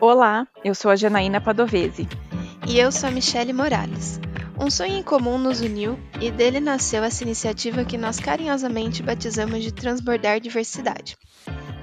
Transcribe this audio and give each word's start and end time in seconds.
Olá, 0.00 0.46
eu 0.64 0.74
sou 0.74 0.90
a 0.90 0.96
Janaína 0.96 1.40
Padovese. 1.40 2.08
E 2.66 2.78
eu 2.78 2.90
sou 2.90 3.08
a 3.08 3.12
Michele 3.12 3.52
Morales. 3.52 4.20
Um 4.58 4.70
sonho 4.70 4.96
em 4.96 5.02
comum 5.02 5.38
nos 5.38 5.60
uniu 5.60 5.98
e 6.20 6.30
dele 6.30 6.58
nasceu 6.58 7.04
essa 7.04 7.22
iniciativa 7.22 7.84
que 7.84 7.98
nós 7.98 8.18
carinhosamente 8.18 9.02
batizamos 9.02 9.62
de 9.62 9.72
Transbordar 9.72 10.40
Diversidade. 10.40 11.16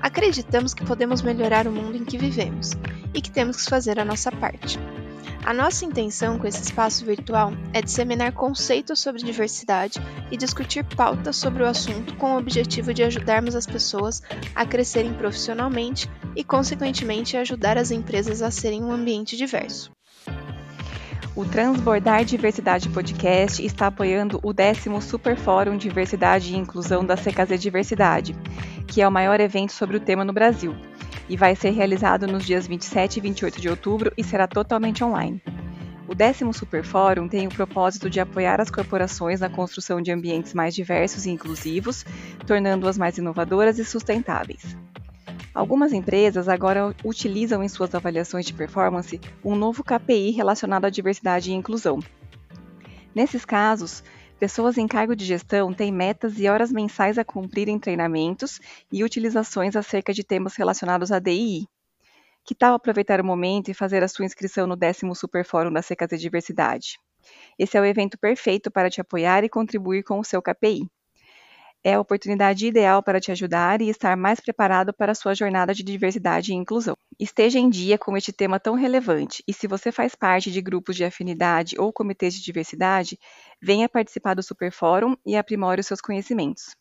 Acreditamos 0.02 0.74
que 0.74 0.86
podemos 0.86 1.22
melhorar 1.22 1.68
o 1.68 1.72
mundo 1.72 1.96
em 1.96 2.04
que 2.04 2.18
vivemos 2.18 2.72
e 3.14 3.22
que 3.22 3.32
temos 3.32 3.58
que 3.58 3.70
fazer 3.70 4.00
a 4.00 4.06
nossa 4.06 4.32
parte. 4.32 4.78
A 5.46 5.54
nossa 5.54 5.86
intenção 5.86 6.39
com 6.39 6.48
esse 6.48 6.64
espaço 6.64 7.05
virtual 7.05 7.54
é 7.71 7.79
disseminar 7.79 8.32
conceitos 8.32 9.00
sobre 9.00 9.21
diversidade 9.21 10.01
e 10.32 10.36
discutir 10.36 10.83
pautas 10.83 11.36
sobre 11.36 11.61
o 11.61 11.68
assunto 11.68 12.15
com 12.15 12.33
o 12.33 12.39
objetivo 12.39 12.92
de 12.92 13.04
ajudarmos 13.04 13.54
as 13.54 13.68
pessoas 13.68 14.23
a 14.56 14.65
crescerem 14.65 15.14
profissionalmente 15.14 16.10
e, 16.36 16.43
consequentemente, 16.43 17.37
ajudar 17.37 17.78
as 17.78 17.92
empresas 17.92 18.42
a 18.42 18.50
serem 18.50 18.84
um 18.84 18.92
ambiente 18.92 19.37
diverso. 19.37 19.92
O 21.36 21.46
Transbordar 21.46 22.25
Diversidade 22.25 22.89
Podcast 22.89 23.64
está 23.64 23.86
apoiando 23.86 24.39
o 24.42 24.51
décimo 24.51 25.00
Super 25.00 25.37
Fórum 25.37 25.78
Diversidade 25.78 26.56
e 26.56 26.57
Inclusão 26.57 27.06
da 27.06 27.15
CKZ 27.15 27.59
Diversidade, 27.59 28.36
que 28.87 29.00
é 29.00 29.07
o 29.07 29.12
maior 29.12 29.39
evento 29.39 29.73
sobre 29.73 29.96
o 29.96 30.00
tema 30.00 30.25
no 30.25 30.34
Brasil 30.34 30.75
e 31.28 31.36
vai 31.36 31.55
ser 31.55 31.71
realizado 31.71 32.28
nos 32.28 32.45
dias 32.45 32.67
27 32.67 33.17
e 33.17 33.22
28 33.22 33.61
de 33.61 33.69
outubro 33.69 34.11
e 34.17 34.23
será 34.23 34.47
totalmente 34.47 35.03
online. 35.03 35.42
O 36.08 36.14
décimo 36.14 36.53
Superfórum 36.53 37.28
tem 37.28 37.47
o 37.47 37.53
propósito 37.53 38.09
de 38.09 38.19
apoiar 38.19 38.61
as 38.61 38.69
corporações 38.69 39.40
na 39.40 39.50
construção 39.50 40.02
de 40.02 40.12
ambientes 40.12 40.53
mais 40.53 40.75
diversos 40.75 41.25
e 41.25 41.31
inclusivos, 41.31 42.06
tornando-as 42.45 42.98
mais 42.98 43.17
inovadoras 43.17 43.80
e 43.80 43.86
sustentáveis. 43.86 44.78
Algumas 45.53 45.94
empresas 45.94 46.48
agora 46.48 46.94
utilizam 47.03 47.64
em 47.64 47.70
suas 47.70 47.95
avaliações 47.95 48.45
de 48.45 48.53
performance 48.53 49.20
um 49.44 49.56
novo 49.56 49.84
KPI 49.84 50.31
relacionado 50.31 50.86
à 50.86 50.90
diversidade 50.90 51.50
e 51.50 51.53
inclusão. 51.56 52.00
Nesses 53.16 53.45
casos, 53.45 54.03
Pessoas 54.39 54.78
em 54.78 54.86
cargo 54.86 55.16
de 55.16 55.23
gestão 55.23 55.73
têm 55.73 55.94
metas 55.94 56.38
e 56.39 56.50
horas 56.50 56.69
mensais 56.69 57.17
a 57.17 57.23
cumprir 57.23 57.69
em 57.69 57.80
treinamentos 57.80 58.59
e 58.91 59.02
utilizações 59.02 59.78
acerca 59.78 60.14
de 60.14 60.25
temas 60.25 60.55
relacionados 60.55 61.09
à 61.09 61.19
DI. 61.19 61.66
Que 62.44 62.53
tal 62.53 62.73
aproveitar 62.73 63.22
o 63.22 63.25
momento 63.25 63.72
e 63.72 63.73
fazer 63.73 64.03
a 64.03 64.08
sua 64.09 64.25
inscrição 64.25 64.67
no 64.67 64.75
décimo 64.75 65.16
Superfórum 65.16 65.72
da 65.72 65.81
CKZ 65.81 66.19
Diversidade? 66.19 67.00
Esse 67.58 67.78
é 67.78 67.81
o 67.81 67.86
evento 67.86 68.17
perfeito 68.17 68.69
para 68.69 68.89
te 68.89 69.00
apoiar 69.00 69.45
e 69.45 69.50
contribuir 69.50 70.03
com 70.03 70.19
o 70.19 70.23
seu 70.23 70.41
KPI 70.41 70.86
é 71.86 71.94
a 71.94 72.00
oportunidade 72.00 72.66
ideal 72.66 73.03
para 73.03 73.19
te 73.19 73.31
ajudar 73.31 73.80
e 73.80 73.89
estar 73.89 74.17
mais 74.17 74.39
preparado 74.39 74.91
para 74.91 75.11
a 75.11 75.16
sua 75.16 75.36
jornada 75.36 75.72
de 75.72 75.83
diversidade 75.83 76.52
e 76.52 76.56
inclusão. 76.56 76.97
Esteja 77.19 77.59
em 77.59 77.69
dia 77.69 77.95
com 77.95 78.17
este 78.17 78.33
tema 78.33 78.59
tão 78.59 78.73
relevante 78.73 79.44
e 79.47 79.53
se 79.53 79.67
você 79.67 79.91
faz 79.91 80.16
parte 80.16 80.52
de 80.52 80.61
grupos 80.61 80.95
de 80.95 81.06
afinidade 81.06 81.80
ou 81.80 81.94
comitês 81.94 82.33
de 82.33 82.41
diversidade, 82.41 83.19
venha 83.66 83.90
participar 83.90 84.36
do 84.36 84.44
Superfórum 84.44 85.18
e 85.26 85.36
aprimore 85.36 85.82
os 85.82 85.88
seus 85.88 86.00
conhecimentos. 86.00 86.76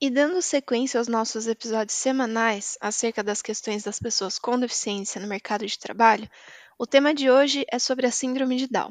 E 0.00 0.10
dando 0.10 0.42
sequência 0.42 0.98
aos 0.98 1.06
nossos 1.06 1.46
episódios 1.46 1.96
semanais 1.96 2.76
acerca 2.80 3.22
das 3.22 3.40
questões 3.40 3.84
das 3.84 4.00
pessoas 4.00 4.40
com 4.40 4.58
deficiência 4.58 5.20
no 5.20 5.28
mercado 5.28 5.64
de 5.64 5.78
trabalho, 5.78 6.28
o 6.76 6.84
tema 6.86 7.14
de 7.14 7.30
hoje 7.30 7.64
é 7.70 7.78
sobre 7.78 8.06
a 8.06 8.10
Síndrome 8.10 8.56
de 8.56 8.66
Down. 8.66 8.90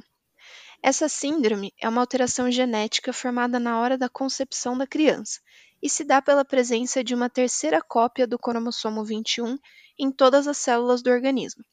Essa 0.82 1.10
síndrome 1.10 1.74
é 1.78 1.90
uma 1.90 2.00
alteração 2.00 2.50
genética 2.50 3.12
formada 3.12 3.60
na 3.60 3.80
hora 3.80 3.98
da 3.98 4.08
concepção 4.08 4.78
da 4.78 4.88
criança 4.88 5.42
e 5.84 5.90
se 5.90 6.06
dá 6.06 6.22
pela 6.22 6.46
presença 6.46 7.04
de 7.04 7.14
uma 7.14 7.30
terceira 7.30 7.82
cópia 7.82 8.26
do 8.26 8.40
cromossomo 8.40 9.04
21 9.04 9.58
em 9.98 10.10
todas 10.10 10.48
as 10.48 10.58
células 10.58 11.02
do 11.02 11.10
organismo. 11.10 11.64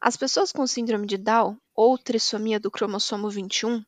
As 0.00 0.16
pessoas 0.16 0.50
com 0.50 0.66
síndrome 0.66 1.06
de 1.06 1.18
Down, 1.18 1.58
ou 1.74 1.98
trissomia 1.98 2.58
do 2.58 2.70
cromossomo 2.70 3.28
21, 3.28 3.84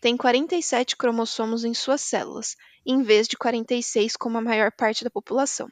têm 0.00 0.16
47 0.16 0.96
cromossomos 0.96 1.64
em 1.64 1.74
suas 1.74 2.02
células, 2.02 2.54
em 2.86 3.02
vez 3.02 3.26
de 3.26 3.36
46 3.36 4.16
como 4.16 4.38
a 4.38 4.42
maior 4.42 4.70
parte 4.70 5.02
da 5.02 5.10
população. 5.10 5.68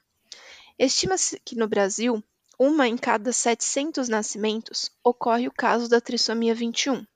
Estima-se 0.76 1.40
que 1.44 1.54
no 1.54 1.68
Brasil, 1.68 2.24
uma 2.58 2.88
em 2.88 2.96
cada 2.96 3.32
700 3.32 4.08
nascimentos 4.08 4.90
ocorre 5.04 5.46
o 5.46 5.52
caso 5.52 5.88
da 5.88 6.00
trissomia 6.00 6.54
21, 6.54 7.06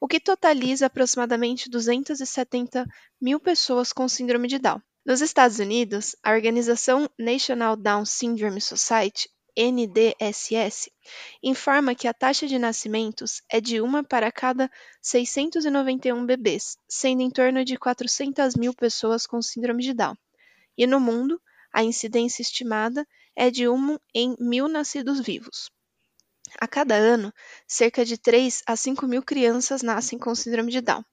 o 0.00 0.08
que 0.08 0.20
totaliza 0.20 0.86
aproximadamente 0.86 1.70
270 1.70 2.86
mil 3.20 3.40
pessoas 3.40 3.92
com 3.92 4.08
síndrome 4.08 4.48
de 4.48 4.58
Down. 4.58 4.80
Nos 5.04 5.20
Estados 5.20 5.58
Unidos, 5.58 6.16
a 6.22 6.32
organização 6.32 7.08
National 7.18 7.76
Down 7.76 8.04
Syndrome 8.04 8.60
Society 8.60 9.28
NDSS, 9.56 10.92
informa 11.42 11.94
que 11.94 12.06
a 12.06 12.12
taxa 12.12 12.46
de 12.46 12.58
nascimentos 12.58 13.40
é 13.48 13.58
de 13.58 13.80
uma 13.80 14.04
para 14.04 14.30
cada 14.30 14.70
691 15.00 16.26
bebês, 16.26 16.76
sendo 16.86 17.22
em 17.22 17.30
torno 17.30 17.64
de 17.64 17.78
400 17.78 18.54
mil 18.54 18.74
pessoas 18.74 19.26
com 19.26 19.40
síndrome 19.40 19.82
de 19.82 19.94
Down. 19.94 20.14
E 20.76 20.86
no 20.86 21.00
mundo, 21.00 21.40
a 21.72 21.82
incidência 21.82 22.42
estimada 22.42 23.06
é 23.34 23.50
de 23.50 23.66
1 23.66 23.98
em 24.14 24.36
mil 24.38 24.68
nascidos 24.68 25.20
vivos. 25.20 25.70
A 26.60 26.68
cada 26.68 26.94
ano, 26.94 27.32
cerca 27.66 28.04
de 28.04 28.16
3 28.16 28.62
a 28.66 28.76
5 28.76 29.06
mil 29.06 29.22
crianças 29.22 29.82
nascem 29.82 30.18
com 30.18 30.34
síndrome 30.34 30.70
de 30.70 30.80
Down. 30.80 31.04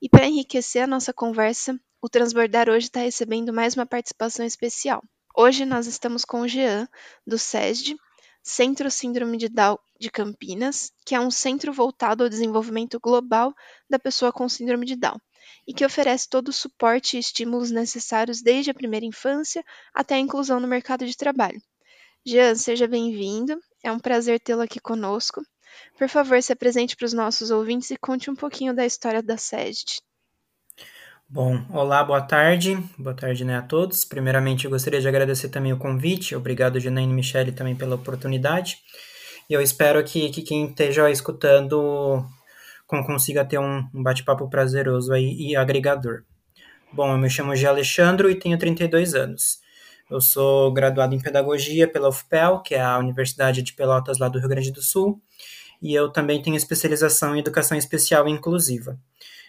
E 0.00 0.08
para 0.08 0.26
enriquecer 0.26 0.82
a 0.82 0.86
nossa 0.86 1.12
conversa, 1.12 1.78
o 2.00 2.08
Transbordar 2.08 2.68
hoje 2.68 2.86
está 2.86 3.00
recebendo 3.00 3.52
mais 3.52 3.74
uma 3.74 3.86
participação 3.86 4.44
especial. 4.44 5.02
Hoje 5.34 5.64
nós 5.64 5.86
estamos 5.86 6.24
com 6.24 6.42
o 6.42 6.48
Jean, 6.48 6.88
do 7.26 7.38
SESD, 7.38 7.96
Centro 8.42 8.90
Síndrome 8.90 9.36
de 9.36 9.48
Down 9.48 9.78
de 9.98 10.10
Campinas, 10.10 10.92
que 11.04 11.14
é 11.14 11.20
um 11.20 11.30
centro 11.30 11.72
voltado 11.72 12.22
ao 12.22 12.30
desenvolvimento 12.30 13.00
global 13.00 13.54
da 13.90 13.98
pessoa 13.98 14.32
com 14.32 14.48
síndrome 14.48 14.86
de 14.86 14.96
Down 14.96 15.18
e 15.66 15.74
que 15.74 15.84
oferece 15.84 16.28
todo 16.28 16.48
o 16.48 16.52
suporte 16.52 17.16
e 17.16 17.20
estímulos 17.20 17.70
necessários 17.70 18.40
desde 18.40 18.70
a 18.70 18.74
primeira 18.74 19.04
infância 19.04 19.64
até 19.92 20.14
a 20.14 20.20
inclusão 20.20 20.60
no 20.60 20.68
mercado 20.68 21.04
de 21.04 21.16
trabalho. 21.16 21.60
Jean, 22.28 22.56
seja 22.56 22.88
bem-vindo. 22.88 23.56
É 23.84 23.92
um 23.92 24.00
prazer 24.00 24.40
tê-lo 24.40 24.60
aqui 24.60 24.80
conosco. 24.80 25.40
Por 25.96 26.08
favor, 26.08 26.42
se 26.42 26.52
apresente 26.52 26.96
para 26.96 27.04
os 27.04 27.12
nossos 27.12 27.52
ouvintes 27.52 27.92
e 27.92 27.96
conte 27.96 28.28
um 28.28 28.34
pouquinho 28.34 28.74
da 28.74 28.84
história 28.84 29.22
da 29.22 29.36
SESD. 29.36 30.00
Bom, 31.28 31.64
olá, 31.70 32.02
boa 32.02 32.20
tarde. 32.20 32.76
Boa 32.98 33.14
tarde 33.14 33.44
né, 33.44 33.56
a 33.56 33.62
todos. 33.62 34.04
Primeiramente, 34.04 34.64
eu 34.64 34.72
gostaria 34.72 35.00
de 35.00 35.06
agradecer 35.06 35.50
também 35.50 35.72
o 35.72 35.78
convite. 35.78 36.34
Obrigado, 36.34 36.80
Janaína 36.80 37.12
e 37.12 37.14
Michele, 37.14 37.52
também 37.52 37.76
pela 37.76 37.94
oportunidade. 37.94 38.78
E 39.48 39.52
eu 39.52 39.60
espero 39.60 40.02
que, 40.02 40.28
que 40.30 40.42
quem 40.42 40.66
esteja 40.66 41.08
escutando 41.08 42.26
consiga 42.88 43.44
ter 43.44 43.60
um, 43.60 43.88
um 43.94 44.02
bate-papo 44.02 44.50
prazeroso 44.50 45.12
aí 45.12 45.32
e 45.38 45.54
agregador. 45.54 46.24
Bom, 46.92 47.12
eu 47.12 47.18
me 47.18 47.30
chamo 47.30 47.54
G. 47.54 47.68
Alexandro 47.68 48.28
e 48.28 48.34
tenho 48.34 48.58
32 48.58 49.14
anos. 49.14 49.64
Eu 50.08 50.20
sou 50.20 50.72
graduado 50.72 51.14
em 51.16 51.20
Pedagogia 51.20 51.88
pela 51.88 52.08
UFPEL, 52.08 52.60
que 52.60 52.76
é 52.76 52.80
a 52.80 52.96
Universidade 52.96 53.60
de 53.60 53.72
Pelotas 53.72 54.18
lá 54.18 54.28
do 54.28 54.38
Rio 54.38 54.48
Grande 54.48 54.70
do 54.70 54.80
Sul, 54.80 55.20
e 55.82 55.92
eu 55.92 56.08
também 56.10 56.40
tenho 56.40 56.56
especialização 56.56 57.34
em 57.34 57.40
Educação 57.40 57.76
Especial 57.76 58.28
e 58.28 58.30
Inclusiva. 58.30 58.96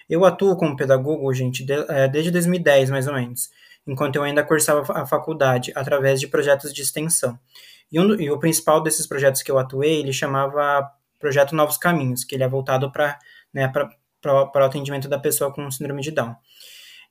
Eu 0.09 0.25
atuo 0.25 0.57
como 0.57 0.75
pedagogo, 0.75 1.31
gente, 1.31 1.63
de, 1.63 1.73
é, 1.73 2.07
desde 2.07 2.31
2010, 2.31 2.89
mais 2.89 3.07
ou 3.07 3.13
menos, 3.13 3.51
enquanto 3.85 4.15
eu 4.15 4.23
ainda 4.23 4.43
cursava 4.43 4.81
a 4.99 5.05
faculdade, 5.05 5.71
através 5.75 6.19
de 6.19 6.27
projetos 6.27 6.73
de 6.73 6.81
extensão. 6.81 7.37
E, 7.91 7.99
um, 7.99 8.19
e 8.19 8.31
o 8.31 8.39
principal 8.39 8.81
desses 8.81 9.05
projetos 9.05 9.43
que 9.43 9.51
eu 9.51 9.59
atuei, 9.59 9.99
ele 9.99 10.11
chamava 10.11 10.89
Projeto 11.19 11.55
Novos 11.55 11.77
Caminhos, 11.77 12.23
que 12.23 12.33
ele 12.35 12.43
é 12.43 12.47
voltado 12.47 12.91
para 12.91 13.19
né, 13.53 13.71
o 14.25 14.57
atendimento 14.59 15.07
da 15.07 15.19
pessoa 15.19 15.53
com 15.53 15.69
síndrome 15.69 16.01
de 16.01 16.11
Down. 16.11 16.35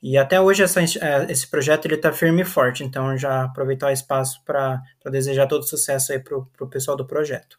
E 0.02 0.16
até 0.16 0.40
hoje 0.40 0.62
essa, 0.62 0.80
é, 0.80 1.26
esse 1.30 1.46
projeto 1.48 1.86
está 1.92 2.12
firme 2.12 2.42
e 2.42 2.44
forte, 2.44 2.84
então 2.84 3.16
já 3.16 3.44
aproveitar 3.44 3.88
o 3.88 3.92
espaço 3.92 4.42
para 4.44 4.82
desejar 5.10 5.46
todo 5.46 5.68
sucesso 5.68 6.12
aí 6.12 6.18
para 6.18 6.36
o 6.36 6.68
pessoal 6.68 6.96
do 6.96 7.06
projeto. 7.06 7.58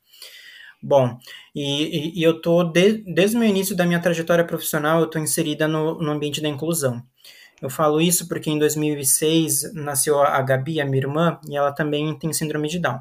Bom, 0.81 1.18
e, 1.56 2.19
e, 2.19 2.24
eu 2.24 2.39
tô, 2.39 2.63
de, 2.63 3.04
desde 3.13 3.36
o 3.38 3.44
início 3.44 3.75
da 3.75 3.86
minha 3.86 4.00
trajetória 4.00 4.45
profissional, 4.45 5.00
eu 5.00 5.06
estou 5.06 5.22
inserida 5.22 5.68
no, 5.68 5.95
no 6.00 6.12
ambiente 6.12 6.39
da 6.39 6.48
inclusão. 6.48 7.04
Eu 7.60 7.69
falo 7.69 8.00
isso 8.00 8.28
porque 8.28 8.50
em 8.51 8.60
2006 8.60 9.74
nasceu 9.74 10.22
a 10.22 10.40
Gabi, 10.42 10.80
a 10.80 10.86
minha 10.86 10.98
irmã, 10.98 11.40
e 11.50 11.57
ela 11.57 11.72
também 11.72 12.18
tem 12.19 12.31
síndrome 12.31 12.68
de 12.68 12.78
Down. 12.78 13.00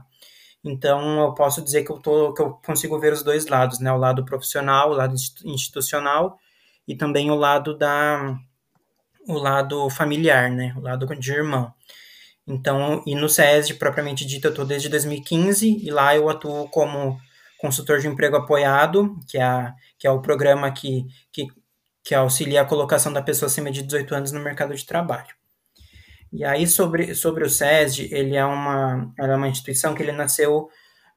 Então, 0.65 1.21
eu 1.21 1.35
posso 1.35 1.63
dizer 1.63 1.85
que 1.85 1.93
eu, 1.93 1.99
tô, 1.99 2.33
que 2.33 2.43
eu 2.43 2.51
consigo 2.65 2.99
ver 2.99 3.13
os 3.13 3.23
dois 3.23 3.47
lados, 3.47 3.79
né? 3.79 3.93
O 3.93 3.99
lado 3.99 4.25
profissional, 4.25 4.91
o 4.91 4.95
lado 4.95 5.15
institucional 5.45 6.39
e 6.89 6.97
também 6.97 7.31
o 7.31 7.37
lado 7.37 7.77
da 7.77 8.37
o 9.27 9.35
lado 9.35 9.89
familiar, 9.91 10.51
né? 10.51 10.75
O 10.77 10.81
lado 10.81 11.07
de 11.17 11.33
irmão. 11.33 11.73
Então, 12.47 13.03
e 13.05 13.15
no 13.15 13.29
SESD, 13.29 13.75
propriamente 13.75 14.25
dito, 14.25 14.47
eu 14.47 14.51
estou 14.51 14.65
desde 14.65 14.89
2015 14.89 15.85
e 15.85 15.91
lá 15.91 16.15
eu 16.15 16.29
atuo 16.29 16.69
como 16.69 17.19
consultor 17.59 17.99
de 17.99 18.07
emprego 18.07 18.37
apoiado, 18.37 19.19
que 19.29 19.39
é, 19.39 19.73
que 19.99 20.07
é 20.07 20.11
o 20.11 20.21
programa 20.21 20.71
que, 20.71 21.05
que, 21.33 21.49
que 22.05 22.15
auxilia 22.15 22.63
a 22.63 22.65
colocação 22.65 23.13
da 23.13 23.23
pessoa 23.23 23.49
acima 23.49 23.71
de 23.71 23.83
18 23.83 24.15
anos 24.15 24.33
no 24.33 24.41
mercado 24.41 24.75
de 24.75 24.87
trabalho. 24.87 25.35
E 26.33 26.45
aí, 26.45 26.67
sobre, 26.67 27.15
sobre 27.15 27.45
o 27.45 27.51
SESD, 27.51 28.15
ele 28.15 28.37
é 28.37 28.45
uma, 28.45 29.13
é 29.19 29.25
uma 29.25 29.49
instituição 29.49 29.95
que 29.95 30.03
ele 30.03 30.13
nasceu 30.13 30.69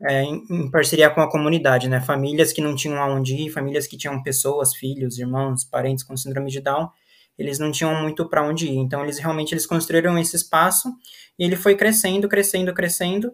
é, 0.02 0.24
em, 0.24 0.46
em, 0.50 0.72
parceria 0.72 1.10
com 1.10 1.22
a 1.22 1.30
comunidade, 1.30 1.90
né? 1.90 2.00
Famílias 2.00 2.54
que 2.54 2.62
não 2.62 2.76
tinham 2.76 2.98
aonde 3.02 3.36
ir, 3.36 3.50
famílias 3.50 3.86
que 3.86 3.98
tinham 3.98 4.24
pessoas, 4.24 4.74
filhos, 4.74 5.20
irmãos, 5.20 5.66
parentes 5.66 6.04
com 6.04 6.16
síndrome 6.16 6.50
de 6.50 6.62
Down, 6.62 6.90
eles 7.39 7.57
não 7.57 7.71
tinham 7.71 7.95
muito 8.01 8.27
para 8.27 8.44
onde 8.44 8.68
ir. 8.68 8.77
Então, 8.77 9.03
eles 9.03 9.18
realmente 9.18 9.53
eles 9.53 9.65
construíram 9.65 10.18
esse 10.19 10.36
espaço 10.36 10.94
e 11.38 11.45
ele 11.45 11.56
foi 11.56 11.75
crescendo, 11.75 12.27
crescendo, 12.27 12.74
crescendo. 12.74 13.31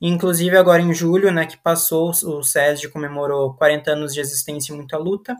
Inclusive, 0.00 0.56
agora 0.58 0.82
em 0.82 0.92
julho, 0.92 1.32
né, 1.32 1.46
que 1.46 1.56
passou, 1.56 2.10
o 2.10 2.42
SESD 2.42 2.90
comemorou 2.90 3.54
40 3.54 3.92
anos 3.92 4.12
de 4.12 4.20
existência 4.20 4.72
e 4.72 4.76
muita 4.76 4.98
luta. 4.98 5.34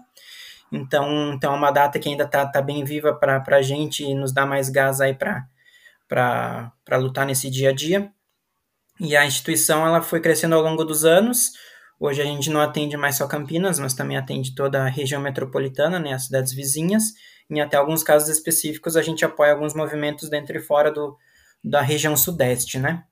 Então, 0.72 1.34
então 1.34 1.52
é 1.54 1.56
uma 1.56 1.70
data 1.70 1.98
que 1.98 2.08
ainda 2.08 2.24
está 2.24 2.46
tá 2.46 2.62
bem 2.62 2.82
viva 2.82 3.14
para 3.14 3.42
a 3.48 3.62
gente 3.62 4.02
e 4.02 4.14
nos 4.14 4.32
dá 4.32 4.46
mais 4.46 4.68
gás 4.70 5.00
aí 5.00 5.14
para 5.14 5.46
para 6.08 6.96
lutar 6.98 7.26
nesse 7.26 7.50
dia 7.50 7.70
a 7.70 7.72
dia. 7.72 8.10
E 8.98 9.16
a 9.16 9.26
instituição 9.26 9.86
ela 9.86 10.00
foi 10.00 10.20
crescendo 10.20 10.54
ao 10.54 10.62
longo 10.62 10.84
dos 10.84 11.04
anos. 11.04 11.52
Hoje 11.98 12.22
a 12.22 12.24
gente 12.24 12.48
não 12.48 12.60
atende 12.60 12.96
mais 12.96 13.16
só 13.16 13.26
Campinas, 13.26 13.78
mas 13.78 13.94
também 13.94 14.16
atende 14.16 14.54
toda 14.54 14.84
a 14.84 14.88
região 14.88 15.20
metropolitana, 15.20 15.98
né, 15.98 16.12
as 16.12 16.26
cidades 16.26 16.52
vizinhas. 16.52 17.12
Em 17.50 17.60
até 17.60 17.76
alguns 17.76 18.02
casos 18.02 18.28
específicos 18.28 18.96
a 18.96 19.02
gente 19.02 19.25
apoia 19.25 19.52
alguns 19.52 19.75
movimentos 19.75 20.28
dentro 20.28 20.56
e 20.56 20.60
fora 20.60 20.90
do, 20.90 21.16
da 21.62 21.81
região 21.81 22.16
sudeste, 22.16 22.78
né? 22.78 23.04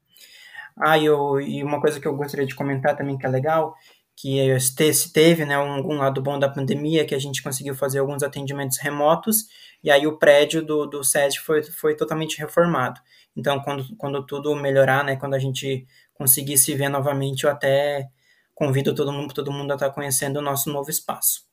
Ah, 0.76 0.98
e, 0.98 1.04
eu, 1.04 1.40
e 1.40 1.62
uma 1.62 1.80
coisa 1.80 2.00
que 2.00 2.06
eu 2.06 2.16
gostaria 2.16 2.46
de 2.46 2.54
comentar 2.54 2.96
também 2.96 3.16
que 3.16 3.24
é 3.24 3.28
legal, 3.28 3.74
que 4.16 4.58
se 4.60 5.12
teve 5.12 5.44
né, 5.44 5.58
um, 5.58 5.78
um 5.86 5.98
lado 5.98 6.20
bom 6.22 6.38
da 6.38 6.48
pandemia, 6.48 7.04
que 7.04 7.14
a 7.14 7.18
gente 7.18 7.42
conseguiu 7.42 7.74
fazer 7.74 7.98
alguns 7.98 8.22
atendimentos 8.22 8.78
remotos, 8.78 9.46
e 9.82 9.90
aí 9.90 10.06
o 10.06 10.18
prédio 10.18 10.64
do, 10.64 10.86
do 10.86 11.04
SESC 11.04 11.40
foi, 11.40 11.62
foi 11.62 11.96
totalmente 11.96 12.38
reformado. 12.38 13.00
Então, 13.36 13.60
quando, 13.60 13.96
quando 13.96 14.24
tudo 14.24 14.54
melhorar, 14.54 15.04
né, 15.04 15.16
quando 15.16 15.34
a 15.34 15.38
gente 15.38 15.86
conseguir 16.14 16.58
se 16.58 16.74
ver 16.74 16.88
novamente, 16.88 17.44
eu 17.44 17.50
até 17.50 18.08
convido 18.54 18.94
todo 18.94 19.12
mundo, 19.12 19.34
todo 19.34 19.52
mundo 19.52 19.72
a 19.72 19.74
estar 19.74 19.90
conhecendo 19.90 20.38
o 20.38 20.42
nosso 20.42 20.70
novo 20.72 20.90
espaço. 20.90 21.44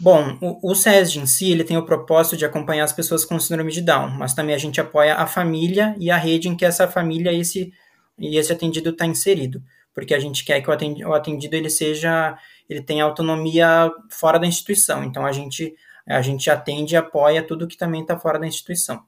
Bom, 0.00 0.38
o, 0.40 0.70
o 0.70 0.74
SESD 0.74 1.20
em 1.20 1.26
si, 1.26 1.50
ele 1.50 1.64
tem 1.64 1.76
o 1.76 1.84
propósito 1.84 2.36
de 2.36 2.44
acompanhar 2.44 2.84
as 2.84 2.92
pessoas 2.92 3.24
com 3.24 3.38
síndrome 3.40 3.72
de 3.72 3.80
Down, 3.80 4.10
mas 4.10 4.32
também 4.32 4.54
a 4.54 4.58
gente 4.58 4.80
apoia 4.80 5.16
a 5.16 5.26
família 5.26 5.96
e 5.98 6.10
a 6.10 6.16
rede 6.16 6.48
em 6.48 6.56
que 6.56 6.64
essa 6.64 6.86
família 6.86 7.32
e 7.32 7.40
esse, 7.40 7.72
e 8.18 8.36
esse 8.36 8.52
atendido 8.52 8.90
está 8.90 9.04
inserido 9.06 9.62
porque 9.98 10.14
a 10.14 10.20
gente 10.20 10.44
quer 10.44 10.60
que 10.60 10.70
o 10.70 11.12
atendido 11.12 11.56
ele 11.56 11.68
seja, 11.68 12.38
ele 12.70 12.80
tenha 12.80 13.02
autonomia 13.02 13.90
fora 14.08 14.38
da 14.38 14.46
instituição. 14.46 15.02
Então 15.02 15.26
a 15.26 15.32
gente 15.32 15.74
a 16.06 16.22
gente 16.22 16.48
atende 16.48 16.94
e 16.94 16.96
apoia 16.96 17.42
tudo 17.42 17.66
que 17.66 17.76
também 17.76 18.02
está 18.02 18.16
fora 18.16 18.38
da 18.38 18.46
instituição. 18.46 19.02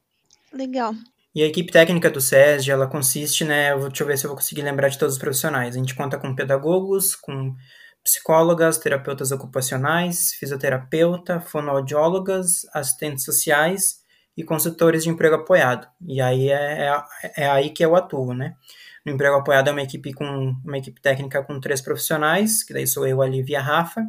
Legal. 0.52 0.92
E 1.32 1.44
a 1.44 1.46
equipe 1.46 1.70
técnica 1.70 2.10
do 2.10 2.20
SESD, 2.20 2.72
ela 2.72 2.88
consiste, 2.88 3.44
né, 3.44 3.72
deixa 3.78 4.02
eu 4.02 4.06
ver 4.08 4.18
se 4.18 4.26
eu 4.26 4.30
vou 4.30 4.36
conseguir 4.36 4.62
lembrar 4.62 4.88
de 4.88 4.98
todos 4.98 5.14
os 5.14 5.20
profissionais. 5.20 5.76
A 5.76 5.78
gente 5.78 5.94
conta 5.94 6.18
com 6.18 6.34
pedagogos, 6.34 7.14
com 7.14 7.54
psicólogas, 8.02 8.78
terapeutas 8.78 9.30
ocupacionais, 9.30 10.32
fisioterapeuta, 10.34 11.40
fonoaudiólogas, 11.40 12.66
assistentes 12.72 13.24
sociais 13.24 14.00
e 14.36 14.42
consultores 14.42 15.04
de 15.04 15.10
emprego 15.10 15.36
apoiado. 15.36 15.86
E 16.06 16.20
aí 16.20 16.50
é, 16.50 16.88
é, 16.88 17.44
é 17.44 17.50
aí 17.50 17.70
que 17.70 17.84
eu 17.84 17.94
atuo, 17.94 18.34
né? 18.34 18.56
No 19.04 19.12
emprego 19.12 19.36
apoiado 19.36 19.68
é 19.68 19.72
uma 19.72 19.82
equipe 19.82 20.12
com 20.12 20.54
uma 20.64 20.78
equipe 20.78 21.00
técnica 21.00 21.42
com 21.42 21.60
três 21.60 21.80
profissionais, 21.80 22.62
que 22.62 22.72
daí 22.72 22.86
sou 22.86 23.06
eu, 23.06 23.22
a 23.22 23.26
Lívia 23.26 23.54
e 23.54 23.56
a 23.56 23.62
Rafa. 23.62 24.02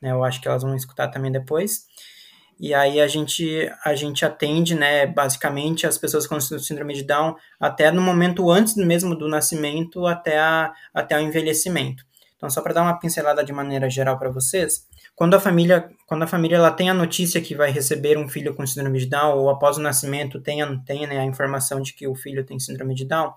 Né, 0.00 0.12
eu 0.12 0.24
acho 0.24 0.40
que 0.40 0.48
elas 0.48 0.62
vão 0.62 0.74
escutar 0.74 1.08
também 1.08 1.30
depois. 1.30 1.86
E 2.58 2.72
aí 2.72 3.00
a 3.00 3.08
gente, 3.08 3.70
a 3.84 3.94
gente 3.94 4.24
atende, 4.24 4.74
né, 4.74 5.06
basicamente 5.06 5.86
as 5.86 5.98
pessoas 5.98 6.26
com 6.26 6.38
síndrome 6.40 6.94
de 6.94 7.02
Down 7.02 7.34
até 7.58 7.90
no 7.90 8.00
momento 8.00 8.50
antes 8.50 8.76
mesmo 8.76 9.16
do 9.16 9.28
nascimento 9.28 10.06
até, 10.06 10.38
a, 10.38 10.72
até 10.92 11.16
o 11.16 11.20
envelhecimento. 11.20 12.04
Então, 12.44 12.50
só 12.50 12.60
para 12.60 12.74
dar 12.74 12.82
uma 12.82 12.98
pincelada 12.98 13.42
de 13.42 13.54
maneira 13.54 13.88
geral 13.88 14.18
para 14.18 14.28
vocês, 14.28 14.86
quando 15.16 15.32
a 15.32 15.40
família, 15.40 15.88
quando 16.06 16.24
a 16.24 16.26
família 16.26 16.56
ela 16.56 16.70
tem 16.70 16.90
a 16.90 16.94
notícia 16.94 17.40
que 17.40 17.54
vai 17.54 17.70
receber 17.70 18.18
um 18.18 18.28
filho 18.28 18.54
com 18.54 18.66
síndrome 18.66 18.98
de 18.98 19.06
Down 19.06 19.38
ou 19.38 19.48
após 19.48 19.78
o 19.78 19.80
nascimento 19.80 20.38
tenha, 20.38 20.78
tenha 20.84 21.06
né, 21.06 21.20
a 21.20 21.24
informação 21.24 21.80
de 21.80 21.94
que 21.94 22.06
o 22.06 22.14
filho 22.14 22.44
tem 22.44 22.60
síndrome 22.60 22.94
de 22.94 23.06
Down, 23.06 23.32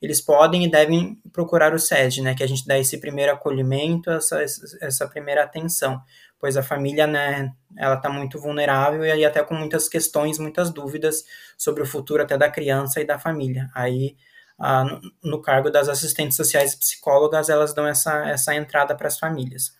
eles 0.00 0.22
podem 0.22 0.64
e 0.64 0.70
devem 0.70 1.18
procurar 1.30 1.74
o 1.74 1.78
SESD, 1.78 2.22
né, 2.22 2.34
que 2.34 2.42
a 2.42 2.46
gente 2.46 2.66
dá 2.66 2.78
esse 2.78 2.96
primeiro 2.96 3.32
acolhimento, 3.32 4.10
essa, 4.10 4.42
essa 4.80 5.06
primeira 5.06 5.42
atenção, 5.44 6.00
pois 6.40 6.56
a 6.56 6.62
família, 6.62 7.06
né, 7.06 7.52
ela 7.76 7.96
está 7.96 8.08
muito 8.08 8.40
vulnerável 8.40 9.04
e 9.04 9.26
até 9.26 9.44
com 9.44 9.54
muitas 9.54 9.90
questões, 9.90 10.38
muitas 10.38 10.70
dúvidas 10.70 11.22
sobre 11.58 11.82
o 11.82 11.86
futuro 11.86 12.22
até 12.22 12.38
da 12.38 12.48
criança 12.48 12.98
e 12.98 13.04
da 13.04 13.18
família. 13.18 13.68
Aí, 13.74 14.16
a, 14.58 14.84
no, 14.84 15.00
no 15.22 15.42
cargo 15.42 15.70
das 15.70 15.88
assistentes 15.88 16.36
sociais 16.36 16.72
e 16.72 16.78
psicólogas, 16.78 17.48
elas 17.48 17.72
dão 17.72 17.86
essa, 17.86 18.28
essa 18.28 18.54
entrada 18.54 18.94
para 18.94 19.06
as 19.06 19.18
famílias. 19.18 19.72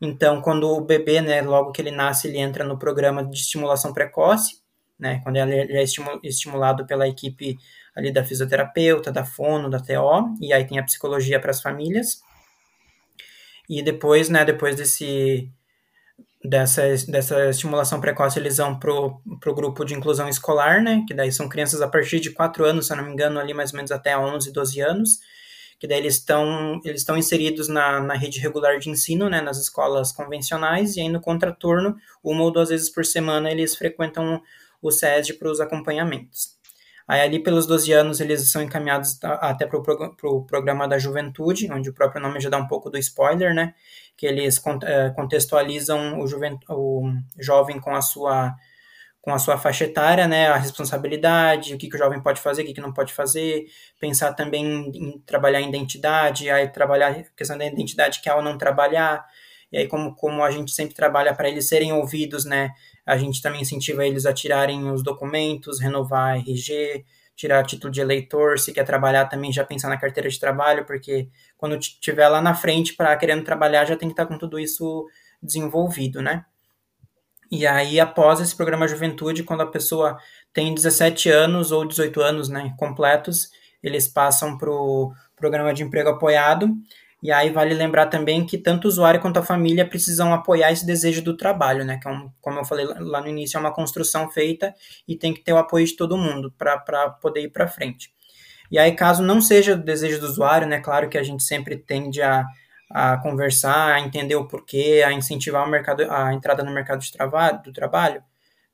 Então, 0.00 0.42
quando 0.42 0.68
o 0.68 0.80
bebê, 0.80 1.20
né, 1.20 1.40
logo 1.42 1.70
que 1.70 1.80
ele 1.80 1.92
nasce, 1.92 2.26
ele 2.26 2.38
entra 2.38 2.64
no 2.64 2.76
programa 2.76 3.24
de 3.24 3.38
estimulação 3.38 3.92
precoce, 3.92 4.60
né, 4.98 5.20
quando 5.22 5.36
ele 5.36 5.76
é 5.78 5.84
estimulado 6.24 6.84
pela 6.86 7.06
equipe 7.06 7.56
ali 7.94 8.12
da 8.12 8.24
fisioterapeuta, 8.24 9.12
da 9.12 9.24
fono, 9.24 9.70
da 9.70 9.78
TO, 9.78 10.34
e 10.40 10.52
aí 10.52 10.66
tem 10.66 10.78
a 10.78 10.84
psicologia 10.84 11.38
para 11.38 11.50
as 11.50 11.62
famílias. 11.62 12.20
E 13.68 13.82
depois, 13.82 14.28
né, 14.28 14.44
depois 14.44 14.74
desse 14.74 15.48
dessa, 16.44 16.82
dessa 17.08 17.50
estimulação 17.50 18.00
precoce, 18.00 18.38
eles 18.38 18.56
vão 18.56 18.78
pro, 18.78 19.20
pro 19.40 19.54
grupo 19.54 19.84
de 19.84 19.94
inclusão 19.94 20.28
escolar, 20.28 20.82
né, 20.82 21.04
que 21.06 21.14
daí 21.14 21.30
são 21.30 21.48
crianças 21.48 21.80
a 21.80 21.88
partir 21.88 22.20
de 22.20 22.30
4 22.30 22.64
anos, 22.64 22.86
se 22.86 22.92
eu 22.92 22.96
não 22.96 23.04
me 23.04 23.12
engano, 23.12 23.38
ali 23.38 23.54
mais 23.54 23.72
ou 23.72 23.76
menos 23.76 23.92
até 23.92 24.16
11, 24.18 24.52
12 24.52 24.80
anos, 24.80 25.18
que 25.78 25.86
daí 25.86 25.98
eles 25.98 26.14
estão 26.14 26.80
eles 26.84 27.00
estão 27.00 27.16
inseridos 27.16 27.68
na, 27.68 28.00
na 28.00 28.14
rede 28.14 28.40
regular 28.40 28.78
de 28.78 28.90
ensino, 28.90 29.28
né, 29.28 29.40
nas 29.40 29.58
escolas 29.58 30.12
convencionais, 30.12 30.96
e 30.96 31.00
aí 31.00 31.08
no 31.08 31.20
contraturno, 31.20 31.96
uma 32.22 32.42
ou 32.42 32.50
duas 32.50 32.70
vezes 32.70 32.90
por 32.90 33.04
semana, 33.04 33.50
eles 33.50 33.76
frequentam 33.76 34.42
o 34.80 34.90
SESD 34.90 35.34
para 35.34 35.50
os 35.50 35.60
acompanhamentos. 35.60 36.51
Aí, 37.12 37.20
ali 37.20 37.38
pelos 37.38 37.66
12 37.66 37.92
anos, 37.92 38.20
eles 38.20 38.50
são 38.50 38.62
encaminhados 38.62 39.18
até 39.22 39.66
para 39.66 39.78
o 39.78 40.16
pro 40.16 40.46
programa 40.46 40.88
da 40.88 40.98
juventude, 40.98 41.70
onde 41.70 41.90
o 41.90 41.92
próprio 41.92 42.22
nome 42.22 42.40
já 42.40 42.48
dá 42.48 42.56
um 42.56 42.66
pouco 42.66 42.88
do 42.88 42.96
spoiler, 42.96 43.54
né? 43.54 43.74
Que 44.16 44.24
eles 44.24 44.58
é, 44.84 45.10
contextualizam 45.10 46.18
o, 46.20 46.24
o 46.24 47.12
jovem 47.38 47.78
com 47.78 47.94
a 47.94 48.00
sua 48.00 48.56
com 49.20 49.30
a 49.30 49.38
sua 49.38 49.58
faixa 49.58 49.84
etária, 49.84 50.26
né, 50.26 50.48
a 50.48 50.56
responsabilidade, 50.56 51.74
o 51.74 51.78
que, 51.78 51.88
que 51.88 51.94
o 51.94 51.98
jovem 51.98 52.20
pode 52.20 52.40
fazer, 52.40 52.62
o 52.62 52.66
que, 52.66 52.74
que 52.74 52.80
não 52.80 52.92
pode 52.92 53.12
fazer, 53.12 53.66
pensar 54.00 54.32
também 54.32 54.64
em, 54.64 55.20
trabalhar 55.20 55.60
em 55.60 55.68
identidade, 55.68 56.50
aí 56.50 56.66
trabalhar 56.68 57.10
a 57.12 57.22
questão 57.36 57.56
da 57.56 57.64
identidade 57.64 58.20
que 58.20 58.28
é 58.28 58.32
ao 58.32 58.42
não 58.42 58.58
trabalhar, 58.58 59.24
e 59.70 59.78
aí 59.78 59.86
como, 59.86 60.16
como 60.16 60.42
a 60.42 60.50
gente 60.50 60.72
sempre 60.72 60.94
trabalha 60.94 61.32
para 61.34 61.48
eles 61.48 61.68
serem 61.68 61.92
ouvidos, 61.92 62.44
né, 62.44 62.70
a 63.06 63.16
gente 63.16 63.42
também 63.42 63.62
incentiva 63.62 64.06
eles 64.06 64.26
a 64.26 64.32
tirarem 64.32 64.90
os 64.90 65.02
documentos, 65.02 65.80
renovar 65.80 66.36
RG, 66.36 67.04
tirar 67.34 67.64
título 67.64 67.92
de 67.92 68.00
eleitor, 68.00 68.58
se 68.58 68.72
quer 68.72 68.84
trabalhar 68.84 69.26
também 69.26 69.52
já 69.52 69.64
pensar 69.64 69.88
na 69.88 69.96
carteira 69.96 70.28
de 70.28 70.38
trabalho, 70.38 70.84
porque 70.84 71.28
quando 71.56 71.76
estiver 71.76 72.28
lá 72.28 72.40
na 72.40 72.54
frente 72.54 72.94
para 72.94 73.16
querendo 73.16 73.44
trabalhar 73.44 73.84
já 73.84 73.96
tem 73.96 74.08
que 74.08 74.12
estar 74.12 74.26
tá 74.26 74.32
com 74.32 74.38
tudo 74.38 74.58
isso 74.58 75.06
desenvolvido, 75.42 76.22
né? 76.22 76.44
E 77.50 77.66
aí, 77.66 78.00
após 78.00 78.40
esse 78.40 78.56
programa 78.56 78.88
Juventude, 78.88 79.44
quando 79.44 79.60
a 79.60 79.66
pessoa 79.66 80.18
tem 80.54 80.74
17 80.74 81.28
anos 81.28 81.70
ou 81.70 81.86
18 81.86 82.20
anos 82.22 82.48
né, 82.48 82.74
completos, 82.78 83.50
eles 83.82 84.08
passam 84.08 84.56
para 84.56 84.70
o 84.70 85.12
programa 85.36 85.74
de 85.74 85.82
emprego 85.82 86.08
apoiado, 86.08 86.70
e 87.22 87.30
aí 87.30 87.50
vale 87.50 87.72
lembrar 87.72 88.06
também 88.06 88.44
que 88.44 88.58
tanto 88.58 88.86
o 88.86 88.88
usuário 88.88 89.20
quanto 89.20 89.38
a 89.38 89.44
família 89.44 89.88
precisam 89.88 90.34
apoiar 90.34 90.72
esse 90.72 90.84
desejo 90.84 91.22
do 91.22 91.36
trabalho, 91.36 91.84
né? 91.84 91.96
Que 92.02 92.08
é 92.08 92.10
um, 92.10 92.28
como 92.40 92.58
eu 92.58 92.64
falei 92.64 92.84
lá 92.84 93.20
no 93.20 93.28
início, 93.28 93.56
é 93.56 93.60
uma 93.60 93.72
construção 93.72 94.28
feita 94.28 94.74
e 95.06 95.16
tem 95.16 95.32
que 95.32 95.40
ter 95.40 95.52
o 95.52 95.58
apoio 95.58 95.86
de 95.86 95.94
todo 95.94 96.18
mundo 96.18 96.52
para 96.58 96.78
poder 97.22 97.42
ir 97.42 97.50
para 97.50 97.68
frente. 97.68 98.12
E 98.72 98.78
aí, 98.78 98.92
caso 98.96 99.22
não 99.22 99.40
seja 99.40 99.74
o 99.74 99.76
desejo 99.76 100.18
do 100.18 100.26
usuário, 100.26 100.66
né? 100.66 100.80
Claro 100.80 101.08
que 101.08 101.16
a 101.16 101.22
gente 101.22 101.44
sempre 101.44 101.76
tende 101.76 102.20
a, 102.20 102.44
a 102.90 103.16
conversar, 103.18 103.94
a 103.94 104.00
entender 104.00 104.34
o 104.34 104.48
porquê, 104.48 105.04
a 105.06 105.12
incentivar 105.12 105.64
o 105.64 105.70
mercado, 105.70 106.02
a 106.10 106.34
entrada 106.34 106.64
no 106.64 106.72
mercado 106.72 107.00
de 107.00 107.12
trabalho, 107.12 107.62
do 107.62 107.72
trabalho. 107.72 108.20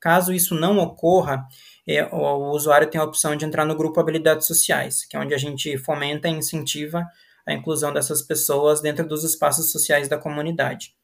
Caso 0.00 0.32
isso 0.32 0.54
não 0.54 0.78
ocorra, 0.78 1.46
é, 1.86 2.04
o, 2.06 2.16
o 2.16 2.50
usuário 2.52 2.88
tem 2.88 2.98
a 2.98 3.04
opção 3.04 3.36
de 3.36 3.44
entrar 3.44 3.66
no 3.66 3.76
grupo 3.76 4.00
Habilidades 4.00 4.46
Sociais, 4.46 5.04
que 5.04 5.16
é 5.16 5.20
onde 5.20 5.34
a 5.34 5.38
gente 5.38 5.76
fomenta 5.76 6.28
e 6.28 6.32
incentiva 6.32 7.06
a 7.48 7.54
inclusão 7.54 7.92
dessas 7.92 8.20
pessoas 8.20 8.80
dentro 8.80 9.06
dos 9.06 9.24
espaços 9.24 9.72
sociais 9.72 10.06
da 10.06 10.18
comunidade. 10.18 10.94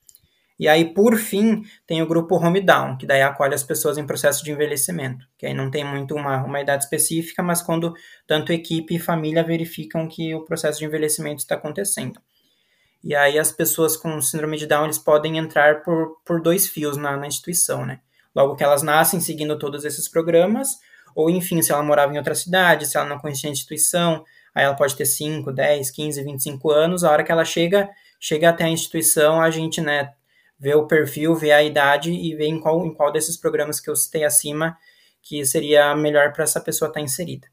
E 0.59 0.69
aí, 0.69 0.93
por 0.95 1.17
fim, 1.17 1.65
tem 1.87 2.01
o 2.03 2.07
grupo 2.07 2.37
Home 2.37 2.61
Down, 2.61 2.97
que 2.97 3.07
daí 3.07 3.23
acolhe 3.23 3.55
as 3.55 3.65
pessoas 3.65 3.99
em 3.99 4.07
processo 4.07 4.45
de 4.45 4.53
envelhecimento, 4.53 5.27
que 5.37 5.47
aí 5.47 5.55
não 5.55 5.71
tem 5.71 5.85
muito 5.85 6.15
uma, 6.15 6.45
uma 6.45 6.61
idade 6.61 6.85
específica, 6.85 7.43
mas 7.43 7.61
quando 7.61 7.93
tanto 8.27 8.53
equipe 8.53 8.95
e 8.95 9.01
família 9.01 9.43
verificam 9.43 10.07
que 10.07 10.35
o 10.35 10.45
processo 10.45 10.79
de 10.79 10.85
envelhecimento 10.85 11.41
está 11.41 11.57
acontecendo. 11.57 12.21
E 13.03 13.17
aí 13.17 13.39
as 13.39 13.51
pessoas 13.51 13.97
com 13.97 14.21
síndrome 14.21 14.57
de 14.57 14.67
Down, 14.67 14.85
eles 14.85 14.99
podem 14.99 15.39
entrar 15.39 15.83
por, 15.83 16.19
por 16.25 16.41
dois 16.41 16.69
fios 16.69 16.97
na, 16.97 17.17
na 17.17 17.27
instituição, 17.27 17.85
né? 17.85 18.01
Logo 18.35 18.55
que 18.55 18.63
elas 18.63 18.83
nascem 18.83 19.21
seguindo 19.21 19.59
todos 19.59 19.85
esses 19.85 20.09
programas, 20.09 20.69
ou 21.15 21.31
enfim, 21.31 21.63
se 21.63 21.73
ela 21.73 21.83
morava 21.83 22.13
em 22.13 22.19
outra 22.19 22.35
cidade, 22.35 22.87
se 22.87 22.97
ela 22.97 23.09
não 23.09 23.19
conhecia 23.19 23.49
a 23.49 23.53
instituição, 23.53 24.25
aí 24.55 24.65
ela 24.65 24.77
pode 24.77 24.97
ter 24.97 25.07
5, 25.07 25.53
10, 25.53 25.91
15, 25.91 26.23
25 26.23 26.71
anos, 26.71 27.05
a 27.05 27.11
hora 27.11 27.25
que 27.25 27.33
ela 27.33 27.45
chega, 27.45 27.91
chega 28.21 28.49
até 28.51 28.65
a 28.65 28.69
instituição, 28.69 29.41
a 29.41 29.51
gente, 29.51 29.81
né, 29.81 30.13
ver 30.59 30.77
o 30.77 30.87
perfil, 30.87 31.35
ver 31.35 31.53
a 31.53 31.63
idade 31.63 32.13
e 32.13 32.35
ver 32.35 32.47
em 32.47 32.61
qual, 32.61 32.85
em 32.87 32.95
qual 32.95 33.13
desses 33.13 33.37
programas 33.37 33.81
que 33.81 33.91
eu 33.91 33.97
citei 33.97 34.25
acima 34.25 34.77
que 35.25 35.45
seria 35.45 35.97
melhor 35.97 36.33
para 36.33 36.45
essa 36.45 36.61
pessoa 36.61 36.89
estar 36.89 37.01
tá 37.01 37.05
inserida. 37.05 37.49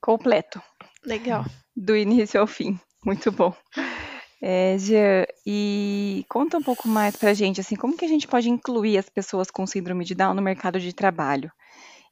Completo. 0.00 0.62
Legal. 1.04 1.44
Do 1.74 1.96
início 1.96 2.40
ao 2.40 2.46
fim. 2.46 2.78
Muito 3.04 3.32
bom. 3.32 3.54
É, 4.40 4.76
Jean, 4.78 5.24
e 5.44 6.24
conta 6.28 6.58
um 6.58 6.62
pouco 6.62 6.86
mais 6.86 7.16
para 7.16 7.30
a 7.30 7.34
gente, 7.34 7.60
assim, 7.60 7.74
como 7.74 7.96
que 7.96 8.04
a 8.04 8.08
gente 8.08 8.28
pode 8.28 8.48
incluir 8.48 8.98
as 8.98 9.08
pessoas 9.08 9.50
com 9.50 9.66
síndrome 9.66 10.04
de 10.04 10.14
Down 10.14 10.34
no 10.34 10.42
mercado 10.42 10.78
de 10.78 10.92
trabalho? 10.92 11.50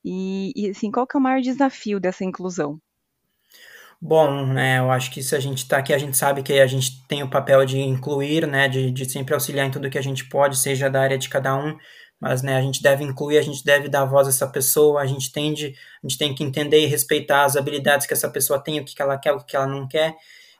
E, 0.04 0.52
e 0.56 0.70
assim, 0.70 0.90
qual 0.90 1.06
que 1.06 1.16
é 1.16 1.20
o 1.20 1.22
maior 1.22 1.40
desafio 1.40 2.00
dessa 2.00 2.24
inclusão? 2.24 2.80
Bom, 4.08 4.46
né, 4.46 4.78
eu 4.78 4.88
acho 4.92 5.10
que 5.10 5.20
se 5.20 5.34
a 5.34 5.40
gente 5.40 5.58
está 5.58 5.78
aqui, 5.78 5.92
a 5.92 5.98
gente 5.98 6.16
sabe 6.16 6.40
que 6.40 6.52
a 6.60 6.66
gente 6.68 7.04
tem 7.08 7.24
o 7.24 7.28
papel 7.28 7.66
de 7.66 7.80
incluir, 7.80 8.46
né, 8.46 8.68
de, 8.68 8.92
de 8.92 9.04
sempre 9.10 9.34
auxiliar 9.34 9.66
em 9.66 9.70
tudo 9.72 9.90
que 9.90 9.98
a 9.98 10.02
gente 10.02 10.28
pode, 10.28 10.56
seja 10.56 10.88
da 10.88 11.00
área 11.00 11.18
de 11.18 11.28
cada 11.28 11.56
um, 11.56 11.76
mas, 12.20 12.40
né, 12.40 12.56
a 12.56 12.60
gente 12.60 12.80
deve 12.80 13.02
incluir, 13.02 13.36
a 13.36 13.42
gente 13.42 13.64
deve 13.64 13.88
dar 13.88 14.04
voz 14.04 14.28
a 14.28 14.30
essa 14.30 14.46
pessoa, 14.46 15.00
a 15.00 15.06
gente 15.06 15.32
tende, 15.32 15.74
a 16.04 16.06
gente 16.06 16.18
tem 16.18 16.32
que 16.32 16.44
entender 16.44 16.84
e 16.84 16.86
respeitar 16.86 17.42
as 17.42 17.56
habilidades 17.56 18.06
que 18.06 18.12
essa 18.12 18.30
pessoa 18.30 18.62
tem, 18.62 18.78
o 18.78 18.84
que 18.84 19.02
ela 19.02 19.18
quer, 19.18 19.32
o 19.32 19.44
que 19.44 19.56
ela 19.56 19.66
não 19.66 19.88
quer, 19.88 20.14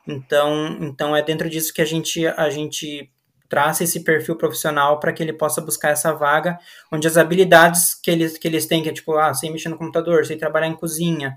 então, 0.09 0.79
então 0.81 1.15
é 1.15 1.23
dentro 1.23 1.49
disso 1.49 1.73
que 1.73 1.81
a 1.81 1.87
gente, 1.87 2.26
a 2.26 2.50
gente 2.50 3.09
traça 3.49 3.85
esse 3.85 4.00
perfil 4.03 4.35
profissional 4.35 4.99
para 4.99 5.12
que 5.12 5.23
ele 5.23 5.33
possa 5.33 5.61
buscar 5.61 5.91
essa 5.91 6.12
vaga, 6.12 6.59
onde 6.93 7.07
as 7.07 7.17
habilidades 7.17 7.95
que 7.95 8.11
eles, 8.11 8.37
que 8.37 8.49
eles 8.49 8.67
têm, 8.67 8.83
que 8.83 8.88
é 8.88 8.93
tipo, 8.93 9.17
ah, 9.17 9.33
sei 9.33 9.50
mexer 9.50 9.69
no 9.69 9.79
computador, 9.79 10.26
sei 10.26 10.37
trabalhar 10.37 10.67
em 10.67 10.75
cozinha, 10.75 11.37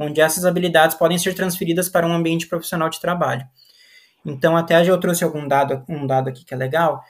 onde 0.00 0.20
essas 0.20 0.46
habilidades 0.46 0.96
podem 0.96 1.18
ser 1.18 1.34
transferidas 1.34 1.88
para 1.88 2.06
um 2.06 2.12
ambiente 2.12 2.46
profissional 2.46 2.88
de 2.88 2.98
trabalho. 2.98 3.46
Então, 4.24 4.56
até 4.56 4.82
eu 4.88 4.98
trouxe 4.98 5.22
algum 5.22 5.46
dado, 5.46 5.84
um 5.86 6.06
dado 6.06 6.28
aqui 6.28 6.42
que 6.42 6.54
é 6.54 6.56
legal, 6.56 7.04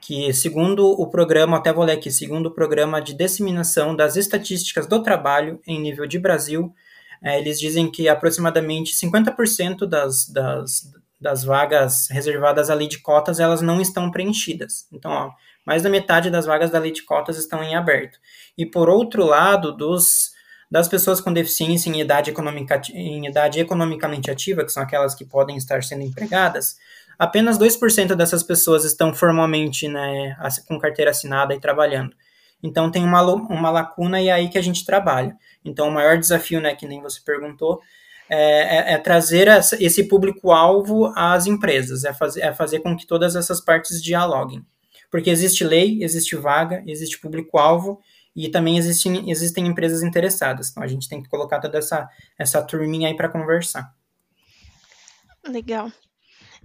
que 0.00 0.32
segundo 0.32 0.88
o 0.88 1.08
programa, 1.08 1.56
até 1.56 1.72
vou 1.72 1.84
ler 1.84 1.94
aqui, 1.94 2.10
segundo 2.10 2.46
o 2.46 2.54
programa 2.54 3.02
de 3.02 3.14
disseminação 3.14 3.96
das 3.96 4.16
estatísticas 4.16 4.86
do 4.86 5.02
trabalho 5.02 5.60
em 5.66 5.80
nível 5.80 6.06
de 6.06 6.18
Brasil, 6.18 6.72
é, 7.20 7.38
eles 7.40 7.58
dizem 7.58 7.90
que 7.90 8.08
aproximadamente 8.08 8.94
50% 8.94 9.84
das, 9.86 10.28
das, 10.28 10.92
das 11.20 11.42
vagas 11.42 12.08
reservadas 12.08 12.70
à 12.70 12.74
lei 12.74 12.86
de 12.86 12.98
cotas, 12.98 13.40
elas 13.40 13.60
não 13.60 13.80
estão 13.80 14.10
preenchidas. 14.10 14.86
Então, 14.92 15.10
ó, 15.10 15.30
mais 15.64 15.82
da 15.82 15.88
metade 15.88 16.30
das 16.30 16.46
vagas 16.46 16.70
da 16.70 16.78
lei 16.78 16.92
de 16.92 17.02
cotas 17.02 17.36
estão 17.38 17.62
em 17.62 17.74
aberto. 17.74 18.18
E 18.56 18.64
por 18.64 18.88
outro 18.88 19.24
lado, 19.24 19.72
dos 19.72 20.35
das 20.70 20.88
pessoas 20.88 21.20
com 21.20 21.32
deficiência 21.32 21.90
em 21.90 22.00
idade, 22.00 22.34
em 22.92 23.26
idade 23.26 23.60
economicamente 23.60 24.30
ativa, 24.30 24.64
que 24.64 24.72
são 24.72 24.82
aquelas 24.82 25.14
que 25.14 25.24
podem 25.24 25.56
estar 25.56 25.82
sendo 25.82 26.02
empregadas, 26.02 26.76
apenas 27.18 27.58
2% 27.58 28.14
dessas 28.14 28.42
pessoas 28.42 28.84
estão 28.84 29.14
formalmente 29.14 29.88
né, 29.88 30.36
com 30.66 30.78
carteira 30.78 31.10
assinada 31.10 31.54
e 31.54 31.60
trabalhando. 31.60 32.14
Então 32.62 32.90
tem 32.90 33.04
uma, 33.04 33.22
uma 33.22 33.70
lacuna 33.70 34.20
e 34.20 34.28
é 34.28 34.32
aí 34.32 34.48
que 34.48 34.58
a 34.58 34.62
gente 34.62 34.84
trabalha. 34.84 35.36
Então 35.64 35.88
o 35.88 35.92
maior 35.92 36.18
desafio, 36.18 36.60
né, 36.60 36.74
que 36.74 36.86
nem 36.86 37.00
você 37.00 37.20
perguntou, 37.24 37.80
é, 38.28 38.92
é, 38.92 38.94
é 38.94 38.98
trazer 38.98 39.46
essa, 39.46 39.82
esse 39.82 40.04
público-alvo 40.04 41.12
às 41.14 41.46
empresas, 41.46 42.04
é 42.04 42.12
fazer, 42.12 42.42
é 42.42 42.52
fazer 42.52 42.80
com 42.80 42.96
que 42.96 43.06
todas 43.06 43.36
essas 43.36 43.60
partes 43.60 44.02
dialoguem. 44.02 44.64
Porque 45.10 45.30
existe 45.30 45.62
lei, 45.62 46.02
existe 46.02 46.34
vaga, 46.34 46.82
existe 46.86 47.20
público-alvo, 47.20 48.00
e 48.36 48.50
também 48.50 48.76
existem, 48.76 49.30
existem 49.30 49.66
empresas 49.66 50.02
interessadas. 50.02 50.68
Então 50.68 50.82
a 50.82 50.86
gente 50.86 51.08
tem 51.08 51.22
que 51.22 51.28
colocar 51.28 51.58
toda 51.58 51.78
essa, 51.78 52.06
essa 52.38 52.62
turminha 52.62 53.08
aí 53.08 53.16
para 53.16 53.30
conversar. 53.30 53.96
Legal. 55.48 55.90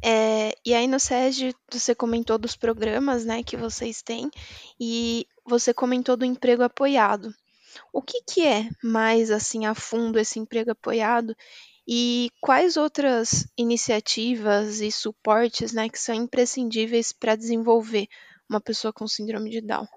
É, 0.03 0.53
e 0.65 0.73
aí 0.73 0.87
no 0.87 0.99
SESG 0.99 1.55
você 1.71 1.95
comentou 1.95 2.37
dos 2.37 2.57
programas 2.57 3.23
né, 3.23 3.41
que 3.41 3.55
vocês 3.55 4.01
têm 4.01 4.29
e 4.79 5.25
você 5.45 5.73
comentou 5.73 6.17
do 6.17 6.25
emprego 6.25 6.63
apoiado. 6.63 7.33
O 7.93 8.01
que, 8.01 8.21
que 8.23 8.45
é 8.45 8.67
mais 8.83 9.31
assim 9.31 9.65
a 9.65 9.73
fundo 9.73 10.19
esse 10.19 10.39
emprego 10.39 10.71
apoiado 10.71 11.33
e 11.87 12.29
quais 12.41 12.75
outras 12.75 13.47
iniciativas 13.57 14.81
e 14.81 14.91
suportes 14.91 15.71
né, 15.71 15.87
que 15.87 15.99
são 15.99 16.13
imprescindíveis 16.13 17.13
para 17.13 17.35
desenvolver 17.35 18.07
uma 18.49 18.59
pessoa 18.59 18.91
com 18.91 19.07
síndrome 19.07 19.49
de 19.49 19.61
Down? 19.61 19.87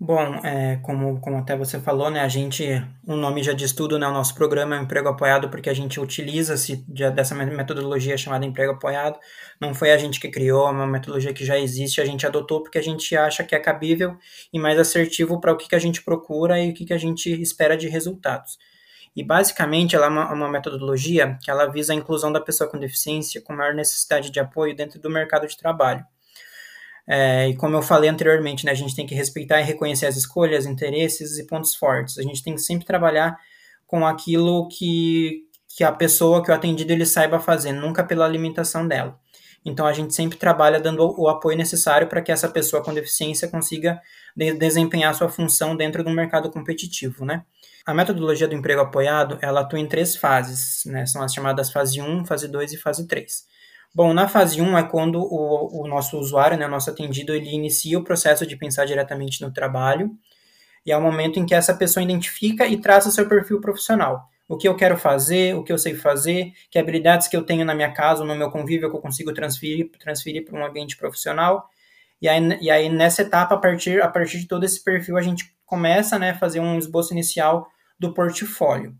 Bom, 0.00 0.36
é, 0.44 0.76
como, 0.76 1.20
como 1.20 1.38
até 1.38 1.56
você 1.56 1.80
falou, 1.80 2.08
né, 2.08 2.20
a 2.20 2.28
gente, 2.28 2.64
o 3.04 3.16
nome 3.16 3.42
já 3.42 3.52
diz 3.52 3.72
tudo, 3.72 3.98
né, 3.98 4.06
o 4.06 4.12
nosso 4.12 4.32
programa 4.32 4.76
é 4.76 4.80
emprego 4.80 5.08
apoiado 5.08 5.50
porque 5.50 5.68
a 5.68 5.74
gente 5.74 5.98
utiliza-se 5.98 6.84
de, 6.88 7.10
dessa 7.10 7.34
metodologia 7.34 8.16
chamada 8.16 8.46
emprego 8.46 8.74
apoiado, 8.74 9.18
não 9.60 9.74
foi 9.74 9.90
a 9.90 9.98
gente 9.98 10.20
que 10.20 10.28
criou, 10.28 10.68
é 10.68 10.70
uma 10.70 10.86
metodologia 10.86 11.34
que 11.34 11.44
já 11.44 11.58
existe, 11.58 12.00
a 12.00 12.04
gente 12.04 12.24
adotou 12.24 12.62
porque 12.62 12.78
a 12.78 12.82
gente 12.82 13.16
acha 13.16 13.42
que 13.42 13.56
é 13.56 13.58
cabível 13.58 14.16
e 14.52 14.60
mais 14.60 14.78
assertivo 14.78 15.40
para 15.40 15.52
o 15.52 15.56
que, 15.56 15.68
que 15.68 15.74
a 15.74 15.80
gente 15.80 16.00
procura 16.04 16.60
e 16.60 16.70
o 16.70 16.74
que, 16.74 16.84
que 16.84 16.94
a 16.94 16.98
gente 16.98 17.28
espera 17.42 17.76
de 17.76 17.88
resultados. 17.88 18.56
E 19.16 19.24
basicamente 19.24 19.96
ela 19.96 20.06
é 20.06 20.10
uma, 20.10 20.32
uma 20.32 20.48
metodologia 20.48 21.36
que 21.42 21.50
ela 21.50 21.66
visa 21.66 21.92
a 21.92 21.96
inclusão 21.96 22.30
da 22.30 22.40
pessoa 22.40 22.70
com 22.70 22.78
deficiência 22.78 23.42
com 23.42 23.52
maior 23.52 23.74
necessidade 23.74 24.30
de 24.30 24.38
apoio 24.38 24.76
dentro 24.76 25.00
do 25.00 25.10
mercado 25.10 25.48
de 25.48 25.56
trabalho. 25.56 26.04
É, 27.08 27.48
e 27.48 27.56
como 27.56 27.74
eu 27.74 27.80
falei 27.80 28.10
anteriormente, 28.10 28.66
né, 28.66 28.72
a 28.72 28.74
gente 28.74 28.94
tem 28.94 29.06
que 29.06 29.14
respeitar 29.14 29.60
e 29.60 29.64
reconhecer 29.64 30.06
as 30.06 30.16
escolhas, 30.16 30.66
interesses 30.66 31.38
e 31.38 31.46
pontos 31.46 31.74
fortes. 31.74 32.18
A 32.18 32.22
gente 32.22 32.42
tem 32.42 32.54
que 32.54 32.60
sempre 32.60 32.86
trabalhar 32.86 33.38
com 33.86 34.06
aquilo 34.06 34.68
que, 34.68 35.44
que 35.74 35.82
a 35.82 35.90
pessoa, 35.90 36.44
que 36.44 36.50
o 36.50 36.54
atendido, 36.54 36.92
ele 36.92 37.06
saiba 37.06 37.40
fazer, 37.40 37.72
nunca 37.72 38.04
pela 38.04 38.28
limitação 38.28 38.86
dela. 38.86 39.18
Então 39.64 39.86
a 39.86 39.92
gente 39.92 40.14
sempre 40.14 40.38
trabalha 40.38 40.78
dando 40.78 41.02
o 41.18 41.28
apoio 41.28 41.56
necessário 41.56 42.08
para 42.08 42.22
que 42.22 42.30
essa 42.30 42.48
pessoa 42.48 42.82
com 42.82 42.94
deficiência 42.94 43.48
consiga 43.48 44.00
de 44.36 44.52
desempenhar 44.52 45.14
sua 45.14 45.28
função 45.28 45.76
dentro 45.76 46.04
do 46.04 46.10
mercado 46.10 46.50
competitivo, 46.50 47.24
né? 47.24 47.44
A 47.84 47.94
metodologia 47.94 48.46
do 48.46 48.54
emprego 48.54 48.82
apoiado, 48.82 49.38
ela 49.40 49.60
atua 49.60 49.80
em 49.80 49.86
três 49.86 50.14
fases, 50.14 50.84
né? 50.84 51.06
São 51.06 51.22
as 51.22 51.32
chamadas 51.32 51.72
fase 51.72 52.00
1, 52.00 52.24
fase 52.26 52.48
2 52.48 52.74
e 52.74 52.76
fase 52.76 53.06
3. 53.06 53.46
Bom, 53.94 54.12
na 54.12 54.28
fase 54.28 54.60
1 54.60 54.78
é 54.78 54.82
quando 54.82 55.20
o, 55.20 55.82
o 55.82 55.88
nosso 55.88 56.18
usuário, 56.18 56.56
né, 56.56 56.66
o 56.66 56.70
nosso 56.70 56.90
atendido, 56.90 57.34
ele 57.34 57.50
inicia 57.50 57.98
o 57.98 58.04
processo 58.04 58.46
de 58.46 58.56
pensar 58.56 58.84
diretamente 58.84 59.40
no 59.40 59.52
trabalho, 59.52 60.10
e 60.84 60.92
é 60.92 60.96
o 60.96 61.02
momento 61.02 61.38
em 61.38 61.46
que 61.46 61.54
essa 61.54 61.74
pessoa 61.74 62.02
identifica 62.02 62.66
e 62.66 62.80
traça 62.80 63.10
seu 63.10 63.28
perfil 63.28 63.60
profissional. 63.60 64.28
O 64.48 64.56
que 64.56 64.66
eu 64.66 64.74
quero 64.74 64.96
fazer, 64.96 65.54
o 65.54 65.62
que 65.62 65.72
eu 65.72 65.78
sei 65.78 65.94
fazer, 65.94 66.52
que 66.70 66.78
habilidades 66.78 67.28
que 67.28 67.36
eu 67.36 67.42
tenho 67.42 67.64
na 67.64 67.74
minha 67.74 67.92
casa 67.92 68.24
no 68.24 68.34
meu 68.34 68.50
convívio 68.50 68.88
que 68.88 68.96
eu 68.96 69.00
consigo 69.00 69.32
transferir 69.34 69.90
transferir 69.98 70.44
para 70.44 70.58
um 70.58 70.64
ambiente 70.64 70.96
profissional. 70.96 71.68
E 72.20 72.28
aí, 72.28 72.40
e 72.62 72.70
aí 72.70 72.88
nessa 72.88 73.22
etapa, 73.22 73.54
a 73.54 73.58
partir, 73.58 74.02
a 74.02 74.08
partir 74.08 74.38
de 74.38 74.48
todo 74.48 74.64
esse 74.64 74.82
perfil, 74.82 75.18
a 75.18 75.22
gente 75.22 75.54
começa 75.66 76.18
né, 76.18 76.30
a 76.30 76.38
fazer 76.38 76.60
um 76.60 76.78
esboço 76.78 77.12
inicial 77.12 77.68
do 77.98 78.14
portfólio. 78.14 78.96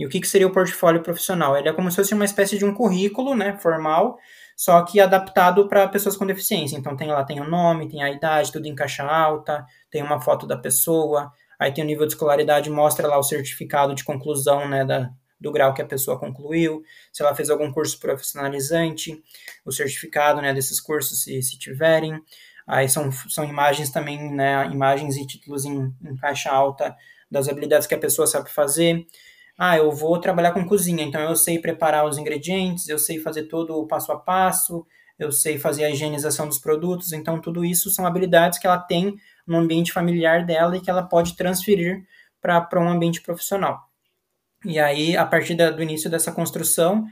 E 0.00 0.06
o 0.06 0.08
que, 0.08 0.18
que 0.18 0.26
seria 0.26 0.46
o 0.46 0.50
portfólio 0.50 1.02
profissional? 1.02 1.54
Ele 1.54 1.68
é 1.68 1.74
como 1.74 1.90
se 1.90 1.96
fosse 1.96 2.14
uma 2.14 2.24
espécie 2.24 2.56
de 2.56 2.64
um 2.64 2.72
currículo 2.72 3.36
né, 3.36 3.58
formal, 3.58 4.16
só 4.56 4.82
que 4.82 4.98
adaptado 4.98 5.68
para 5.68 5.86
pessoas 5.88 6.16
com 6.16 6.24
deficiência. 6.24 6.74
Então 6.74 6.96
tem 6.96 7.08
lá 7.08 7.22
tem 7.22 7.38
o 7.38 7.46
nome, 7.46 7.86
tem 7.86 8.02
a 8.02 8.10
idade, 8.10 8.50
tudo 8.50 8.66
em 8.66 8.74
caixa 8.74 9.04
alta, 9.04 9.62
tem 9.90 10.02
uma 10.02 10.18
foto 10.18 10.46
da 10.46 10.56
pessoa, 10.56 11.30
aí 11.58 11.70
tem 11.70 11.84
o 11.84 11.86
nível 11.86 12.06
de 12.06 12.14
escolaridade, 12.14 12.70
mostra 12.70 13.06
lá 13.06 13.18
o 13.18 13.22
certificado 13.22 13.94
de 13.94 14.02
conclusão 14.02 14.66
né, 14.66 14.86
da, 14.86 15.10
do 15.38 15.52
grau 15.52 15.74
que 15.74 15.82
a 15.82 15.86
pessoa 15.86 16.18
concluiu, 16.18 16.82
se 17.12 17.22
ela 17.22 17.34
fez 17.34 17.50
algum 17.50 17.70
curso 17.70 18.00
profissionalizante, 18.00 19.22
o 19.66 19.70
certificado 19.70 20.40
né, 20.40 20.54
desses 20.54 20.80
cursos, 20.80 21.24
se, 21.24 21.42
se 21.42 21.58
tiverem. 21.58 22.18
Aí 22.66 22.88
são, 22.88 23.12
são 23.28 23.44
imagens 23.44 23.90
também, 23.90 24.32
né, 24.32 24.66
imagens 24.72 25.18
e 25.18 25.26
títulos 25.26 25.66
em, 25.66 25.94
em 26.02 26.16
caixa 26.16 26.50
alta 26.50 26.96
das 27.30 27.50
habilidades 27.50 27.86
que 27.86 27.94
a 27.94 27.98
pessoa 27.98 28.26
sabe 28.26 28.50
fazer. 28.50 29.06
Ah, 29.62 29.76
eu 29.76 29.92
vou 29.92 30.18
trabalhar 30.18 30.52
com 30.52 30.66
cozinha, 30.66 31.04
então 31.04 31.20
eu 31.20 31.36
sei 31.36 31.58
preparar 31.58 32.06
os 32.06 32.16
ingredientes, 32.16 32.88
eu 32.88 32.98
sei 32.98 33.20
fazer 33.20 33.42
todo 33.42 33.76
o 33.76 33.86
passo 33.86 34.10
a 34.10 34.18
passo, 34.18 34.86
eu 35.18 35.30
sei 35.30 35.58
fazer 35.58 35.84
a 35.84 35.90
higienização 35.90 36.48
dos 36.48 36.58
produtos, 36.58 37.12
então 37.12 37.38
tudo 37.38 37.62
isso 37.62 37.90
são 37.90 38.06
habilidades 38.06 38.58
que 38.58 38.66
ela 38.66 38.78
tem 38.78 39.14
no 39.46 39.58
ambiente 39.58 39.92
familiar 39.92 40.46
dela 40.46 40.78
e 40.78 40.80
que 40.80 40.88
ela 40.88 41.02
pode 41.02 41.36
transferir 41.36 42.02
para 42.40 42.80
um 42.80 42.88
ambiente 42.88 43.20
profissional. 43.20 43.82
E 44.64 44.78
aí, 44.78 45.14
a 45.14 45.26
partir 45.26 45.54
da, 45.54 45.68
do 45.70 45.82
início 45.82 46.08
dessa 46.08 46.32
construção, 46.32 47.04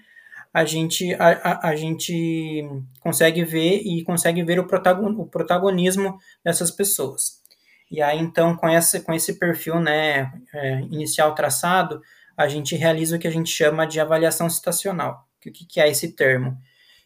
a 0.50 0.64
gente, 0.64 1.12
a, 1.17 1.28
a, 1.28 1.69
a 1.69 1.76
gente 1.76 2.67
consegue 3.00 3.45
ver 3.45 3.83
e 3.85 4.02
consegue 4.05 4.43
ver 4.43 4.59
o, 4.59 4.67
protagon, 4.67 5.11
o 5.21 5.26
protagonismo 5.26 6.19
dessas 6.43 6.71
pessoas. 6.71 7.43
E 7.90 8.00
aí, 8.00 8.19
então, 8.19 8.57
com, 8.57 8.67
essa, 8.67 9.00
com 9.00 9.12
esse 9.12 9.38
perfil 9.38 9.81
né, 9.81 10.33
é, 10.55 10.81
inicial 10.90 11.35
traçado, 11.35 12.00
a 12.38 12.47
gente 12.47 12.76
realiza 12.76 13.16
o 13.16 13.18
que 13.18 13.26
a 13.26 13.33
gente 13.33 13.50
chama 13.50 13.85
de 13.85 13.99
avaliação 13.99 14.49
citacional. 14.49 15.26
O 15.45 15.50
que, 15.50 15.66
que 15.66 15.80
é 15.80 15.88
esse 15.88 16.14
termo? 16.14 16.57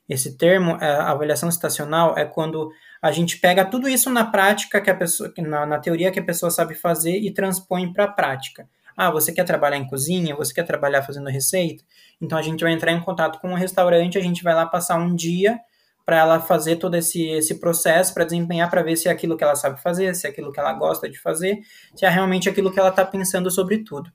Esse 0.06 0.36
termo, 0.36 0.76
é, 0.76 0.90
avaliação 0.96 1.50
citacional, 1.50 2.18
é 2.18 2.26
quando 2.26 2.70
a 3.00 3.10
gente 3.10 3.38
pega 3.38 3.64
tudo 3.64 3.88
isso 3.88 4.10
na 4.10 4.26
prática, 4.26 4.78
que 4.78 4.90
a 4.90 4.94
pessoa, 4.94 5.32
na, 5.38 5.64
na 5.64 5.78
teoria 5.78 6.12
que 6.12 6.20
a 6.20 6.24
pessoa 6.24 6.50
sabe 6.50 6.74
fazer 6.74 7.16
e 7.16 7.32
transpõe 7.32 7.90
para 7.90 8.04
a 8.04 8.08
prática. 8.08 8.68
Ah, 8.94 9.10
você 9.10 9.32
quer 9.32 9.44
trabalhar 9.44 9.78
em 9.78 9.86
cozinha? 9.86 10.36
Você 10.36 10.52
quer 10.52 10.66
trabalhar 10.66 11.02
fazendo 11.02 11.30
receita? 11.30 11.82
Então 12.20 12.36
a 12.36 12.42
gente 12.42 12.62
vai 12.62 12.74
entrar 12.74 12.92
em 12.92 13.00
contato 13.00 13.40
com 13.40 13.48
um 13.48 13.54
restaurante, 13.54 14.18
a 14.18 14.20
gente 14.20 14.42
vai 14.42 14.54
lá 14.54 14.66
passar 14.66 14.98
um 14.98 15.14
dia 15.14 15.58
para 16.04 16.18
ela 16.18 16.40
fazer 16.40 16.76
todo 16.76 16.94
esse, 16.94 17.26
esse 17.28 17.58
processo, 17.58 18.12
para 18.12 18.24
desempenhar, 18.24 18.68
para 18.68 18.82
ver 18.82 18.96
se 18.96 19.08
é 19.08 19.10
aquilo 19.10 19.36
que 19.36 19.44
ela 19.44 19.56
sabe 19.56 19.80
fazer, 19.80 20.14
se 20.14 20.26
é 20.26 20.30
aquilo 20.30 20.52
que 20.52 20.60
ela 20.60 20.74
gosta 20.74 21.08
de 21.08 21.18
fazer, 21.18 21.60
se 21.94 22.04
é 22.04 22.08
realmente 22.10 22.50
aquilo 22.50 22.70
que 22.70 22.78
ela 22.78 22.90
está 22.90 23.04
pensando 23.04 23.50
sobre 23.50 23.78
tudo. 23.78 24.12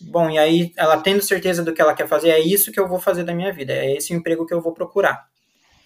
Bom, 0.00 0.30
e 0.30 0.38
aí 0.38 0.72
ela 0.76 0.96
tendo 0.98 1.22
certeza 1.22 1.62
do 1.62 1.72
que 1.72 1.80
ela 1.80 1.94
quer 1.94 2.08
fazer, 2.08 2.30
é 2.30 2.40
isso 2.40 2.72
que 2.72 2.78
eu 2.78 2.88
vou 2.88 2.98
fazer 2.98 3.24
da 3.24 3.34
minha 3.34 3.52
vida, 3.52 3.72
é 3.72 3.96
esse 3.96 4.12
emprego 4.12 4.46
que 4.46 4.52
eu 4.52 4.60
vou 4.60 4.72
procurar. 4.72 5.26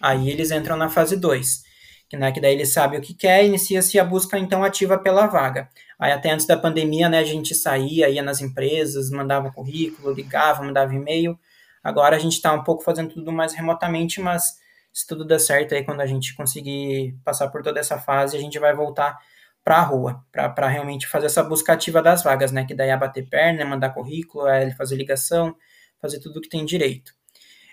Aí 0.01 0.29
eles 0.29 0.51
entram 0.51 0.75
na 0.75 0.89
fase 0.89 1.15
2, 1.15 1.63
que, 2.09 2.17
né, 2.17 2.31
que 2.31 2.41
daí 2.41 2.53
eles 2.53 2.73
sabem 2.73 2.99
o 2.99 3.01
que 3.01 3.13
quer, 3.13 3.45
inicia-se 3.45 3.99
a 3.99 4.03
busca 4.03 4.37
então 4.37 4.63
ativa 4.63 4.97
pela 4.97 5.27
vaga. 5.27 5.69
Aí 5.97 6.11
até 6.11 6.31
antes 6.31 6.45
da 6.45 6.57
pandemia, 6.57 7.09
né, 7.09 7.19
a 7.19 7.23
gente 7.23 7.53
saía, 7.53 8.09
ia 8.09 8.23
nas 8.23 8.41
empresas, 8.41 9.09
mandava 9.11 9.51
currículo, 9.51 10.13
ligava, 10.13 10.63
mandava 10.63 10.93
e-mail. 10.93 11.37
Agora 11.83 12.15
a 12.15 12.19
gente 12.19 12.33
está 12.33 12.53
um 12.53 12.63
pouco 12.63 12.83
fazendo 12.83 13.13
tudo 13.13 13.31
mais 13.31 13.53
remotamente, 13.53 14.19
mas 14.19 14.57
se 14.93 15.05
tudo 15.05 15.25
der 15.25 15.39
certo 15.39 15.75
aí, 15.75 15.83
quando 15.83 16.01
a 16.01 16.05
gente 16.05 16.35
conseguir 16.35 17.15
passar 17.23 17.47
por 17.49 17.61
toda 17.61 17.79
essa 17.79 17.97
fase, 17.97 18.35
a 18.35 18.39
gente 18.39 18.57
vai 18.59 18.73
voltar 18.73 19.17
para 19.63 19.77
a 19.77 19.81
rua, 19.81 20.23
para 20.31 20.67
realmente 20.67 21.07
fazer 21.07 21.27
essa 21.27 21.43
busca 21.43 21.73
ativa 21.73 22.01
das 22.01 22.23
vagas, 22.23 22.51
né? 22.51 22.65
Que 22.65 22.73
daí 22.73 22.89
é 22.89 22.97
bater 22.97 23.27
perna, 23.29 23.61
é 23.61 23.65
mandar 23.65 23.89
currículo, 23.89 24.47
é 24.47 24.71
fazer 24.71 24.95
ligação, 24.95 25.55
fazer 26.01 26.19
tudo 26.19 26.41
que 26.41 26.49
tem 26.49 26.65
direito. 26.65 27.13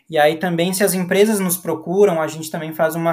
E 0.09 0.19
aí 0.19 0.37
também, 0.37 0.73
se 0.73 0.85
as 0.85 0.95
empresas 0.95 1.41
nos 1.41 1.57
procuram, 1.57 2.23
a 2.23 2.29
gente 2.29 2.49
também 2.49 2.73
faz 2.73 2.95
um 2.95 3.05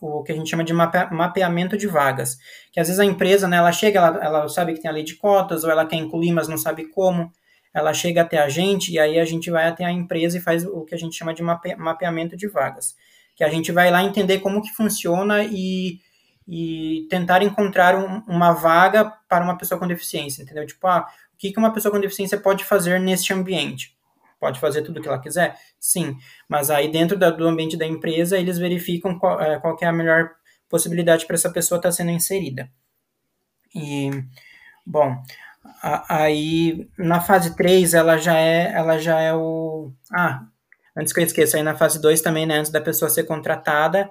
o 0.00 0.22
que 0.22 0.32
a 0.32 0.34
gente 0.34 0.50
chama 0.50 0.62
de 0.62 0.74
mapeamento 0.74 1.78
de 1.78 1.86
vagas. 1.86 2.36
Que 2.70 2.78
às 2.78 2.88
vezes 2.88 3.00
a 3.00 3.04
empresa, 3.04 3.48
né, 3.48 3.56
ela 3.56 3.72
chega, 3.72 3.98
ela, 3.98 4.22
ela 4.22 4.48
sabe 4.48 4.74
que 4.74 4.82
tem 4.82 4.90
a 4.90 4.94
lei 4.94 5.02
de 5.02 5.16
cotas, 5.16 5.64
ou 5.64 5.70
ela 5.70 5.86
quer 5.86 5.96
incluir, 5.96 6.30
mas 6.30 6.48
não 6.48 6.58
sabe 6.58 6.88
como. 6.88 7.32
Ela 7.72 7.94
chega 7.94 8.20
até 8.20 8.36
a 8.36 8.50
gente, 8.50 8.92
e 8.92 8.98
aí 8.98 9.18
a 9.18 9.24
gente 9.24 9.50
vai 9.50 9.66
até 9.66 9.82
a 9.84 9.90
empresa 9.90 10.36
e 10.36 10.42
faz 10.42 10.66
o 10.66 10.84
que 10.84 10.94
a 10.94 10.98
gente 10.98 11.16
chama 11.16 11.32
de 11.32 11.42
mape, 11.42 11.74
mapeamento 11.76 12.36
de 12.36 12.46
vagas. 12.46 12.94
Que 13.34 13.44
a 13.44 13.48
gente 13.48 13.72
vai 13.72 13.90
lá 13.90 14.04
entender 14.04 14.40
como 14.40 14.60
que 14.60 14.74
funciona 14.74 15.42
e, 15.44 16.00
e 16.46 17.06
tentar 17.08 17.42
encontrar 17.42 17.96
um, 17.96 18.22
uma 18.26 18.52
vaga 18.52 19.04
para 19.28 19.44
uma 19.44 19.56
pessoa 19.56 19.78
com 19.78 19.86
deficiência, 19.86 20.42
entendeu? 20.42 20.66
Tipo, 20.66 20.86
ah, 20.86 21.08
o 21.34 21.36
que, 21.36 21.52
que 21.52 21.58
uma 21.58 21.72
pessoa 21.72 21.92
com 21.92 22.00
deficiência 22.00 22.38
pode 22.38 22.64
fazer 22.64 22.98
neste 23.00 23.32
ambiente? 23.32 23.96
pode 24.42 24.58
fazer 24.58 24.82
tudo 24.82 24.98
o 24.98 25.00
que 25.00 25.06
ela 25.06 25.20
quiser? 25.20 25.56
Sim, 25.78 26.16
mas 26.48 26.68
aí 26.68 26.90
dentro 26.90 27.16
da, 27.16 27.30
do 27.30 27.46
ambiente 27.46 27.76
da 27.76 27.86
empresa 27.86 28.36
eles 28.36 28.58
verificam 28.58 29.16
qual, 29.16 29.40
é, 29.40 29.60
qual 29.60 29.78
é 29.80 29.86
a 29.86 29.92
melhor 29.92 30.32
possibilidade 30.68 31.26
para 31.26 31.36
essa 31.36 31.48
pessoa 31.48 31.78
estar 31.78 31.90
tá 31.90 31.92
sendo 31.92 32.10
inserida. 32.10 32.68
E, 33.72 34.10
bom, 34.84 35.22
a, 35.80 36.22
aí 36.22 36.90
na 36.98 37.20
fase 37.20 37.54
3 37.54 37.94
ela 37.94 38.18
já 38.18 38.36
é, 38.36 38.72
ela 38.72 38.98
já 38.98 39.20
é 39.20 39.32
o... 39.32 39.92
Ah, 40.12 40.44
antes 40.96 41.12
que 41.12 41.20
eu 41.20 41.24
esqueça, 41.24 41.56
aí 41.56 41.62
na 41.62 41.76
fase 41.76 42.02
2 42.02 42.20
também, 42.20 42.44
né, 42.44 42.58
antes 42.58 42.72
da 42.72 42.80
pessoa 42.80 43.08
ser 43.08 43.22
contratada, 43.22 44.10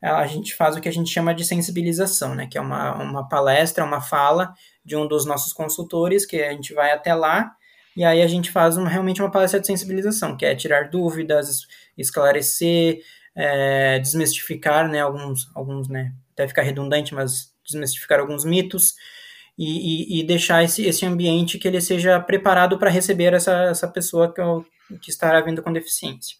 a 0.00 0.26
gente 0.26 0.54
faz 0.54 0.76
o 0.76 0.80
que 0.80 0.88
a 0.88 0.92
gente 0.92 1.10
chama 1.10 1.34
de 1.34 1.44
sensibilização, 1.44 2.34
né, 2.34 2.46
que 2.46 2.56
é 2.56 2.60
uma, 2.60 2.94
uma 2.94 3.28
palestra, 3.28 3.84
uma 3.84 4.00
fala 4.00 4.54
de 4.84 4.96
um 4.96 5.06
dos 5.06 5.26
nossos 5.26 5.52
consultores, 5.52 6.24
que 6.24 6.42
a 6.42 6.52
gente 6.52 6.72
vai 6.72 6.90
até 6.92 7.14
lá 7.14 7.54
e 7.96 8.04
aí 8.04 8.22
a 8.22 8.26
gente 8.26 8.50
faz 8.50 8.76
realmente 8.76 9.20
uma 9.20 9.30
palestra 9.30 9.60
de 9.60 9.66
sensibilização, 9.66 10.36
que 10.36 10.46
é 10.46 10.54
tirar 10.54 10.90
dúvidas, 10.90 11.66
esclarecer, 11.98 13.00
é, 13.34 13.98
desmistificar, 13.98 14.88
né, 14.88 15.00
alguns, 15.00 15.50
alguns, 15.54 15.88
né, 15.88 16.14
até 16.32 16.46
ficar 16.46 16.62
redundante, 16.62 17.14
mas 17.14 17.52
desmistificar 17.64 18.20
alguns 18.20 18.44
mitos 18.44 18.94
e, 19.58 20.18
e, 20.18 20.20
e 20.20 20.24
deixar 20.24 20.64
esse, 20.64 20.86
esse 20.86 21.04
ambiente 21.04 21.58
que 21.58 21.68
ele 21.68 21.80
seja 21.80 22.18
preparado 22.20 22.78
para 22.78 22.90
receber 22.90 23.34
essa, 23.34 23.64
essa 23.64 23.88
pessoa 23.88 24.32
que, 24.32 24.40
que 24.98 25.10
estará 25.10 25.40
vindo 25.40 25.62
com 25.62 25.72
deficiência. 25.72 26.36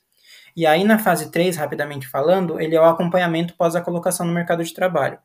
E 0.56 0.66
aí, 0.66 0.84
na 0.84 0.98
fase 0.98 1.30
3, 1.30 1.56
rapidamente 1.56 2.08
falando, 2.08 2.60
ele 2.60 2.74
é 2.74 2.80
o 2.80 2.84
acompanhamento 2.84 3.54
pós 3.54 3.76
a 3.76 3.80
colocação 3.80 4.26
no 4.26 4.32
mercado 4.32 4.64
de 4.64 4.74
trabalho. 4.74 5.18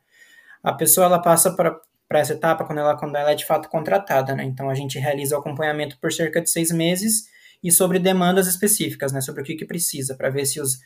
A 0.62 0.72
pessoa 0.72 1.06
ela 1.06 1.20
passa 1.20 1.54
para 1.54 1.80
essa 2.10 2.32
etapa 2.32 2.64
quando 2.64 2.78
ela, 2.78 2.96
quando 2.96 3.16
ela 3.16 3.32
é 3.32 3.34
de 3.34 3.44
fato 3.44 3.68
contratada, 3.68 4.34
né? 4.34 4.44
Então 4.44 4.70
a 4.70 4.74
gente 4.74 4.98
realiza 4.98 5.36
o 5.36 5.40
acompanhamento 5.40 5.98
por 5.98 6.12
cerca 6.12 6.40
de 6.40 6.50
seis 6.50 6.70
meses 6.70 7.28
e 7.62 7.70
sobre 7.70 7.98
demandas 7.98 8.46
específicas, 8.46 9.12
né? 9.12 9.20
Sobre 9.20 9.42
o 9.42 9.44
que, 9.44 9.54
que 9.54 9.64
precisa, 9.64 10.14
para 10.14 10.30
ver 10.30 10.46
se 10.46 10.60
os, 10.60 10.80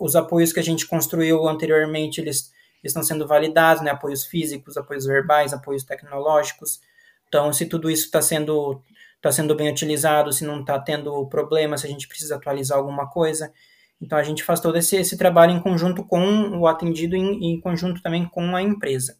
os 0.00 0.16
apoios 0.16 0.52
que 0.52 0.60
a 0.60 0.62
gente 0.62 0.86
construiu 0.86 1.48
anteriormente 1.48 2.20
eles, 2.20 2.52
estão 2.82 3.02
sendo 3.02 3.26
validados, 3.26 3.82
né? 3.82 3.90
Apoios 3.90 4.24
físicos, 4.24 4.76
apoios 4.76 5.04
verbais, 5.06 5.52
apoios 5.52 5.84
tecnológicos. 5.84 6.80
Então, 7.28 7.52
se 7.52 7.66
tudo 7.66 7.90
isso 7.90 8.06
está 8.06 8.20
sendo 8.20 8.82
está 9.20 9.30
sendo 9.30 9.54
bem 9.54 9.70
utilizado, 9.70 10.32
se 10.32 10.44
não 10.44 10.60
está 10.60 10.78
tendo 10.78 11.26
problema, 11.26 11.76
se 11.76 11.86
a 11.86 11.90
gente 11.90 12.08
precisa 12.08 12.36
atualizar 12.36 12.78
alguma 12.78 13.06
coisa. 13.06 13.52
Então 14.00 14.16
a 14.16 14.22
gente 14.22 14.42
faz 14.42 14.60
todo 14.60 14.78
esse, 14.78 14.96
esse 14.96 15.16
trabalho 15.16 15.52
em 15.52 15.60
conjunto 15.60 16.02
com 16.02 16.58
o 16.58 16.66
atendido 16.66 17.14
e 17.14 17.20
em, 17.20 17.52
em 17.52 17.60
conjunto 17.60 18.02
também 18.02 18.24
com 18.24 18.56
a 18.56 18.62
empresa. 18.62 19.18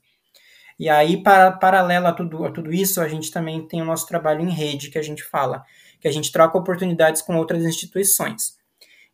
E 0.78 0.88
aí, 0.88 1.22
para, 1.22 1.52
paralelo 1.52 2.06
a 2.06 2.12
tudo, 2.12 2.42
a 2.46 2.50
tudo 2.50 2.72
isso, 2.72 3.02
a 3.02 3.08
gente 3.08 3.30
também 3.30 3.68
tem 3.68 3.82
o 3.82 3.84
nosso 3.84 4.06
trabalho 4.06 4.40
em 4.40 4.50
rede, 4.50 4.88
que 4.88 4.98
a 4.98 5.02
gente 5.02 5.22
fala, 5.22 5.62
que 6.00 6.08
a 6.08 6.10
gente 6.10 6.32
troca 6.32 6.56
oportunidades 6.56 7.20
com 7.20 7.36
outras 7.36 7.62
instituições. 7.64 8.58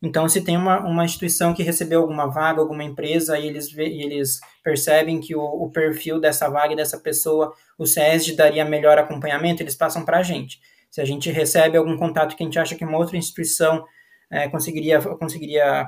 Então, 0.00 0.28
se 0.28 0.42
tem 0.42 0.56
uma, 0.56 0.78
uma 0.78 1.04
instituição 1.04 1.52
que 1.52 1.64
recebeu 1.64 2.02
alguma 2.02 2.26
vaga, 2.26 2.60
alguma 2.60 2.84
empresa, 2.84 3.36
e 3.36 3.48
eles, 3.48 3.72
e 3.72 3.80
eles 3.80 4.38
percebem 4.62 5.20
que 5.20 5.34
o, 5.34 5.42
o 5.42 5.68
perfil 5.72 6.20
dessa 6.20 6.48
vaga 6.48 6.74
e 6.74 6.76
dessa 6.76 7.00
pessoa, 7.00 7.52
o 7.76 7.84
SESD 7.84 8.36
daria 8.36 8.64
melhor 8.64 8.96
acompanhamento, 8.96 9.60
eles 9.60 9.74
passam 9.74 10.04
para 10.04 10.18
a 10.18 10.22
gente. 10.22 10.60
Se 10.96 11.02
a 11.02 11.04
gente 11.04 11.30
recebe 11.30 11.76
algum 11.76 11.94
contato 11.94 12.34
que 12.34 12.42
a 12.42 12.46
gente 12.46 12.58
acha 12.58 12.74
que 12.74 12.82
uma 12.82 12.96
outra 12.96 13.18
instituição 13.18 13.84
é, 14.30 14.48
conseguiria, 14.48 14.98
conseguiria 14.98 15.86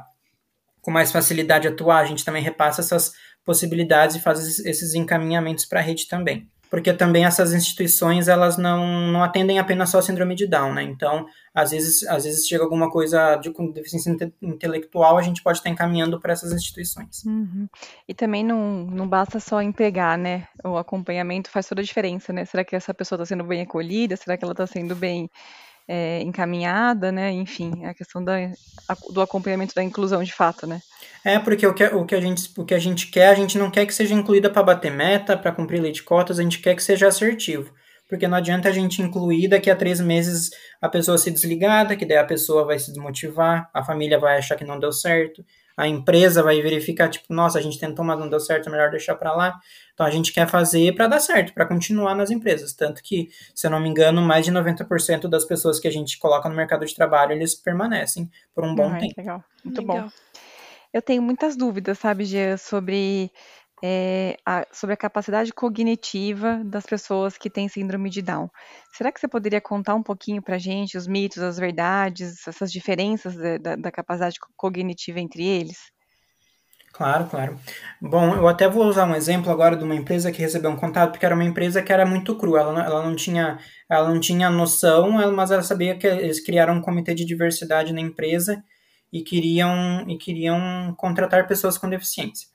com 0.82 0.90
mais 0.90 1.10
facilidade 1.10 1.66
atuar, 1.66 2.00
a 2.00 2.04
gente 2.04 2.22
também 2.22 2.42
repassa 2.42 2.82
essas 2.82 3.14
possibilidades 3.42 4.16
e 4.16 4.20
faz 4.20 4.58
esses 4.58 4.92
encaminhamentos 4.92 5.64
para 5.64 5.80
a 5.80 5.82
rede 5.82 6.06
também. 6.06 6.46
Porque 6.70 6.92
também 6.92 7.24
essas 7.24 7.54
instituições, 7.54 8.28
elas 8.28 8.58
não, 8.58 9.10
não 9.10 9.22
atendem 9.22 9.58
apenas 9.58 9.90
só 9.90 10.02
síndrome 10.02 10.34
de 10.34 10.46
Down, 10.46 10.74
né? 10.74 10.82
Então, 10.82 11.26
às 11.54 11.70
vezes, 11.70 12.06
às 12.06 12.24
vezes 12.24 12.46
chega 12.46 12.62
alguma 12.62 12.90
coisa 12.90 13.36
de 13.36 13.52
deficiência 13.72 14.14
intelectual, 14.42 15.16
a 15.16 15.22
gente 15.22 15.42
pode 15.42 15.58
estar 15.58 15.70
encaminhando 15.70 16.20
para 16.20 16.32
essas 16.32 16.52
instituições. 16.52 17.24
Uhum. 17.24 17.66
E 18.06 18.14
também 18.14 18.44
não, 18.44 18.84
não 18.84 19.08
basta 19.08 19.40
só 19.40 19.62
empregar, 19.62 20.18
né? 20.18 20.46
O 20.62 20.76
acompanhamento 20.76 21.50
faz 21.50 21.66
toda 21.66 21.80
a 21.80 21.84
diferença, 21.84 22.32
né? 22.32 22.44
Será 22.44 22.62
que 22.64 22.76
essa 22.76 22.92
pessoa 22.92 23.16
está 23.16 23.26
sendo 23.26 23.44
bem 23.44 23.62
acolhida? 23.62 24.16
Será 24.16 24.36
que 24.36 24.44
ela 24.44 24.52
está 24.52 24.66
sendo 24.66 24.94
bem 24.94 25.30
é, 25.88 26.20
encaminhada, 26.20 27.10
né? 27.10 27.32
Enfim, 27.32 27.86
a 27.86 27.94
questão 27.94 28.22
da, 28.22 28.34
a, 28.86 28.94
do 29.10 29.22
acompanhamento 29.22 29.74
da 29.74 29.82
inclusão 29.82 30.22
de 30.22 30.32
fato, 30.32 30.66
né? 30.66 30.80
É, 31.28 31.38
porque 31.38 31.66
o 31.66 31.74
que, 31.74 31.84
o, 31.84 32.06
que 32.06 32.14
a 32.14 32.20
gente, 32.22 32.50
o 32.56 32.64
que 32.64 32.72
a 32.72 32.78
gente 32.78 33.08
quer, 33.08 33.28
a 33.28 33.34
gente 33.34 33.58
não 33.58 33.70
quer 33.70 33.84
que 33.84 33.92
seja 33.92 34.14
incluída 34.14 34.48
para 34.48 34.62
bater 34.62 34.90
meta, 34.90 35.36
para 35.36 35.52
cumprir 35.52 35.78
lei 35.78 35.92
de 35.92 36.02
cotas, 36.02 36.38
a 36.38 36.42
gente 36.42 36.58
quer 36.58 36.74
que 36.74 36.82
seja 36.82 37.06
assertivo. 37.06 37.70
Porque 38.08 38.26
não 38.26 38.38
adianta 38.38 38.70
a 38.70 38.72
gente 38.72 39.02
incluir 39.02 39.46
daqui 39.46 39.70
a 39.70 39.76
três 39.76 40.00
meses 40.00 40.48
a 40.80 40.88
pessoa 40.88 41.18
se 41.18 41.30
desligada, 41.30 41.94
que 41.96 42.06
daí 42.06 42.16
a 42.16 42.24
pessoa 42.24 42.64
vai 42.64 42.78
se 42.78 42.90
desmotivar, 42.90 43.68
a 43.74 43.84
família 43.84 44.18
vai 44.18 44.38
achar 44.38 44.56
que 44.56 44.64
não 44.64 44.80
deu 44.80 44.90
certo, 44.90 45.44
a 45.76 45.86
empresa 45.86 46.42
vai 46.42 46.62
verificar, 46.62 47.10
tipo, 47.10 47.26
nossa, 47.34 47.58
a 47.58 47.62
gente 47.62 47.78
tentou, 47.78 48.02
mas 48.02 48.18
não 48.18 48.30
deu 48.30 48.40
certo, 48.40 48.70
é 48.70 48.72
melhor 48.72 48.90
deixar 48.90 49.14
para 49.14 49.36
lá. 49.36 49.60
Então 49.92 50.06
a 50.06 50.10
gente 50.10 50.32
quer 50.32 50.48
fazer 50.48 50.94
para 50.94 51.08
dar 51.08 51.20
certo, 51.20 51.52
para 51.52 51.66
continuar 51.66 52.14
nas 52.14 52.30
empresas. 52.30 52.72
Tanto 52.72 53.02
que, 53.02 53.28
se 53.54 53.66
eu 53.66 53.70
não 53.70 53.80
me 53.80 53.90
engano, 53.90 54.22
mais 54.22 54.46
de 54.46 54.50
90% 54.50 55.28
das 55.28 55.44
pessoas 55.44 55.78
que 55.78 55.86
a 55.86 55.92
gente 55.92 56.18
coloca 56.18 56.48
no 56.48 56.56
mercado 56.56 56.86
de 56.86 56.94
trabalho, 56.94 57.32
eles 57.32 57.54
permanecem 57.54 58.30
por 58.54 58.64
um 58.64 58.74
bom 58.74 58.96
tempo. 58.96 59.12
Legal, 59.18 59.44
muito 59.62 59.82
legal. 59.82 60.04
bom. 60.04 60.10
Eu 60.98 61.02
tenho 61.02 61.22
muitas 61.22 61.56
dúvidas, 61.56 61.96
sabe, 61.96 62.24
Gia, 62.24 62.58
sobre 62.58 63.30
é, 63.80 64.36
a, 64.44 64.66
sobre 64.72 64.94
a 64.94 64.96
capacidade 64.96 65.52
cognitiva 65.52 66.60
das 66.64 66.84
pessoas 66.84 67.38
que 67.38 67.48
têm 67.48 67.68
síndrome 67.68 68.10
de 68.10 68.20
Down. 68.20 68.50
Será 68.92 69.12
que 69.12 69.20
você 69.20 69.28
poderia 69.28 69.60
contar 69.60 69.94
um 69.94 70.02
pouquinho 70.02 70.42
para 70.42 70.56
a 70.56 70.58
gente 70.58 70.98
os 70.98 71.06
mitos, 71.06 71.38
as 71.38 71.56
verdades, 71.56 72.44
essas 72.48 72.72
diferenças 72.72 73.36
da, 73.36 73.76
da, 73.76 73.92
capacidade 73.92 74.40
cognitiva 74.56 75.20
entre 75.20 75.46
eles? 75.46 75.78
Claro, 76.92 77.28
claro. 77.28 77.60
Bom, 78.02 78.34
eu 78.34 78.48
até 78.48 78.68
vou 78.68 78.84
usar 78.84 79.06
um 79.06 79.14
exemplo 79.14 79.52
agora 79.52 79.76
de 79.76 79.84
uma 79.84 79.94
empresa 79.94 80.32
que 80.32 80.42
recebeu 80.42 80.72
um 80.72 80.76
contato, 80.76 81.12
porque 81.12 81.24
era 81.24 81.36
uma 81.36 81.44
empresa 81.44 81.80
que 81.80 81.92
era 81.92 82.04
muito 82.04 82.36
crua, 82.36 82.58
ela 82.58 82.84
ela 82.84 83.04
não 83.04 83.14
tinha, 83.14 83.60
ela 83.88 84.08
não 84.08 84.18
tinha 84.18 84.50
noção, 84.50 85.12
mas 85.32 85.52
ela 85.52 85.62
sabia 85.62 85.96
que 85.96 86.08
eles 86.08 86.44
criaram 86.44 86.74
um 86.74 86.82
comitê 86.82 87.14
de 87.14 87.24
diversidade 87.24 87.92
na 87.92 88.00
empresa 88.00 88.60
e 89.12 89.22
queriam, 89.22 90.04
e 90.08 90.16
queriam 90.16 90.94
contratar 90.96 91.46
pessoas 91.46 91.78
com 91.78 91.88
deficiência. 91.88 92.48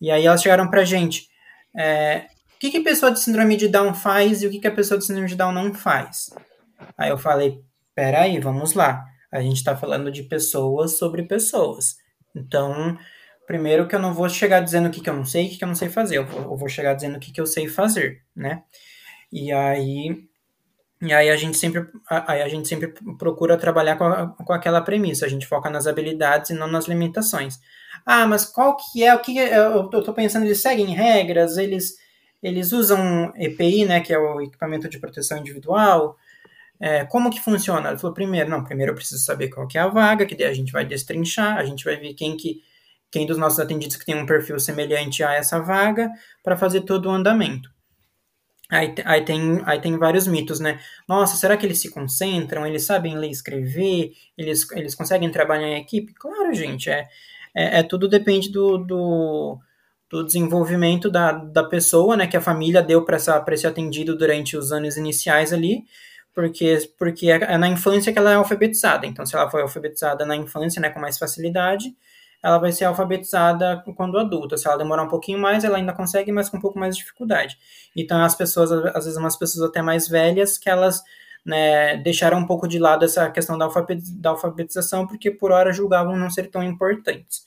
E 0.00 0.10
aí 0.10 0.26
elas 0.26 0.42
chegaram 0.42 0.68
para 0.68 0.82
a 0.82 0.84
gente, 0.84 1.28
é, 1.76 2.26
o 2.56 2.58
que, 2.58 2.70
que 2.70 2.78
a 2.78 2.82
pessoa 2.82 3.12
de 3.12 3.20
síndrome 3.20 3.56
de 3.56 3.68
Down 3.68 3.94
faz 3.94 4.42
e 4.42 4.46
o 4.46 4.50
que, 4.50 4.58
que 4.58 4.66
a 4.66 4.74
pessoa 4.74 4.98
de 4.98 5.04
síndrome 5.04 5.28
de 5.28 5.36
Down 5.36 5.52
não 5.52 5.74
faz? 5.74 6.30
Aí 6.96 7.10
eu 7.10 7.18
falei, 7.18 7.62
peraí, 7.94 8.38
vamos 8.40 8.74
lá. 8.74 9.04
A 9.30 9.40
gente 9.40 9.56
está 9.56 9.76
falando 9.76 10.10
de 10.10 10.22
pessoas 10.22 10.96
sobre 10.96 11.22
pessoas. 11.24 11.96
Então, 12.34 12.96
primeiro 13.46 13.86
que 13.86 13.94
eu 13.94 14.00
não 14.00 14.14
vou 14.14 14.28
chegar 14.28 14.60
dizendo 14.60 14.88
o 14.88 14.90
que, 14.90 15.00
que 15.00 15.10
eu 15.10 15.14
não 15.14 15.24
sei 15.24 15.44
e 15.44 15.46
o 15.46 15.50
que, 15.50 15.58
que 15.58 15.64
eu 15.64 15.68
não 15.68 15.74
sei 15.74 15.88
fazer. 15.88 16.18
Eu 16.18 16.26
vou, 16.26 16.42
eu 16.42 16.56
vou 16.56 16.68
chegar 16.68 16.94
dizendo 16.94 17.16
o 17.16 17.20
que, 17.20 17.32
que 17.32 17.40
eu 17.40 17.46
sei 17.46 17.68
fazer, 17.68 18.22
né? 18.34 18.62
E 19.32 19.52
aí, 19.52 20.28
e 21.04 21.12
aí 21.12 21.30
a 21.30 21.36
gente 21.36 21.56
sempre, 21.56 21.86
aí 22.08 22.42
a 22.42 22.48
gente 22.48 22.66
sempre 22.66 22.94
procura 23.18 23.56
trabalhar 23.56 23.96
com, 23.96 24.04
a, 24.04 24.28
com 24.28 24.52
aquela 24.52 24.80
premissa. 24.80 25.26
A 25.26 25.28
gente 25.28 25.46
foca 25.46 25.70
nas 25.70 25.86
habilidades 25.86 26.50
e 26.50 26.54
não 26.54 26.66
nas 26.66 26.86
limitações. 26.86 27.58
Ah, 28.06 28.26
mas 28.26 28.44
qual 28.44 28.76
que 28.76 29.04
é 29.04 29.14
o 29.14 29.20
que 29.20 29.38
é, 29.38 29.56
eu 29.58 29.88
tô 29.88 30.12
pensando? 30.12 30.44
Eles 30.44 30.60
seguem 30.60 30.86
regras? 30.94 31.56
Eles 31.56 31.96
eles 32.42 32.72
usam 32.72 33.32
EPI, 33.36 33.86
né, 33.86 34.00
que 34.00 34.12
é 34.12 34.18
o 34.18 34.38
equipamento 34.42 34.86
de 34.86 34.98
proteção 34.98 35.38
individual. 35.38 36.14
É, 36.78 37.04
como 37.06 37.30
que 37.30 37.40
funciona? 37.40 37.88
Ele 37.88 37.98
falou, 37.98 38.12
primeiro, 38.12 38.50
não, 38.50 38.62
primeiro 38.62 38.92
eu 38.92 38.96
preciso 38.96 39.24
saber 39.24 39.48
qual 39.48 39.66
que 39.66 39.78
é 39.78 39.80
a 39.80 39.88
vaga, 39.88 40.26
que 40.26 40.36
daí 40.36 40.48
a 40.48 40.52
gente 40.52 40.70
vai 40.70 40.84
destrinchar, 40.84 41.56
a 41.56 41.64
gente 41.64 41.84
vai 41.84 41.96
ver 41.96 42.12
quem 42.12 42.36
que 42.36 42.60
quem 43.10 43.26
dos 43.26 43.38
nossos 43.38 43.60
atendidos 43.60 43.96
que 43.96 44.04
tem 44.04 44.16
um 44.16 44.26
perfil 44.26 44.58
semelhante 44.58 45.22
a 45.22 45.32
essa 45.32 45.60
vaga 45.60 46.10
para 46.42 46.56
fazer 46.56 46.80
todo 46.80 47.06
o 47.08 47.12
andamento. 47.12 47.70
Aí, 48.70 48.94
aí, 49.04 49.24
tem, 49.24 49.62
aí 49.66 49.80
tem 49.80 49.96
vários 49.98 50.26
mitos, 50.26 50.58
né? 50.58 50.80
Nossa, 51.06 51.36
será 51.36 51.56
que 51.56 51.66
eles 51.66 51.80
se 51.80 51.90
concentram? 51.90 52.66
Eles 52.66 52.84
sabem 52.84 53.16
ler 53.16 53.28
e 53.28 53.30
escrever? 53.30 54.12
Eles, 54.36 54.70
eles 54.72 54.94
conseguem 54.94 55.30
trabalhar 55.30 55.68
em 55.68 55.80
equipe? 55.80 56.14
Claro, 56.14 56.52
gente, 56.54 56.88
é, 56.90 57.06
é, 57.54 57.80
é 57.80 57.82
tudo 57.82 58.08
depende 58.08 58.50
do, 58.50 58.78
do, 58.78 59.58
do, 60.10 60.24
desenvolvimento 60.24 61.10
da, 61.10 61.32
da 61.32 61.64
pessoa, 61.64 62.16
né? 62.16 62.26
Que 62.26 62.36
a 62.36 62.40
família 62.40 62.82
deu 62.82 63.04
para 63.04 63.18
esse 63.52 63.66
atendido 63.66 64.16
durante 64.16 64.56
os 64.56 64.72
anos 64.72 64.96
iniciais 64.96 65.52
ali 65.52 65.84
porque, 66.34 66.76
porque 66.98 67.30
é, 67.30 67.36
é 67.36 67.56
na 67.56 67.68
infância 67.68 68.12
que 68.12 68.18
ela 68.18 68.32
é 68.32 68.34
alfabetizada. 68.34 69.06
Então, 69.06 69.24
se 69.24 69.36
ela 69.36 69.48
foi 69.48 69.62
alfabetizada 69.62 70.26
na 70.26 70.36
infância, 70.36 70.82
né, 70.82 70.90
com 70.90 70.98
mais 70.98 71.16
facilidade, 71.16 71.94
ela 72.44 72.58
vai 72.58 72.70
ser 72.72 72.84
alfabetizada 72.84 73.82
quando 73.96 74.18
adulta. 74.18 74.58
Se 74.58 74.68
ela 74.68 74.76
demorar 74.76 75.02
um 75.02 75.08
pouquinho 75.08 75.38
mais, 75.38 75.64
ela 75.64 75.78
ainda 75.78 75.94
consegue, 75.94 76.30
mas 76.30 76.50
com 76.50 76.58
um 76.58 76.60
pouco 76.60 76.78
mais 76.78 76.94
de 76.94 77.02
dificuldade. 77.02 77.56
Então, 77.96 78.22
as 78.22 78.34
pessoas, 78.34 78.70
às 78.70 79.06
vezes, 79.06 79.16
umas 79.16 79.34
pessoas 79.34 79.70
até 79.70 79.80
mais 79.80 80.06
velhas, 80.06 80.58
que 80.58 80.68
elas 80.68 81.02
né, 81.42 81.96
deixaram 81.96 82.36
um 82.38 82.46
pouco 82.46 82.68
de 82.68 82.78
lado 82.78 83.02
essa 83.02 83.30
questão 83.30 83.56
da, 83.56 83.66
alfabetização, 84.28 85.06
porque 85.06 85.30
por 85.30 85.52
hora 85.52 85.72
julgavam 85.72 86.18
não 86.18 86.28
ser 86.28 86.50
tão 86.50 86.62
importantes. 86.62 87.46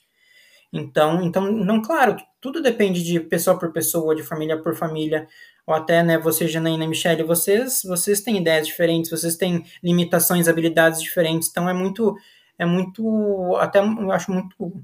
Então, 0.73 1.21
então, 1.21 1.43
não, 1.51 1.79
claro, 1.79 2.17
tudo 2.41 2.60
depende 2.60 3.03
de 3.03 3.19
pessoa 3.19 3.57
por 3.57 3.71
pessoa, 3.71 4.15
de 4.15 4.23
família 4.23 4.57
por 4.57 4.75
família 4.75 5.27
ou 5.67 5.75
até, 5.75 6.01
né, 6.01 6.17
você, 6.17 6.47
Janaína 6.47 6.86
e 6.86 6.88
Michelle, 6.88 7.21
vocês, 7.23 7.81
vocês 7.86 8.21
têm 8.21 8.38
ideias 8.38 8.65
diferentes, 8.65 9.12
vocês 9.12 9.36
têm 9.36 9.63
limitações, 9.83 10.47
habilidades 10.47 11.01
diferentes, 11.01 11.49
então 11.49 11.69
é 11.69 11.73
muito, 11.73 12.15
é 12.58 12.65
muito, 12.65 13.56
até 13.60 13.80
eu 13.80 14.12
acho 14.12 14.32
muito, 14.32 14.84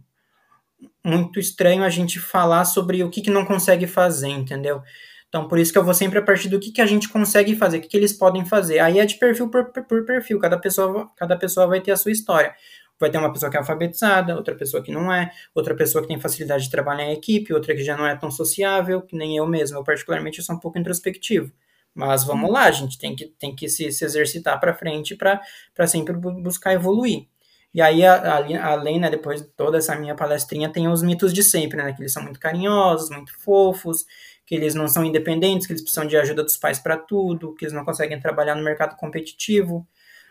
muito 1.04 1.40
estranho 1.40 1.84
a 1.84 1.90
gente 1.90 2.20
falar 2.20 2.66
sobre 2.66 3.04
o 3.04 3.10
que, 3.10 3.22
que 3.22 3.30
não 3.30 3.46
consegue 3.46 3.88
fazer, 3.88 4.30
entendeu? 4.30 4.82
Então, 5.28 5.48
por 5.48 5.58
isso 5.58 5.72
que 5.72 5.80
eu 5.80 5.84
vou 5.84 5.94
sempre 5.94 6.20
a 6.20 6.22
partir 6.22 6.48
do 6.48 6.60
que, 6.60 6.72
que 6.72 6.82
a 6.82 6.86
gente 6.86 7.10
consegue 7.10 7.56
fazer, 7.56 7.80
o 7.80 7.82
que, 7.82 7.88
que 7.88 7.98
eles 7.98 8.14
podem 8.14 8.46
fazer. 8.46 8.80
Aí 8.80 9.00
é 9.00 9.06
de 9.06 9.16
perfil 9.16 9.50
por, 9.50 9.66
por 9.66 10.06
perfil, 10.06 10.40
cada 10.40 10.60
pessoa, 10.60 11.10
cada 11.16 11.36
pessoa 11.36 11.66
vai 11.66 11.82
ter 11.82 11.92
a 11.92 11.98
sua 11.98 12.12
história 12.12 12.54
vai 13.00 13.10
ter 13.10 13.18
uma 13.18 13.32
pessoa 13.32 13.50
que 13.50 13.58
é 13.58 13.60
alfabetizada, 13.60 14.36
outra 14.36 14.56
pessoa 14.56 14.82
que 14.82 14.92
não 14.92 15.12
é, 15.12 15.32
outra 15.54 15.76
pessoa 15.76 16.02
que 16.02 16.08
tem 16.08 16.20
facilidade 16.20 16.66
de 16.66 16.72
trabalhar 16.72 17.06
em 17.06 17.14
equipe, 17.14 17.54
outra 17.54 17.76
que 17.76 17.84
já 17.84 17.98
não 17.98 18.08
é 18.08 18.16
tão 18.16 18.32
sociável, 18.32 19.02
que 19.02 19.16
nem 19.16 19.38
eu 19.38 19.46
mesmo. 19.46 19.78
Eu, 19.78 19.84
particularmente, 19.84 20.42
sou 20.42 20.56
um 20.56 20.60
pouco 20.60 20.78
introspectivo. 20.80 21.52
Mas 21.94 22.24
vamos 22.24 22.50
lá, 22.50 22.64
a 22.64 22.72
gente 22.72 22.98
tem 22.98 23.16
que, 23.16 23.28
tem 23.38 23.56
que 23.56 23.70
se, 23.70 23.92
se 23.92 24.04
exercitar 24.04 24.60
para 24.60 24.74
frente 24.74 25.16
para 25.16 25.88
sempre 25.88 26.14
buscar 26.16 26.74
evoluir. 26.74 27.28
E 27.74 27.82
aí, 27.82 28.06
além, 28.06 29.00
né, 29.00 29.10
depois 29.10 29.42
de 29.42 29.48
toda 29.48 29.78
essa 29.78 29.96
minha 29.96 30.16
palestrinha, 30.16 30.72
tem 30.72 30.88
os 30.88 31.02
mitos 31.02 31.34
de 31.34 31.44
sempre, 31.44 31.78
né? 31.78 31.92
Que 31.94 32.02
eles 32.02 32.14
são 32.14 32.22
muito 32.22 32.40
carinhosos, 32.40 33.10
muito 33.10 33.34
fofos, 33.40 34.06
que 34.46 34.54
eles 34.54 34.76
não 34.76 34.88
são 34.88 35.04
independentes, 35.04 35.66
que 35.66 35.74
eles 35.74 35.82
precisam 35.82 36.06
de 36.06 36.16
ajuda 36.16 36.44
dos 36.44 36.58
pais 36.58 36.78
para 36.78 36.98
tudo, 36.98 37.56
que 37.56 37.66
eles 37.66 37.74
não 37.74 37.84
conseguem 37.84 38.20
trabalhar 38.20 38.56
no 38.56 38.64
mercado 38.64 38.96
competitivo. 38.96 39.88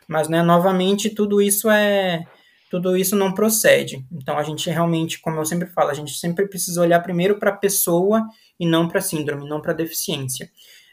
Mas, 0.06 0.28
né, 0.28 0.42
novamente, 0.42 1.10
tudo 1.10 1.42
isso 1.42 1.68
é, 1.68 2.24
tudo 2.72 2.96
isso 2.96 3.14
não 3.14 3.34
procede. 3.34 4.06
Então 4.10 4.38
a 4.38 4.42
gente 4.42 4.70
realmente, 4.70 5.20
como 5.20 5.38
eu 5.38 5.44
sempre 5.44 5.68
falo, 5.68 5.90
a 5.90 5.94
gente 5.94 6.14
sempre 6.14 6.48
precisa 6.48 6.80
olhar 6.80 7.00
primeiro 7.00 7.38
para 7.38 7.50
a 7.50 7.56
pessoa 7.56 8.26
e 8.58 8.66
não 8.66 8.88
para 8.88 8.98
a 8.98 9.02
síndrome, 9.02 9.46
não 9.46 9.60
para 9.60 9.72
a 9.72 9.76
deficiência. 9.76 10.50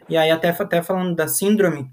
E 0.10 0.18
aí 0.18 0.30
até, 0.30 0.50
até 0.50 0.82
falando 0.82 1.16
da 1.16 1.28
síndrome, 1.28 1.90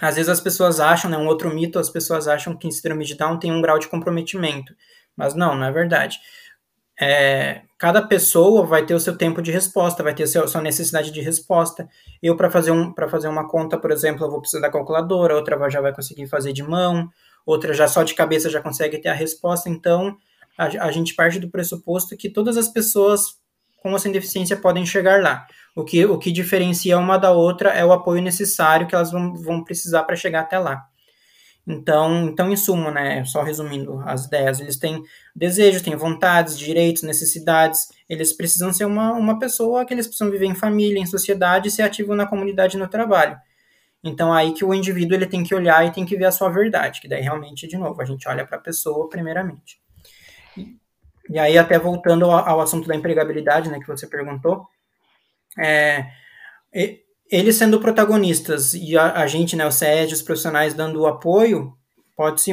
às 0.00 0.16
vezes 0.16 0.28
as 0.28 0.40
pessoas 0.40 0.80
acham, 0.80 1.10
né, 1.10 1.16
um 1.16 1.26
outro 1.26 1.52
mito, 1.52 1.78
as 1.78 1.90
pessoas 1.90 2.28
acham 2.28 2.56
que 2.56 2.70
síndrome 2.70 3.04
de 3.04 3.16
Down 3.16 3.38
tem 3.38 3.52
um 3.52 3.60
grau 3.60 3.78
de 3.78 3.88
comprometimento. 3.88 4.74
Mas 5.16 5.34
não, 5.34 5.54
não 5.54 5.66
é 5.66 5.72
verdade. 5.72 6.18
É, 7.00 7.62
cada 7.76 8.02
pessoa 8.02 8.64
vai 8.64 8.84
ter 8.84 8.94
o 8.94 9.00
seu 9.00 9.16
tempo 9.16 9.40
de 9.40 9.52
resposta, 9.52 10.02
vai 10.02 10.14
ter 10.14 10.24
a 10.24 10.46
sua 10.46 10.60
necessidade 10.60 11.10
de 11.10 11.20
resposta. 11.20 11.88
Eu, 12.22 12.36
para 12.36 12.50
fazer, 12.50 12.72
um, 12.72 12.92
fazer 13.08 13.28
uma 13.28 13.48
conta, 13.48 13.78
por 13.78 13.90
exemplo, 13.90 14.24
eu 14.24 14.30
vou 14.30 14.40
precisar 14.40 14.60
da 14.60 14.70
calculadora, 14.70 15.34
outra 15.34 15.68
já 15.70 15.80
vai 15.80 15.94
conseguir 15.94 16.26
fazer 16.26 16.52
de 16.52 16.62
mão, 16.62 17.08
outra 17.46 17.72
já 17.72 17.86
só 17.86 18.02
de 18.02 18.14
cabeça 18.14 18.50
já 18.50 18.60
consegue 18.60 18.98
ter 18.98 19.08
a 19.08 19.14
resposta. 19.14 19.68
Então, 19.68 20.16
a, 20.56 20.64
a 20.64 20.92
gente 20.92 21.14
parte 21.14 21.38
do 21.38 21.48
pressuposto 21.48 22.16
que 22.16 22.28
todas 22.28 22.56
as 22.56 22.68
pessoas 22.68 23.38
com 23.76 23.92
ou 23.92 23.98
sem 23.98 24.12
deficiência 24.12 24.56
podem 24.56 24.84
chegar 24.84 25.22
lá. 25.22 25.46
O 25.78 25.84
que, 25.84 26.04
o 26.04 26.18
que 26.18 26.32
diferencia 26.32 26.98
uma 26.98 27.16
da 27.16 27.30
outra 27.30 27.70
é 27.70 27.84
o 27.84 27.92
apoio 27.92 28.20
necessário 28.20 28.88
que 28.88 28.96
elas 28.96 29.12
vão, 29.12 29.32
vão 29.32 29.62
precisar 29.62 30.02
para 30.02 30.16
chegar 30.16 30.40
até 30.40 30.58
lá. 30.58 30.84
Então, 31.64 32.26
então, 32.26 32.50
em 32.50 32.56
suma, 32.56 32.90
né, 32.90 33.24
só 33.24 33.44
resumindo 33.44 34.02
as 34.04 34.24
ideias, 34.24 34.58
eles 34.58 34.76
têm 34.76 35.00
desejos, 35.36 35.80
têm 35.80 35.94
vontades, 35.94 36.58
direitos, 36.58 37.04
necessidades, 37.04 37.92
eles 38.08 38.32
precisam 38.32 38.72
ser 38.72 38.86
uma, 38.86 39.12
uma 39.12 39.38
pessoa 39.38 39.84
que 39.84 39.94
eles 39.94 40.08
precisam 40.08 40.32
viver 40.32 40.46
em 40.46 40.54
família, 40.54 40.98
em 40.98 41.06
sociedade 41.06 41.68
e 41.68 41.70
ser 41.70 41.82
ativo 41.82 42.12
na 42.12 42.26
comunidade 42.26 42.76
e 42.76 42.80
no 42.80 42.88
trabalho. 42.88 43.38
Então 44.02 44.32
aí 44.32 44.54
que 44.54 44.64
o 44.64 44.74
indivíduo 44.74 45.16
ele 45.16 45.26
tem 45.26 45.44
que 45.44 45.54
olhar 45.54 45.86
e 45.86 45.92
tem 45.92 46.04
que 46.04 46.16
ver 46.16 46.24
a 46.24 46.32
sua 46.32 46.48
verdade, 46.48 47.00
que 47.00 47.06
daí 47.06 47.22
realmente, 47.22 47.68
de 47.68 47.78
novo, 47.78 48.02
a 48.02 48.04
gente 48.04 48.28
olha 48.28 48.44
para 48.44 48.56
a 48.58 48.60
pessoa 48.60 49.08
primeiramente. 49.08 49.80
E, 51.30 51.38
aí 51.38 51.56
até 51.56 51.78
voltando 51.78 52.24
ao, 52.24 52.48
ao, 52.48 52.60
assunto 52.60 52.88
da 52.88 52.96
empregabilidade, 52.96 53.70
né, 53.70 53.78
que 53.78 53.86
você 53.86 54.08
perguntou, 54.08 54.66
é, 55.60 56.06
eles 57.30 57.56
sendo 57.56 57.80
protagonistas 57.80 58.74
e 58.74 58.96
a, 58.96 59.20
a 59.20 59.26
gente, 59.26 59.56
né, 59.56 59.66
o 59.66 59.72
SED, 59.72 60.14
os 60.14 60.22
profissionais 60.22 60.74
dando 60.74 61.00
o 61.00 61.06
apoio, 61.06 61.74
pode, 62.16 62.40
-se, 62.40 62.52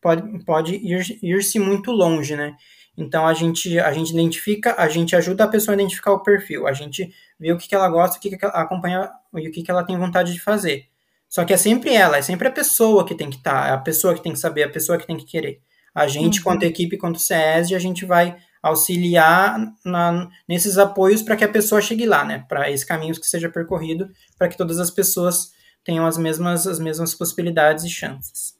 pode, 0.00 0.44
pode 0.44 0.74
ir-se 0.74 1.58
ir 1.58 1.60
muito 1.60 1.90
longe, 1.90 2.34
né? 2.36 2.54
Então 2.96 3.26
a 3.26 3.34
gente, 3.34 3.78
a 3.78 3.92
gente 3.92 4.12
identifica, 4.12 4.74
a 4.78 4.88
gente 4.88 5.16
ajuda 5.16 5.44
a 5.44 5.48
pessoa 5.48 5.74
a 5.74 5.76
identificar 5.76 6.12
o 6.12 6.22
perfil, 6.22 6.66
a 6.66 6.72
gente 6.72 7.12
vê 7.38 7.52
o 7.52 7.58
que, 7.58 7.68
que 7.68 7.74
ela 7.74 7.88
gosta, 7.88 8.16
o 8.16 8.20
que, 8.20 8.36
que 8.36 8.44
ela 8.44 8.54
acompanha 8.54 9.10
e 9.34 9.48
o 9.48 9.52
que, 9.52 9.62
que 9.62 9.70
ela 9.70 9.84
tem 9.84 9.98
vontade 9.98 10.32
de 10.32 10.40
fazer. 10.40 10.84
Só 11.28 11.44
que 11.44 11.52
é 11.52 11.56
sempre 11.56 11.92
ela, 11.92 12.16
é 12.16 12.22
sempre 12.22 12.46
a 12.46 12.52
pessoa 12.52 13.04
que 13.04 13.14
tem 13.14 13.28
que 13.28 13.36
estar, 13.36 13.62
tá, 13.62 13.68
é 13.68 13.72
a 13.72 13.78
pessoa 13.78 14.14
que 14.14 14.22
tem 14.22 14.32
que 14.32 14.38
saber, 14.38 14.62
a 14.62 14.70
pessoa 14.70 14.96
que 14.96 15.06
tem 15.06 15.16
que 15.16 15.24
querer. 15.24 15.60
A 15.92 16.06
gente, 16.06 16.38
uhum. 16.38 16.44
quanto 16.44 16.64
equipe, 16.64 16.96
quanto 16.96 17.18
SESI, 17.18 17.74
a 17.74 17.78
gente 17.78 18.04
vai 18.04 18.36
auxiliar 18.64 19.58
na, 19.84 20.30
nesses 20.48 20.78
apoios 20.78 21.20
para 21.20 21.36
que 21.36 21.44
a 21.44 21.48
pessoa 21.48 21.82
chegue 21.82 22.06
lá, 22.06 22.24
né? 22.24 22.46
Para 22.48 22.70
esse 22.70 22.86
caminho 22.86 23.14
que 23.14 23.26
seja 23.26 23.50
percorrido, 23.50 24.10
para 24.38 24.48
que 24.48 24.56
todas 24.56 24.80
as 24.80 24.90
pessoas 24.90 25.52
tenham 25.84 26.06
as 26.06 26.16
mesmas, 26.16 26.66
as 26.66 26.78
mesmas 26.78 27.14
possibilidades 27.14 27.84
e 27.84 27.90
chances. 27.90 28.54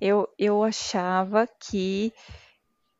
Eu, 0.00 0.28
eu 0.36 0.64
achava 0.64 1.48
que 1.60 2.12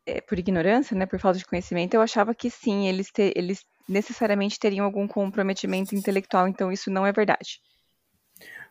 é, 0.05 0.21
por 0.21 0.39
ignorância, 0.39 0.95
né, 0.95 1.05
por 1.05 1.19
falta 1.19 1.37
de 1.37 1.45
conhecimento, 1.45 1.93
eu 1.93 2.01
achava 2.01 2.33
que 2.33 2.49
sim, 2.49 2.87
eles, 2.87 3.11
te, 3.11 3.33
eles 3.35 3.65
necessariamente 3.87 4.57
teriam 4.57 4.85
algum 4.85 5.07
comprometimento 5.07 5.93
intelectual, 5.93 6.47
então 6.47 6.71
isso 6.71 6.89
não 6.89 7.05
é 7.05 7.11
verdade. 7.11 7.59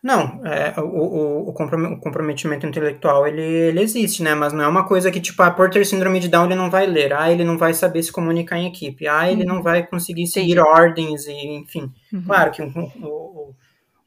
Não, 0.02 0.46
é, 0.46 0.74
o, 0.80 1.48
o, 1.48 1.52
comprometimento 1.52 2.64
intelectual 2.64 3.26
ele, 3.26 3.42
ele 3.42 3.80
existe, 3.80 4.22
né? 4.22 4.34
Mas 4.34 4.52
não 4.52 4.62
é 4.62 4.68
uma 4.68 4.86
coisa 4.86 5.10
que, 5.10 5.20
tipo, 5.20 5.42
ah, 5.42 5.50
por 5.50 5.70
ter 5.70 5.84
síndrome 5.84 6.20
de 6.20 6.28
Down 6.28 6.46
ele 6.46 6.54
não 6.54 6.70
vai 6.70 6.86
ler, 6.86 7.12
ah, 7.12 7.30
ele 7.30 7.44
não 7.44 7.58
vai 7.58 7.74
saber 7.74 8.02
se 8.02 8.12
comunicar 8.12 8.58
em 8.58 8.68
equipe, 8.68 9.08
ah, 9.08 9.30
ele 9.30 9.42
uhum. 9.42 9.56
não 9.56 9.62
vai 9.62 9.84
conseguir 9.84 10.26
seguir 10.28 10.54
Sim. 10.54 10.60
ordens, 10.60 11.26
e, 11.26 11.32
enfim. 11.32 11.92
Uhum. 12.12 12.22
Claro 12.22 12.50
que 12.52 12.62
o, 12.62 12.68
o, 13.02 13.54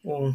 um, 0.04 0.34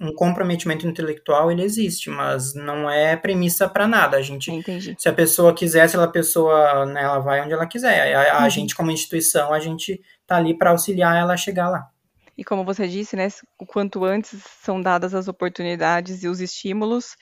um 0.00 0.14
comprometimento 0.14 0.86
intelectual 0.86 1.50
ele 1.50 1.62
existe, 1.62 2.10
mas 2.10 2.54
não 2.54 2.90
é 2.90 3.16
premissa 3.16 3.68
para 3.68 3.86
nada. 3.86 4.16
A 4.16 4.22
gente, 4.22 4.50
Entendi. 4.50 4.96
se 4.98 5.08
a 5.08 5.12
pessoa 5.12 5.54
quiser, 5.54 5.88
se 5.88 5.96
a 5.96 6.08
pessoa, 6.08 6.86
né, 6.86 7.02
ela 7.02 7.18
vai 7.18 7.42
onde 7.42 7.52
ela 7.52 7.66
quiser. 7.66 8.14
A, 8.14 8.38
a 8.38 8.42
uhum. 8.44 8.50
gente 8.50 8.74
como 8.74 8.90
instituição, 8.90 9.52
a 9.52 9.60
gente 9.60 10.00
tá 10.26 10.36
ali 10.36 10.56
para 10.56 10.70
auxiliar 10.70 11.16
ela 11.16 11.34
a 11.34 11.36
chegar 11.36 11.68
lá. 11.68 11.91
E 12.36 12.44
como 12.44 12.64
você 12.64 12.88
disse, 12.88 13.16
né, 13.16 13.28
o 13.58 13.66
quanto 13.66 14.04
antes 14.04 14.42
são 14.62 14.80
dadas 14.80 15.14
as 15.14 15.28
oportunidades 15.28 16.22
e 16.22 16.28
os 16.28 16.40
estímulos, 16.40 17.16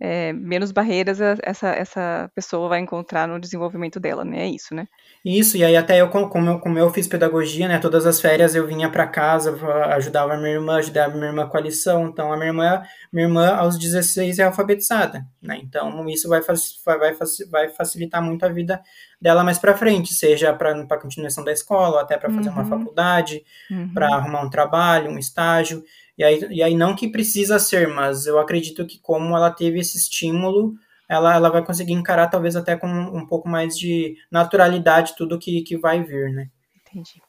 é, 0.00 0.32
menos 0.32 0.72
barreiras 0.72 1.20
essa, 1.20 1.68
essa 1.68 2.30
pessoa 2.34 2.70
vai 2.70 2.80
encontrar 2.80 3.28
no 3.28 3.38
desenvolvimento 3.38 4.00
dela, 4.00 4.24
né? 4.24 4.44
É 4.44 4.48
isso, 4.48 4.74
né? 4.74 4.86
Isso, 5.22 5.58
e 5.58 5.64
aí 5.64 5.76
até 5.76 6.00
eu, 6.00 6.08
como 6.08 6.48
eu, 6.48 6.58
como 6.58 6.78
eu 6.78 6.88
fiz 6.90 7.06
pedagogia, 7.06 7.68
né, 7.68 7.78
todas 7.78 8.06
as 8.06 8.18
férias 8.18 8.54
eu 8.54 8.66
vinha 8.66 8.88
para 8.88 9.06
casa, 9.06 9.54
ajudava 9.94 10.32
a 10.32 10.36
minha 10.38 10.52
irmã, 10.54 10.76
ajudava 10.76 11.12
a 11.12 11.16
minha 11.16 11.26
irmã 11.26 11.46
com 11.46 11.58
a 11.58 11.60
lição, 11.60 12.08
então 12.08 12.32
a 12.32 12.36
minha 12.36 12.48
irmã, 12.48 12.82
minha 13.12 13.26
irmã 13.26 13.54
aos 13.54 13.78
16 13.78 14.38
é 14.38 14.44
alfabetizada, 14.44 15.26
né, 15.42 15.60
então 15.62 16.08
isso 16.08 16.26
vai, 16.26 16.40
vai, 16.40 17.14
vai 17.50 17.68
facilitar 17.68 18.22
muito 18.22 18.46
a 18.46 18.48
vida 18.48 18.80
dela 19.20 19.44
mais 19.44 19.58
para 19.58 19.76
frente, 19.76 20.14
seja 20.14 20.54
para 20.54 20.72
a 20.72 20.96
continuação 20.96 21.44
da 21.44 21.52
escola, 21.52 21.96
ou 21.96 21.98
até 21.98 22.16
para 22.16 22.30
fazer 22.30 22.48
uhum. 22.48 22.54
uma 22.54 22.64
faculdade, 22.64 23.44
uhum. 23.70 23.92
para 23.92 24.14
arrumar 24.14 24.42
um 24.42 24.48
trabalho, 24.48 25.10
um 25.10 25.18
estágio, 25.18 25.84
e 26.16 26.24
aí, 26.24 26.40
e 26.50 26.62
aí 26.62 26.74
não 26.74 26.94
que 26.94 27.08
precisa 27.08 27.58
ser, 27.58 27.88
mas 27.88 28.26
eu 28.26 28.38
acredito 28.38 28.86
que 28.86 28.98
como 28.98 29.36
ela 29.36 29.50
teve 29.50 29.78
esse 29.78 29.96
estímulo, 29.96 30.74
ela, 31.08 31.34
ela 31.34 31.50
vai 31.50 31.64
conseguir 31.64 31.92
encarar 31.92 32.28
talvez 32.28 32.54
até 32.54 32.76
com 32.76 32.86
um 32.86 33.26
pouco 33.26 33.48
mais 33.48 33.76
de 33.76 34.16
naturalidade 34.30 35.16
tudo 35.16 35.38
que, 35.38 35.62
que 35.62 35.76
vai 35.76 36.02
vir, 36.02 36.32
né? 36.32 36.48
Entendi. 36.76 37.20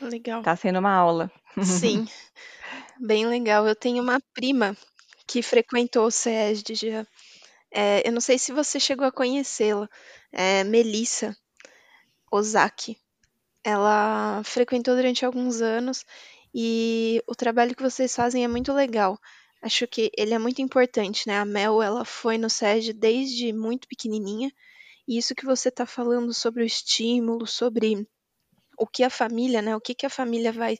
Legal. 0.00 0.42
Tá 0.42 0.56
sendo 0.56 0.78
uma 0.78 0.92
aula. 0.92 1.30
Sim, 1.62 2.06
bem 2.98 3.26
legal. 3.26 3.66
Eu 3.68 3.76
tenho 3.76 4.02
uma 4.02 4.20
prima 4.34 4.76
que 5.26 5.42
frequentou 5.42 6.06
o 6.06 6.10
SES 6.10 6.62
de 6.62 6.74
Jean. 6.74 7.06
É, 7.70 8.06
eu 8.06 8.12
não 8.12 8.20
sei 8.20 8.38
se 8.38 8.52
você 8.52 8.80
chegou 8.80 9.06
a 9.06 9.12
conhecê-la, 9.12 9.88
é 10.32 10.64
Melissa 10.64 11.36
Ozaki. 12.32 12.96
Ela 13.62 14.42
frequentou 14.44 14.96
durante 14.96 15.24
alguns 15.24 15.60
anos 15.60 16.04
e 16.54 17.22
o 17.26 17.34
trabalho 17.34 17.74
que 17.74 17.82
vocês 17.82 18.14
fazem 18.14 18.44
é 18.44 18.48
muito 18.48 18.72
legal. 18.72 19.18
Acho 19.62 19.86
que 19.86 20.10
ele 20.16 20.34
é 20.34 20.38
muito 20.38 20.62
importante, 20.62 21.26
né? 21.28 21.38
A 21.38 21.44
Mel, 21.44 21.82
ela 21.82 22.04
foi 22.04 22.38
no 22.38 22.48
SED 22.48 22.92
desde 22.92 23.52
muito 23.52 23.86
pequenininha. 23.86 24.50
E 25.06 25.18
isso 25.18 25.34
que 25.34 25.44
você 25.44 25.68
está 25.68 25.86
falando 25.86 26.32
sobre 26.32 26.62
o 26.62 26.66
estímulo, 26.66 27.46
sobre 27.46 28.06
o 28.78 28.86
que 28.86 29.04
a 29.04 29.10
família, 29.10 29.60
né? 29.60 29.76
O 29.76 29.80
que, 29.80 29.94
que 29.94 30.06
a 30.06 30.10
família 30.10 30.52
vai, 30.52 30.78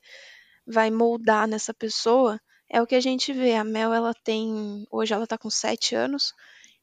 vai 0.67 0.91
moldar 0.91 1.47
nessa 1.47 1.75
pessoa, 1.75 2.41
é 2.69 2.81
o 2.81 2.87
que 2.87 2.95
a 2.95 3.01
gente 3.01 3.33
vê. 3.33 3.55
A 3.55 3.65
Mel, 3.65 3.93
ela 3.93 4.15
tem. 4.15 4.87
Hoje 4.91 5.13
ela 5.13 5.25
está 5.25 5.37
com 5.37 5.51
7 5.51 5.95
anos 5.95 6.33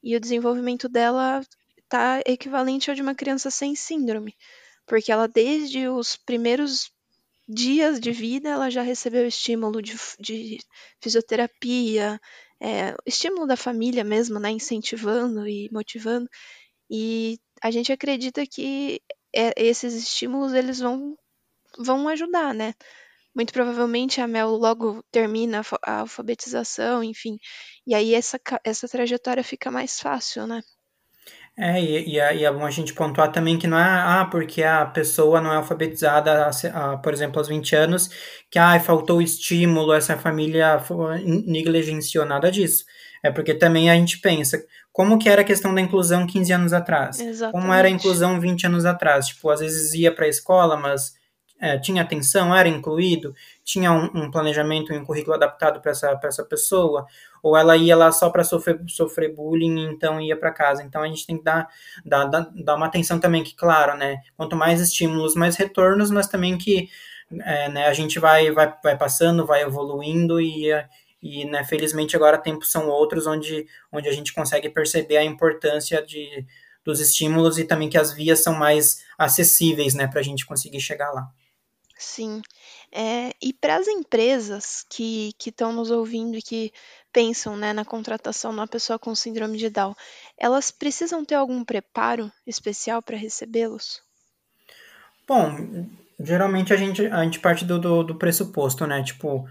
e 0.04 0.16
o 0.16 0.20
desenvolvimento 0.20 0.88
dela 0.88 1.42
está 1.84 2.22
equivalente 2.26 2.90
ao 2.90 2.96
de 2.96 3.02
uma 3.02 3.16
criança 3.16 3.50
sem 3.50 3.76
síndrome. 3.76 4.36
Porque 4.86 5.12
ela, 5.12 5.28
desde 5.28 5.88
os 5.88 6.16
primeiros 6.16 6.92
dias 7.48 8.00
de 8.00 8.12
vida 8.12 8.50
ela 8.50 8.70
já 8.70 8.82
recebeu 8.82 9.28
estímulo 9.28 9.82
de, 9.82 9.96
de 10.20 10.60
fisioterapia, 11.02 12.20
é, 12.60 12.96
estímulo 13.06 13.48
da 13.48 13.56
família 13.58 14.04
mesmo, 14.04 14.40
né, 14.40 14.52
incentivando 14.52 15.48
e 15.48 15.70
motivando. 15.72 16.30
E 16.90 17.40
a 17.62 17.72
gente 17.72 17.92
acredita 17.92 18.46
que 18.46 19.02
é, 19.34 19.54
esses 19.58 19.94
estímulos 19.94 20.54
eles 20.54 20.80
vão 20.80 21.18
vão 21.80 22.08
ajudar, 22.10 22.54
né? 22.54 22.74
Muito 23.36 23.54
provavelmente 23.54 24.22
a 24.22 24.28
Mel 24.28 24.50
logo 24.52 25.04
termina 25.12 25.62
a 25.84 26.00
alfabetização, 26.02 27.04
enfim, 27.04 27.38
e 27.86 27.94
aí 27.96 28.14
essa, 28.16 28.40
essa 28.64 28.88
trajetória 28.88 29.44
fica 29.44 29.72
mais 29.72 30.00
fácil, 30.00 30.48
né? 30.48 30.62
É, 31.60 31.82
e, 31.82 32.10
e, 32.10 32.20
é, 32.20 32.36
e 32.36 32.46
é 32.46 32.52
bom 32.52 32.64
a 32.64 32.70
gente 32.70 32.94
pontuar 32.94 33.32
também 33.32 33.58
que 33.58 33.66
não 33.66 33.80
é, 33.80 33.84
ah, 33.84 34.28
porque 34.30 34.62
a 34.62 34.86
pessoa 34.86 35.42
não 35.42 35.52
é 35.52 35.56
alfabetizada, 35.56 36.46
a, 36.46 36.94
a, 36.94 36.98
por 36.98 37.12
exemplo, 37.12 37.40
aos 37.40 37.48
20 37.48 37.76
anos, 37.76 38.10
que, 38.52 38.60
ah, 38.60 38.80
faltou 38.80 39.22
estímulo, 39.22 39.92
essa 39.92 40.16
família 40.16 40.80
negligenciou 41.48 42.26
nada 42.26 42.52
disso. 42.52 42.86
É 43.24 43.32
porque 43.32 43.56
também 43.56 43.90
a 43.90 43.96
gente 43.96 44.20
pensa, 44.20 44.64
como 44.92 45.18
que 45.18 45.28
era 45.28 45.42
a 45.42 45.46
questão 45.46 45.74
da 45.74 45.82
inclusão 45.82 46.28
15 46.28 46.54
anos 46.54 46.74
atrás? 46.74 47.20
Exatamente. 47.20 47.60
Como 47.60 47.74
era 47.74 47.88
a 47.88 47.92
inclusão 47.92 48.40
20 48.40 48.68
anos 48.68 48.86
atrás? 48.86 49.28
Tipo, 49.28 49.50
às 49.50 49.60
vezes 49.60 49.96
ia 49.96 50.14
para 50.14 50.26
a 50.26 50.30
escola, 50.30 50.78
mas 50.78 51.14
é, 51.60 51.78
tinha 51.78 52.04
atenção, 52.04 52.56
era 52.56 52.70
incluído, 52.70 53.34
tinha 53.64 53.92
um, 53.92 54.06
um 54.14 54.32
planejamento 54.32 54.94
e 54.94 54.98
um 54.98 55.04
currículo 55.04 55.36
adaptado 55.36 55.82
para 55.82 55.92
essa, 55.92 56.20
essa 56.24 56.44
pessoa, 56.44 57.06
ou 57.42 57.58
ela 57.58 57.76
ia 57.76 57.96
lá 57.96 58.12
só 58.12 58.30
para 58.30 58.44
sofrer, 58.44 58.80
sofrer 58.88 59.34
bullying 59.34 59.78
e 59.78 59.86
então 59.86 60.22
ia 60.22 60.38
para 60.38 60.52
casa. 60.52 60.84
Então 60.84 61.02
a 61.02 61.08
gente 61.08 61.26
tem 61.26 61.38
que 61.38 61.44
dar, 61.44 61.68
dar, 62.06 62.26
dar, 62.26 62.76
uma 62.76 62.86
atenção 62.86 63.20
também, 63.20 63.44
que 63.44 63.56
claro, 63.56 63.98
né, 63.98 64.22
quanto 64.36 64.56
mais 64.56 64.80
estímulos, 64.82 65.36
mais 65.36 65.56
retornos, 65.56 66.12
mas 66.12 66.28
também 66.28 66.58
que 66.58 66.90
é, 67.42 67.70
né, 67.70 67.88
a 67.88 67.94
gente 67.94 68.20
vai, 68.20 68.52
vai, 68.52 68.74
vai 68.84 68.98
passando, 68.98 69.46
vai 69.46 69.64
evoluindo 69.64 70.40
e, 70.40 70.70
e 71.22 71.46
né, 71.46 71.64
felizmente 71.64 72.16
agora 72.16 72.38
tempos 72.38 72.72
são 72.72 72.88
outros 72.88 73.26
onde, 73.26 73.66
onde 73.92 74.08
a 74.08 74.14
gente 74.14 74.34
consegue 74.34 74.70
perceber 74.70 75.18
a 75.18 75.24
importância 75.24 76.02
de, 76.02 76.46
dos 76.86 77.00
estímulos 77.00 77.58
e 77.58 77.66
também 77.66 77.90
que 77.90 77.98
as 77.98 78.14
vias 78.14 78.44
são 78.44 78.54
mais 78.54 79.04
acessíveis 79.18 79.94
né, 79.94 80.08
para 80.08 80.20
a 80.20 80.24
gente 80.24 80.46
conseguir 80.46 80.80
chegar 80.80 81.12
lá. 81.12 81.28
Sim. 81.98 82.42
É, 82.92 83.32
e 83.42 83.52
para 83.52 83.76
as 83.76 83.88
empresas 83.88 84.86
que 84.90 85.34
estão 85.46 85.74
nos 85.74 85.90
ouvindo 85.90 86.38
e 86.38 86.42
que 86.42 86.72
pensam 87.12 87.58
né, 87.58 87.74
na 87.74 87.84
contratação 87.84 88.52
de 88.52 88.58
uma 88.58 88.68
pessoa 88.68 89.00
com 89.00 89.16
síndrome 89.16 89.58
de 89.58 89.70
Down, 89.70 89.96
elas 90.38 90.70
precisam 90.70 91.26
ter 91.26 91.36
algum 91.36 91.64
preparo 91.64 92.32
especial 92.46 93.02
para 93.02 93.18
recebê-los? 93.18 94.02
Bom, 95.28 95.88
geralmente 96.20 96.72
a 96.72 96.78
gente, 96.78 97.06
a 97.08 97.24
gente 97.24 97.40
parte 97.40 97.66
do, 97.66 97.80
do, 97.80 98.04
do, 98.04 98.16
pressuposto, 98.16 98.86
né? 98.86 99.02
Tipo, 99.04 99.48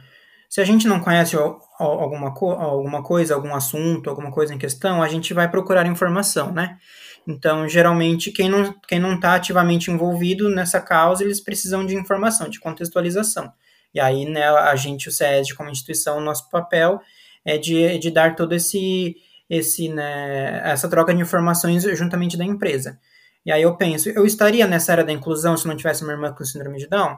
se 0.48 0.60
a 0.60 0.64
gente 0.64 0.86
não 0.86 1.00
conhece 1.00 1.36
alguma, 1.78 2.32
alguma 2.38 3.02
coisa, 3.02 3.34
algum 3.34 3.54
assunto, 3.54 4.08
alguma 4.08 4.30
coisa 4.30 4.54
em 4.54 4.58
questão, 4.58 5.02
a 5.02 5.08
gente 5.08 5.34
vai 5.34 5.50
procurar 5.50 5.86
informação, 5.86 6.52
né? 6.52 6.78
Então, 7.26 7.68
geralmente, 7.68 8.30
quem 8.30 8.48
não 8.48 8.62
está 8.62 8.74
quem 8.86 9.00
não 9.00 9.18
tá 9.18 9.34
ativamente 9.34 9.90
envolvido 9.90 10.48
nessa 10.48 10.80
causa, 10.80 11.24
eles 11.24 11.40
precisam 11.40 11.84
de 11.84 11.96
informação, 11.96 12.48
de 12.48 12.60
contextualização. 12.60 13.52
E 13.92 13.98
aí, 13.98 14.24
né, 14.24 14.46
a 14.46 14.76
gente, 14.76 15.08
o 15.08 15.12
SESD, 15.12 15.54
como 15.54 15.70
instituição, 15.70 16.18
o 16.18 16.20
nosso 16.20 16.48
papel 16.50 17.00
é 17.44 17.58
de, 17.58 17.98
de 17.98 18.10
dar 18.10 18.36
todo 18.36 18.54
esse, 18.54 19.16
esse, 19.48 19.88
né, 19.88 20.60
essa 20.64 20.88
troca 20.88 21.14
de 21.14 21.20
informações 21.20 21.82
juntamente 21.96 22.36
da 22.36 22.44
empresa. 22.44 22.98
E 23.44 23.50
aí 23.50 23.62
eu 23.62 23.76
penso, 23.76 24.08
eu 24.10 24.26
estaria 24.26 24.66
nessa 24.66 24.92
área 24.92 25.04
da 25.04 25.12
inclusão 25.12 25.56
se 25.56 25.66
não 25.66 25.76
tivesse 25.76 26.02
uma 26.02 26.12
irmã 26.12 26.32
com 26.32 26.44
síndrome 26.44 26.78
de 26.78 26.88
Down? 26.88 27.16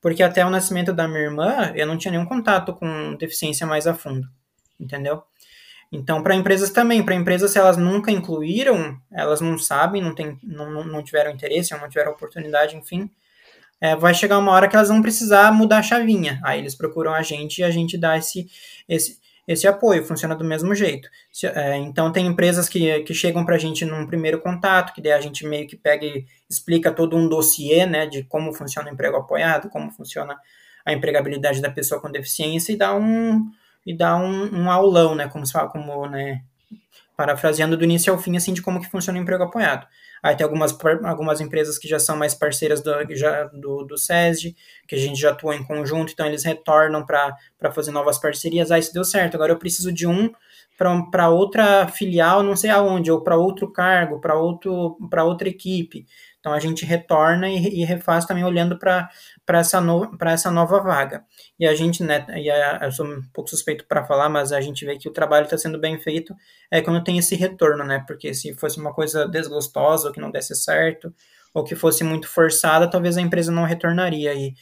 Porque 0.00 0.22
até 0.22 0.44
o 0.44 0.50
nascimento 0.50 0.92
da 0.92 1.08
minha 1.08 1.20
irmã, 1.20 1.72
eu 1.74 1.86
não 1.86 1.96
tinha 1.96 2.12
nenhum 2.12 2.26
contato 2.26 2.74
com 2.74 3.16
deficiência 3.16 3.66
mais 3.66 3.86
a 3.86 3.94
fundo, 3.94 4.28
entendeu? 4.78 5.22
Então, 5.90 6.22
para 6.22 6.34
empresas 6.34 6.70
também, 6.70 7.02
para 7.02 7.14
empresas, 7.14 7.50
se 7.50 7.58
elas 7.58 7.76
nunca 7.76 8.10
incluíram, 8.10 8.98
elas 9.12 9.40
não 9.40 9.58
sabem, 9.58 10.02
não, 10.02 10.14
tem, 10.14 10.38
não, 10.42 10.84
não 10.84 11.02
tiveram 11.02 11.30
interesse, 11.30 11.72
não 11.76 11.88
tiveram 11.88 12.12
oportunidade, 12.12 12.76
enfim, 12.76 13.10
é, 13.80 13.94
vai 13.94 14.14
chegar 14.14 14.38
uma 14.38 14.52
hora 14.52 14.68
que 14.68 14.74
elas 14.74 14.88
vão 14.88 15.02
precisar 15.02 15.52
mudar 15.52 15.78
a 15.78 15.82
chavinha. 15.82 16.40
Aí 16.44 16.58
eles 16.58 16.74
procuram 16.74 17.12
a 17.12 17.22
gente 17.22 17.58
e 17.58 17.64
a 17.64 17.70
gente 17.70 17.98
dá 17.98 18.16
esse, 18.16 18.48
esse, 18.88 19.18
esse 19.46 19.66
apoio, 19.66 20.04
funciona 20.04 20.34
do 20.34 20.44
mesmo 20.44 20.74
jeito. 20.74 21.08
Se, 21.30 21.46
é, 21.46 21.76
então, 21.76 22.10
tem 22.10 22.26
empresas 22.26 22.68
que, 22.68 23.00
que 23.00 23.14
chegam 23.14 23.44
para 23.44 23.56
a 23.56 23.58
gente 23.58 23.84
num 23.84 24.06
primeiro 24.06 24.40
contato, 24.40 24.94
que 24.94 25.02
daí 25.02 25.12
a 25.12 25.20
gente 25.20 25.46
meio 25.46 25.66
que 25.66 25.76
pega 25.76 26.04
e 26.04 26.24
explica 26.48 26.90
todo 26.90 27.16
um 27.16 27.28
dossiê 27.28 27.86
né, 27.86 28.06
de 28.06 28.24
como 28.24 28.52
funciona 28.52 28.90
o 28.90 28.92
emprego 28.92 29.16
apoiado, 29.16 29.68
como 29.68 29.90
funciona 29.90 30.36
a 30.84 30.92
empregabilidade 30.92 31.60
da 31.60 31.70
pessoa 31.70 32.00
com 32.00 32.10
deficiência 32.10 32.72
e 32.72 32.76
dá 32.76 32.94
um 32.94 33.50
e 33.86 33.96
dar 33.96 34.16
um, 34.16 34.62
um 34.62 34.70
aulão, 34.70 35.14
né, 35.14 35.28
como 35.28 35.44
como, 35.70 36.06
né, 36.06 36.42
parafraseando 37.16 37.76
do 37.76 37.84
início 37.84 38.12
ao 38.12 38.18
fim, 38.18 38.36
assim, 38.36 38.52
de 38.52 38.62
como 38.62 38.80
que 38.80 38.90
funciona 38.90 39.18
o 39.18 39.22
emprego 39.22 39.44
apoiado. 39.44 39.86
Aí 40.22 40.34
tem 40.34 40.44
algumas, 40.44 40.76
algumas 41.04 41.40
empresas 41.40 41.78
que 41.78 41.86
já 41.86 41.98
são 41.98 42.16
mais 42.16 42.34
parceiras 42.34 42.82
do, 42.82 42.92
já, 43.14 43.44
do, 43.44 43.84
do 43.84 43.98
SESD, 43.98 44.56
que 44.88 44.94
a 44.94 44.98
gente 44.98 45.20
já 45.20 45.30
atua 45.30 45.54
em 45.54 45.62
conjunto, 45.62 46.12
então 46.12 46.26
eles 46.26 46.44
retornam 46.44 47.04
para 47.04 47.36
fazer 47.72 47.90
novas 47.90 48.18
parcerias. 48.18 48.70
Aí 48.70 48.82
se 48.82 48.92
deu 48.92 49.04
certo, 49.04 49.34
agora 49.34 49.52
eu 49.52 49.58
preciso 49.58 49.92
de 49.92 50.06
um 50.06 50.32
para 50.76 51.28
outra 51.28 51.86
filial, 51.86 52.42
não 52.42 52.56
sei 52.56 52.70
aonde, 52.70 53.10
ou 53.10 53.22
para 53.22 53.36
outro 53.36 53.70
cargo, 53.70 54.20
para 54.20 55.24
outra 55.24 55.48
equipe. 55.48 56.06
Então 56.44 56.52
a 56.52 56.60
gente 56.60 56.84
retorna 56.84 57.48
e, 57.48 57.80
e 57.80 57.84
refaz 57.86 58.26
também 58.26 58.44
olhando 58.44 58.78
para 58.78 59.08
essa, 59.48 59.80
no, 59.80 60.14
essa 60.26 60.50
nova 60.50 60.78
vaga. 60.78 61.24
E 61.58 61.66
a 61.66 61.74
gente, 61.74 62.04
né, 62.04 62.26
e 62.36 62.50
a, 62.50 62.80
eu 62.82 62.92
sou 62.92 63.06
um 63.06 63.22
pouco 63.32 63.48
suspeito 63.48 63.86
para 63.88 64.04
falar, 64.04 64.28
mas 64.28 64.52
a 64.52 64.60
gente 64.60 64.84
vê 64.84 64.98
que 64.98 65.08
o 65.08 65.12
trabalho 65.12 65.44
está 65.44 65.56
sendo 65.56 65.80
bem 65.80 65.98
feito 65.98 66.36
é 66.70 66.82
quando 66.82 67.02
tem 67.02 67.16
esse 67.16 67.34
retorno, 67.34 67.82
né? 67.82 68.04
Porque 68.06 68.34
se 68.34 68.52
fosse 68.52 68.78
uma 68.78 68.92
coisa 68.92 69.26
desgostosa, 69.26 70.08
ou 70.08 70.12
que 70.12 70.20
não 70.20 70.30
desse 70.30 70.54
certo, 70.54 71.14
ou 71.54 71.64
que 71.64 71.74
fosse 71.74 72.04
muito 72.04 72.28
forçada, 72.28 72.90
talvez 72.90 73.16
a 73.16 73.22
empresa 73.22 73.50
não 73.50 73.64
retornaria. 73.64 74.34
E, 74.34 74.52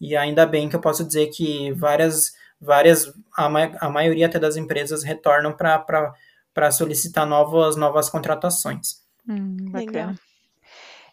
e 0.00 0.16
ainda 0.16 0.46
bem 0.46 0.70
que 0.70 0.76
eu 0.76 0.80
posso 0.80 1.04
dizer 1.04 1.26
que 1.26 1.70
várias, 1.72 2.32
várias 2.58 3.12
a, 3.36 3.46
ma 3.50 3.72
a 3.78 3.90
maioria 3.90 4.24
até 4.24 4.38
das 4.38 4.56
empresas 4.56 5.02
retornam 5.02 5.54
para 5.54 6.70
solicitar 6.72 7.26
novas, 7.26 7.76
novas 7.76 8.08
contratações. 8.08 9.04
Hum, 9.28 9.70
Legal. 9.70 10.14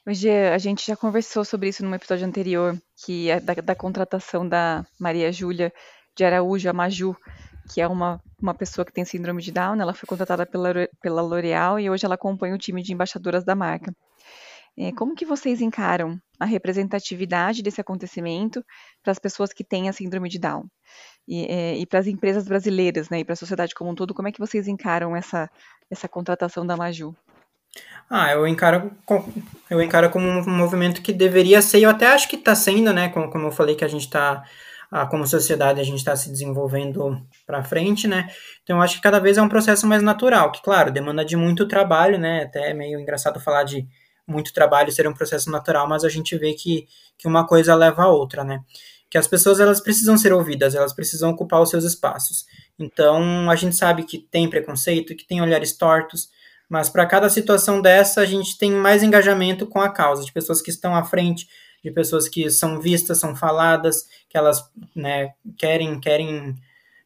Hoje 0.06 0.30
a 0.30 0.58
gente 0.58 0.86
já 0.86 0.98
conversou 0.98 1.46
sobre 1.46 1.70
isso 1.70 1.82
num 1.82 1.96
episódio 1.96 2.28
anterior, 2.28 2.78
que 3.06 3.30
é 3.30 3.40
da, 3.40 3.54
da 3.54 3.74
contratação 3.74 4.46
da 4.46 4.86
Maria 5.00 5.32
Júlia 5.32 5.72
de 6.14 6.26
Araújo, 6.26 6.70
a 6.70 6.74
Maju, 6.74 7.16
que 7.72 7.80
é 7.80 7.88
uma, 7.88 8.22
uma 8.42 8.54
pessoa 8.54 8.84
que 8.84 8.92
tem 8.92 9.06
síndrome 9.06 9.42
de 9.42 9.50
Down. 9.50 9.80
Ela 9.80 9.94
foi 9.94 10.06
contratada 10.06 10.46
pela, 10.46 10.74
pela 11.02 11.22
L'Oréal 11.22 11.80
e 11.80 11.90
hoje 11.90 12.06
ela 12.06 12.16
acompanha 12.16 12.54
o 12.54 12.58
time 12.58 12.84
de 12.84 12.92
embaixadoras 12.92 13.46
da 13.46 13.56
marca. 13.56 13.96
É, 14.78 14.92
como 14.92 15.16
que 15.16 15.26
vocês 15.26 15.62
encaram 15.62 16.20
a 16.38 16.44
representatividade 16.44 17.64
desse 17.64 17.80
acontecimento 17.80 18.62
para 19.02 19.12
as 19.12 19.20
pessoas 19.20 19.54
que 19.54 19.64
têm 19.64 19.88
a 19.88 19.94
síndrome 19.94 20.28
de 20.28 20.38
Down? 20.38 20.66
E, 21.26 21.46
é, 21.46 21.78
e 21.78 21.86
para 21.86 22.00
as 22.00 22.08
empresas 22.08 22.46
brasileiras, 22.46 23.10
né, 23.10 23.20
e 23.20 23.24
para 23.24 23.34
a 23.34 23.38
sociedade 23.38 23.74
como 23.74 23.92
um 23.92 23.96
todo, 23.96 24.14
como 24.14 24.28
é 24.28 24.34
que 24.34 24.40
vocês 24.40 24.68
encaram 24.68 25.16
essa, 25.16 25.50
essa 25.90 26.10
contratação 26.10 26.68
da 26.68 26.76
Maju? 26.76 27.16
Ah, 28.10 28.32
eu 28.32 28.48
encaro, 28.48 28.92
eu 29.70 29.82
encaro 29.82 30.10
como 30.10 30.28
um 30.28 30.50
movimento 30.50 31.02
que 31.02 31.12
deveria 31.12 31.62
ser, 31.62 31.80
eu 31.80 31.90
até 31.90 32.08
acho 32.08 32.28
que 32.28 32.36
está 32.36 32.54
sendo, 32.54 32.94
né, 32.94 33.10
como, 33.10 33.32
como 33.32 33.48
eu 33.48 33.52
falei 33.52 33.76
que 33.76 33.84
a 33.84 33.88
gente 33.88 34.04
está 34.04 34.44
como 35.10 35.26
sociedade 35.26 35.82
a 35.82 35.84
gente 35.84 35.98
está 35.98 36.16
se 36.16 36.30
desenvolvendo 36.30 37.20
para 37.48 37.64
frente, 37.64 38.08
né? 38.08 38.30
Então 38.62 38.78
eu 38.78 38.82
acho 38.84 38.96
que 38.98 39.02
cada 39.02 39.20
vez 39.20 39.38
é 39.38 39.42
um 39.42 39.50
processo 39.50 39.88
mais 39.88 40.04
natural, 40.04 40.52
que 40.52 40.62
claro, 40.62 40.92
demanda 40.92 41.26
de 41.26 41.36
muito 41.36 41.68
trabalho, 41.68 42.20
né? 42.20 42.44
Até 42.44 42.70
é 42.70 42.74
meio 42.74 43.00
engraçado 43.00 43.40
falar 43.40 43.64
de 43.64 43.88
muito 44.28 44.54
trabalho 44.54 44.92
ser 44.92 45.08
um 45.08 45.14
processo 45.14 45.50
natural, 45.50 45.88
mas 45.88 46.04
a 46.04 46.10
gente 46.10 46.38
vê 46.38 46.54
que, 46.54 46.88
que 47.18 47.28
uma 47.28 47.46
coisa 47.48 47.74
leva 47.74 48.04
a 48.04 48.08
outra, 48.08 48.44
né? 48.44 48.60
Que 49.10 49.18
as 49.18 49.28
pessoas 49.28 49.60
elas 49.60 49.82
precisam 49.82 50.18
ser 50.18 50.32
ouvidas, 50.32 50.76
elas 50.76 50.94
precisam 50.94 51.32
ocupar 51.32 51.62
os 51.62 51.72
seus 51.72 51.84
espaços. 51.84 52.46
Então 52.78 53.50
a 53.50 53.56
gente 53.56 53.76
sabe 53.76 54.04
que 54.04 54.20
tem 54.20 54.48
preconceito, 54.48 55.16
que 55.16 55.26
tem 55.26 55.42
olhares 55.42 55.76
tortos, 55.76 56.30
mas 56.70 56.90
para 56.90 57.06
cada 57.06 57.30
situação 57.30 57.82
dessa 57.82 58.22
a 58.22 58.26
gente 58.26 58.58
tem 58.58 58.72
mais 58.72 59.04
engajamento 59.04 59.68
com 59.68 59.80
a 59.80 59.90
causa, 59.90 60.26
de 60.26 60.32
pessoas 60.32 60.62
que 60.62 60.70
estão 60.70 60.96
à 60.96 61.04
frente, 61.04 61.48
de 61.84 61.92
pessoas 61.92 62.28
que 62.28 62.50
são 62.50 62.80
vistas, 62.80 63.20
são 63.20 63.36
faladas, 63.36 64.08
que 64.30 64.38
elas 64.38 64.64
né, 64.96 65.34
querem, 65.58 66.00
querem 66.00 66.56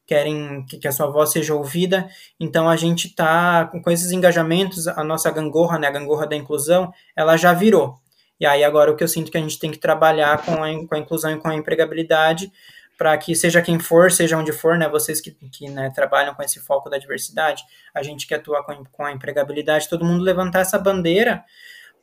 querem 0.08 0.66
que, 0.66 0.88
a 0.88 0.92
sua 0.92 1.08
voz 1.08 1.32
seja 1.32 1.54
ouvida. 1.54 2.10
Então 2.40 2.70
a 2.70 2.78
gente 2.78 3.08
está 3.08 3.66
com 3.66 3.92
esses 3.92 4.12
engajamentos, 4.12 4.88
a 4.88 5.04
nossa 5.04 5.30
gangorra, 5.30 5.78
né, 5.78 5.88
a 5.88 5.92
gangorra 5.92 6.26
da 6.26 6.36
inclusão, 6.36 6.94
ela 7.14 7.36
já 7.36 7.54
virou. 7.54 8.00
E 8.40 8.46
aí 8.46 8.64
agora 8.64 8.92
o 8.92 8.96
que 8.96 9.04
eu 9.04 9.08
sinto 9.08 9.30
que 9.30 9.38
a 9.38 9.42
gente 9.42 9.60
tem 9.60 9.70
que 9.70 9.78
trabalhar 9.78 10.46
com 10.46 10.64
a, 10.64 10.88
com 10.88 10.96
a 10.96 11.00
inclusão 11.00 11.32
e 11.32 11.38
com 11.38 11.50
a 11.50 11.56
empregabilidade 11.56 12.52
para 12.98 13.16
que 13.18 13.36
seja 13.36 13.62
quem 13.62 13.80
for, 13.80 14.12
seja 14.12 14.38
onde 14.38 14.52
for, 14.52 14.78
né, 14.78 14.90
vocês 14.90 15.22
que, 15.22 15.32
que 15.32 15.70
né, 15.70 15.92
trabalham 15.92 16.34
com 16.34 16.42
esse 16.42 16.60
foco 16.60 16.90
da 16.90 16.98
diversidade, 16.98 17.64
a 17.94 18.02
gente 18.02 18.26
que 18.26 18.34
atua 18.34 18.64
com, 18.64 18.84
com 18.86 19.06
a 19.06 19.12
empregabilidade, 19.12 19.88
todo 19.88 20.04
mundo 20.04 20.24
levantar 20.24 20.62
essa 20.62 20.80
bandeira, 20.80 21.44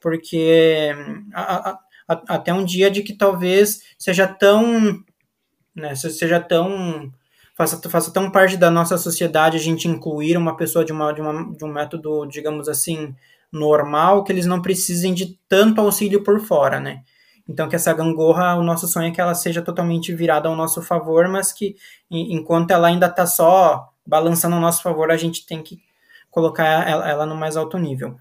porque 0.01 0.95
a, 1.33 1.71
a, 1.71 1.79
a, 2.09 2.35
até 2.35 2.55
um 2.55 2.65
dia 2.65 2.91
de 2.91 3.03
que 3.03 3.13
talvez 3.13 3.83
seja 3.99 4.27
tão, 4.27 5.03
né, 5.75 5.95
seja 5.97 6.39
tão 6.39 7.13
faça, 7.57 7.81
faça 7.89 8.13
tão 8.13 8.31
parte 8.31 8.57
da 8.57 8.71
nossa 8.71 8.99
sociedade 8.99 9.57
a 9.57 9.61
gente 9.61 9.89
incluir 9.89 10.37
uma 10.37 10.57
pessoa 10.57 10.85
de, 10.85 10.93
uma, 10.93 11.13
de, 11.13 11.21
uma, 11.21 11.57
de 11.57 11.65
um 11.65 11.73
método, 11.73 12.27
digamos 12.27 12.69
assim, 12.69 13.15
normal, 13.51 14.25
que 14.25 14.33
eles 14.33 14.47
não 14.47 14.61
precisem 14.61 15.15
de 15.15 15.39
tanto 15.49 15.81
auxílio 15.81 16.23
por 16.23 16.41
fora, 16.41 16.81
né? 16.81 17.03
Então, 17.49 17.69
que 17.69 17.77
essa 17.77 17.93
gangorra, 17.93 18.57
o 18.57 18.63
nosso 18.63 18.89
sonho 18.89 19.09
é 19.09 19.11
que 19.11 19.21
ela 19.21 19.35
seja 19.35 19.61
totalmente 19.61 20.15
virada 20.15 20.49
ao 20.49 20.57
nosso 20.57 20.81
favor, 20.81 21.29
mas 21.29 21.53
que 21.53 21.77
enquanto 22.11 22.71
ela 22.71 22.89
ainda 22.89 23.07
está 23.07 23.27
só 23.27 23.91
balançando 24.07 24.55
ao 24.55 24.61
nosso 24.61 24.83
favor, 24.83 25.11
a 25.11 25.17
gente 25.17 25.47
tem 25.47 25.63
que 25.63 25.83
colocar 26.31 26.89
ela, 26.89 27.09
ela, 27.09 27.27
no 27.27 27.37
mais 27.37 27.57
alto 27.57 27.79
nível. 27.79 28.19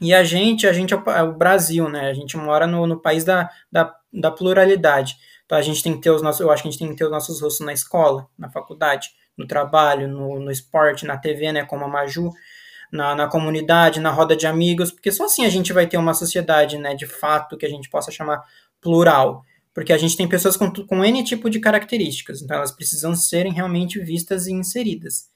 E 0.00 0.12
a 0.12 0.24
gente, 0.24 0.66
a 0.66 0.72
gente 0.72 0.92
é 0.92 0.96
o, 0.96 1.10
é 1.10 1.22
o 1.22 1.32
Brasil, 1.32 1.88
né? 1.88 2.10
A 2.10 2.12
gente 2.12 2.36
mora 2.36 2.66
no, 2.66 2.86
no 2.86 3.00
país 3.00 3.24
da, 3.24 3.48
da, 3.70 3.94
da 4.12 4.30
pluralidade. 4.30 5.16
Então 5.46 5.56
a 5.56 5.62
gente 5.62 5.82
tem 5.82 5.94
que 5.94 6.00
ter 6.00 6.10
os 6.10 6.20
nossos, 6.20 6.40
eu 6.40 6.50
acho 6.50 6.62
que 6.62 6.68
a 6.68 6.70
gente 6.70 6.80
tem 6.80 6.88
que 6.88 6.96
ter 6.96 7.04
os 7.04 7.10
nossos 7.10 7.40
rostos 7.40 7.64
na 7.64 7.72
escola, 7.72 8.26
na 8.36 8.50
faculdade, 8.50 9.10
no 9.36 9.46
trabalho, 9.46 10.08
no, 10.08 10.40
no 10.40 10.50
esporte, 10.50 11.06
na 11.06 11.16
TV, 11.16 11.52
né, 11.52 11.64
como 11.64 11.84
a 11.84 11.88
Maju, 11.88 12.30
na, 12.92 13.14
na 13.14 13.26
comunidade, 13.26 13.98
na 13.98 14.10
roda 14.10 14.36
de 14.36 14.46
amigos, 14.46 14.92
porque 14.92 15.10
só 15.10 15.24
assim 15.24 15.46
a 15.46 15.48
gente 15.48 15.72
vai 15.72 15.86
ter 15.86 15.96
uma 15.96 16.12
sociedade, 16.12 16.76
né, 16.76 16.94
de 16.94 17.06
fato, 17.06 17.56
que 17.56 17.64
a 17.64 17.68
gente 17.68 17.88
possa 17.88 18.12
chamar 18.12 18.44
plural. 18.80 19.42
Porque 19.72 19.94
a 19.94 19.96
gente 19.96 20.14
tem 20.14 20.28
pessoas 20.28 20.54
com, 20.54 20.70
com 20.70 21.02
N 21.02 21.24
tipo 21.24 21.48
de 21.48 21.58
características, 21.58 22.42
então 22.42 22.58
elas 22.58 22.70
precisam 22.70 23.14
serem 23.14 23.54
realmente 23.54 23.98
vistas 23.98 24.46
e 24.46 24.52
inseridas. 24.52 25.30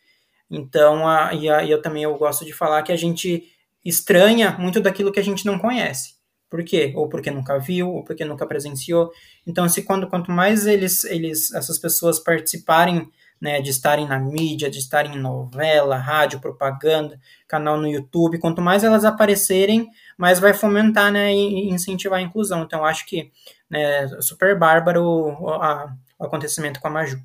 Então, 0.51 1.09
a, 1.09 1.33
e, 1.33 1.49
a, 1.49 1.65
e 1.65 1.71
eu 1.71 1.81
também 1.81 2.03
eu 2.03 2.15
gosto 2.19 2.45
de 2.45 2.53
falar 2.53 2.83
que 2.83 2.93
a 2.93 2.97
gente 2.97 3.45
estranha 3.83 4.55
muito 4.59 4.79
daquilo 4.79 5.11
que 5.11 5.19
a 5.19 5.25
gente 5.25 5.47
não 5.47 5.59
conhece. 5.59 6.17
Por 6.51 6.63
quê? 6.63 6.93
Ou 6.95 7.09
porque 7.09 7.31
nunca 7.31 7.59
viu, 7.59 7.91
ou 7.91 8.05
porque 8.05 8.25
nunca 8.25 8.47
presenciou. 8.47 9.11
Então, 9.47 9.67
se 9.69 9.83
quando, 9.83 10.07
quanto 10.07 10.31
mais 10.31 10.67
eles, 10.67 11.05
eles, 11.05 11.53
essas 11.55 11.79
pessoas 11.79 12.21
participarem 12.21 13.09
né, 13.41 13.61
de 13.61 13.71
estarem 13.71 14.07
na 14.07 14.19
mídia, 14.19 14.71
de 14.71 14.79
estarem 14.79 15.17
em 15.17 15.21
novela, 15.21 15.97
rádio, 15.97 16.41
propaganda, 16.41 17.21
canal 17.47 17.77
no 17.77 17.87
YouTube, 17.87 18.39
quanto 18.39 18.63
mais 18.63 18.83
elas 18.83 19.05
aparecerem, 19.05 19.89
mais 20.17 20.39
vai 20.39 20.55
fomentar 20.55 21.13
né, 21.13 21.33
e 21.33 21.69
incentivar 21.69 22.19
a 22.19 22.23
inclusão. 22.23 22.63
Então, 22.63 22.85
acho 22.85 23.07
que 23.07 23.31
né, 23.69 24.09
super 24.21 24.59
bárbaro 24.59 25.05
o, 25.05 25.49
a, 25.51 25.95
o 26.19 26.25
acontecimento 26.25 26.81
com 26.81 26.89
a 26.89 26.91
Maju. 26.91 27.21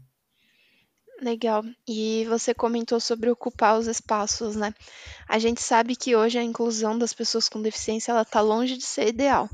Legal. 1.21 1.63
E 1.87 2.25
você 2.27 2.51
comentou 2.51 2.99
sobre 2.99 3.29
ocupar 3.29 3.77
os 3.77 3.85
espaços, 3.85 4.55
né? 4.55 4.73
A 5.29 5.37
gente 5.37 5.61
sabe 5.61 5.95
que 5.95 6.15
hoje 6.15 6.39
a 6.39 6.43
inclusão 6.43 6.97
das 6.97 7.13
pessoas 7.13 7.47
com 7.47 7.61
deficiência 7.61 8.11
ela 8.11 8.23
está 8.23 8.41
longe 8.41 8.75
de 8.75 8.83
ser 8.83 9.09
ideal, 9.09 9.47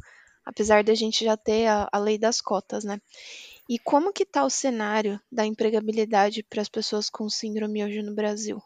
apesar 0.45 0.81
da 0.81 0.95
gente 0.95 1.25
já 1.25 1.35
ter 1.35 1.67
a, 1.67 1.89
a 1.91 1.99
lei 1.99 2.17
das 2.17 2.39
cotas, 2.39 2.85
né? 2.85 3.01
E 3.69 3.77
como 3.77 4.13
que 4.13 4.23
está 4.23 4.45
o 4.45 4.49
cenário 4.49 5.19
da 5.31 5.45
empregabilidade 5.45 6.43
para 6.49 6.61
as 6.61 6.69
pessoas 6.69 7.09
com 7.09 7.29
síndrome 7.29 7.83
hoje 7.83 8.01
no 8.01 8.15
Brasil? 8.15 8.61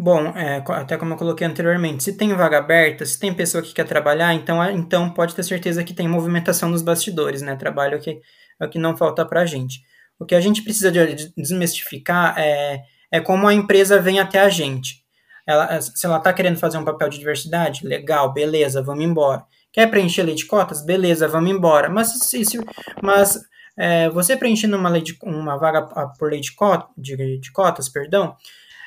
Bom, 0.00 0.28
é, 0.28 0.62
até 0.64 0.96
como 0.96 1.14
eu 1.14 1.16
coloquei 1.18 1.44
anteriormente, 1.44 2.04
se 2.04 2.16
tem 2.16 2.32
vaga 2.32 2.58
aberta, 2.58 3.04
se 3.04 3.18
tem 3.18 3.34
pessoa 3.34 3.60
que 3.60 3.74
quer 3.74 3.84
trabalhar, 3.84 4.32
então, 4.32 4.62
então 4.70 5.10
pode 5.10 5.34
ter 5.34 5.42
certeza 5.42 5.82
que 5.82 5.92
tem 5.92 6.06
movimentação 6.06 6.68
nos 6.68 6.82
bastidores, 6.82 7.42
né? 7.42 7.56
Trabalho 7.56 7.96
é 7.96 7.98
que, 7.98 8.20
é 8.60 8.64
o 8.64 8.70
que 8.70 8.78
não 8.78 8.96
falta 8.96 9.26
para 9.26 9.40
a 9.40 9.46
gente. 9.46 9.80
O 10.16 10.24
que 10.24 10.36
a 10.36 10.40
gente 10.40 10.62
precisa 10.62 10.92
de 10.92 11.32
desmistificar 11.36 12.38
é, 12.38 12.80
é 13.10 13.20
como 13.20 13.48
a 13.48 13.54
empresa 13.54 14.00
vem 14.00 14.20
até 14.20 14.38
a 14.38 14.48
gente. 14.48 15.02
Ela, 15.44 15.80
se 15.80 16.06
ela 16.06 16.18
está 16.18 16.32
querendo 16.32 16.58
fazer 16.58 16.78
um 16.78 16.84
papel 16.84 17.08
de 17.08 17.18
diversidade, 17.18 17.84
legal, 17.84 18.32
beleza, 18.32 18.80
vamos 18.80 19.04
embora. 19.04 19.44
Quer 19.72 19.88
preencher 19.90 20.22
lei 20.22 20.34
de 20.34 20.46
cotas? 20.46 20.84
Beleza, 20.84 21.28
vamos 21.28 21.50
embora. 21.50 21.88
Mas, 21.88 22.08
se, 22.20 22.44
se, 22.44 22.58
mas 23.02 23.38
é, 23.76 24.08
você 24.10 24.36
preenchendo 24.36 24.76
uma, 24.76 24.88
lei 24.88 25.02
de, 25.02 25.16
uma 25.22 25.56
vaga 25.56 25.82
por 26.18 26.30
lei 26.30 26.40
de, 26.40 26.54
cota, 26.54 26.88
de, 26.96 27.38
de 27.38 27.52
cotas, 27.52 27.88
perdão, 27.88 28.36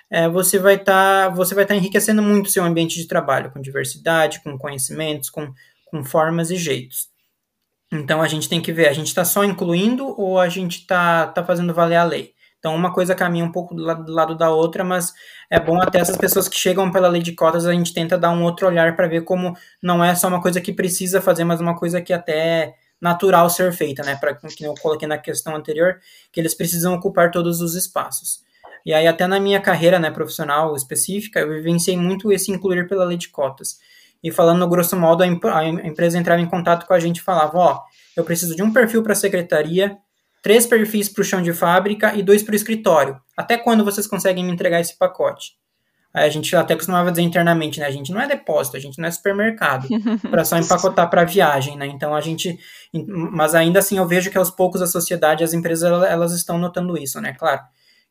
é, 0.09 0.27
você 0.27 0.59
vai 0.59 0.75
estar 0.75 1.29
tá, 1.29 1.29
você 1.29 1.55
vai 1.55 1.63
estar 1.63 1.73
tá 1.73 1.79
enriquecendo 1.79 2.21
muito 2.21 2.47
o 2.47 2.49
seu 2.49 2.63
ambiente 2.63 2.95
de 2.95 3.07
trabalho, 3.07 3.51
com 3.51 3.61
diversidade, 3.61 4.41
com 4.43 4.57
conhecimentos, 4.57 5.29
com, 5.29 5.53
com 5.85 6.03
formas 6.03 6.51
e 6.51 6.57
jeitos. 6.57 7.09
Então 7.91 8.21
a 8.21 8.27
gente 8.27 8.49
tem 8.49 8.61
que 8.61 8.73
ver, 8.73 8.87
a 8.87 8.93
gente 8.93 9.07
está 9.07 9.23
só 9.23 9.43
incluindo 9.43 10.05
ou 10.19 10.39
a 10.39 10.49
gente 10.49 10.79
está 10.79 11.27
tá 11.27 11.43
fazendo 11.43 11.73
valer 11.73 11.97
a 11.97 12.03
lei? 12.03 12.33
Então 12.61 12.75
uma 12.75 12.93
coisa 12.93 13.15
caminha 13.15 13.43
um 13.43 13.51
pouco 13.51 13.73
do 13.73 13.81
lado, 13.81 14.05
do 14.05 14.11
lado, 14.13 14.37
da 14.37 14.51
outra, 14.51 14.83
mas 14.83 15.15
é 15.49 15.59
bom 15.59 15.81
até 15.81 15.99
essas 15.99 16.15
pessoas 16.15 16.47
que 16.47 16.55
chegam 16.55 16.91
pela 16.91 17.07
lei 17.07 17.19
de 17.19 17.31
cotas, 17.31 17.65
a 17.65 17.73
gente 17.73 17.91
tenta 17.91 18.19
dar 18.19 18.29
um 18.29 18.43
outro 18.43 18.67
olhar 18.67 18.95
para 18.95 19.07
ver 19.07 19.23
como 19.23 19.57
não 19.81 20.03
é 20.03 20.13
só 20.13 20.27
uma 20.27 20.39
coisa 20.39 20.61
que 20.61 20.71
precisa 20.71 21.19
fazer, 21.19 21.43
mas 21.43 21.59
uma 21.59 21.75
coisa 21.75 21.99
que 21.99 22.13
até 22.13 22.37
é 22.37 22.73
natural 23.01 23.49
ser 23.49 23.73
feita, 23.73 24.03
né? 24.03 24.15
Para 24.15 24.35
que 24.35 24.63
eu 24.63 24.75
coloquei 24.75 25.07
na 25.07 25.17
questão 25.17 25.55
anterior, 25.55 25.99
que 26.31 26.39
eles 26.39 26.53
precisam 26.53 26.93
ocupar 26.93 27.31
todos 27.31 27.59
os 27.59 27.73
espaços. 27.73 28.43
E 28.85 28.93
aí 28.93 29.07
até 29.07 29.25
na 29.25 29.39
minha 29.39 29.59
carreira, 29.59 29.97
né, 29.97 30.11
profissional 30.11 30.75
específica, 30.75 31.39
eu 31.39 31.49
vivenciei 31.49 31.97
muito 31.97 32.31
esse 32.31 32.51
incluir 32.51 32.87
pela 32.87 33.05
lei 33.05 33.17
de 33.17 33.29
cotas. 33.29 33.79
E 34.23 34.31
falando 34.31 34.67
grosso 34.67 34.95
modo, 34.95 35.23
a, 35.23 35.57
a 35.57 35.67
empresa 35.67 36.19
entrava 36.19 36.39
em 36.39 36.47
contato 36.47 36.85
com 36.85 36.93
a 36.93 36.99
gente 36.99 37.17
e 37.17 37.23
falava: 37.23 37.57
Ó, 37.57 37.81
eu 38.15 38.23
preciso 38.23 38.55
de 38.55 38.61
um 38.61 38.71
perfil 38.71 39.01
para 39.01 39.13
a 39.13 39.15
secretaria, 39.15 39.97
três 40.41 40.65
perfis 40.65 41.09
para 41.09 41.21
o 41.21 41.25
chão 41.25 41.41
de 41.41 41.53
fábrica 41.53 42.15
e 42.15 42.23
dois 42.23 42.43
para 42.43 42.53
o 42.53 42.55
escritório. 42.55 43.19
Até 43.35 43.57
quando 43.57 43.85
vocês 43.85 44.07
conseguem 44.07 44.43
me 44.43 44.51
entregar 44.51 44.79
esse 44.79 44.97
pacote? 44.97 45.59
Aí 46.13 46.25
a 46.25 46.29
gente 46.29 46.53
até 46.55 46.75
costumava 46.75 47.09
dizer 47.09 47.21
internamente, 47.21 47.79
né? 47.79 47.85
A 47.85 47.91
gente 47.91 48.11
não 48.11 48.19
é 48.19 48.27
depósito, 48.27 48.75
a 48.75 48.79
gente 48.79 48.99
não 48.99 49.07
é 49.07 49.11
supermercado, 49.11 49.87
para 50.29 50.43
só 50.43 50.57
empacotar 50.57 51.09
para 51.09 51.23
viagem, 51.23 51.77
né? 51.77 51.87
Então 51.87 52.13
a 52.13 52.19
gente, 52.19 52.59
mas 53.07 53.55
ainda 53.55 53.79
assim 53.79 53.97
eu 53.97 54.05
vejo 54.05 54.29
que 54.29 54.37
aos 54.37 54.51
poucos 54.51 54.81
a 54.81 54.87
sociedade, 54.87 55.43
as 55.43 55.53
empresas, 55.53 55.89
elas 56.03 56.33
estão 56.33 56.57
notando 56.57 56.97
isso, 56.97 57.21
né? 57.21 57.33
Claro, 57.33 57.61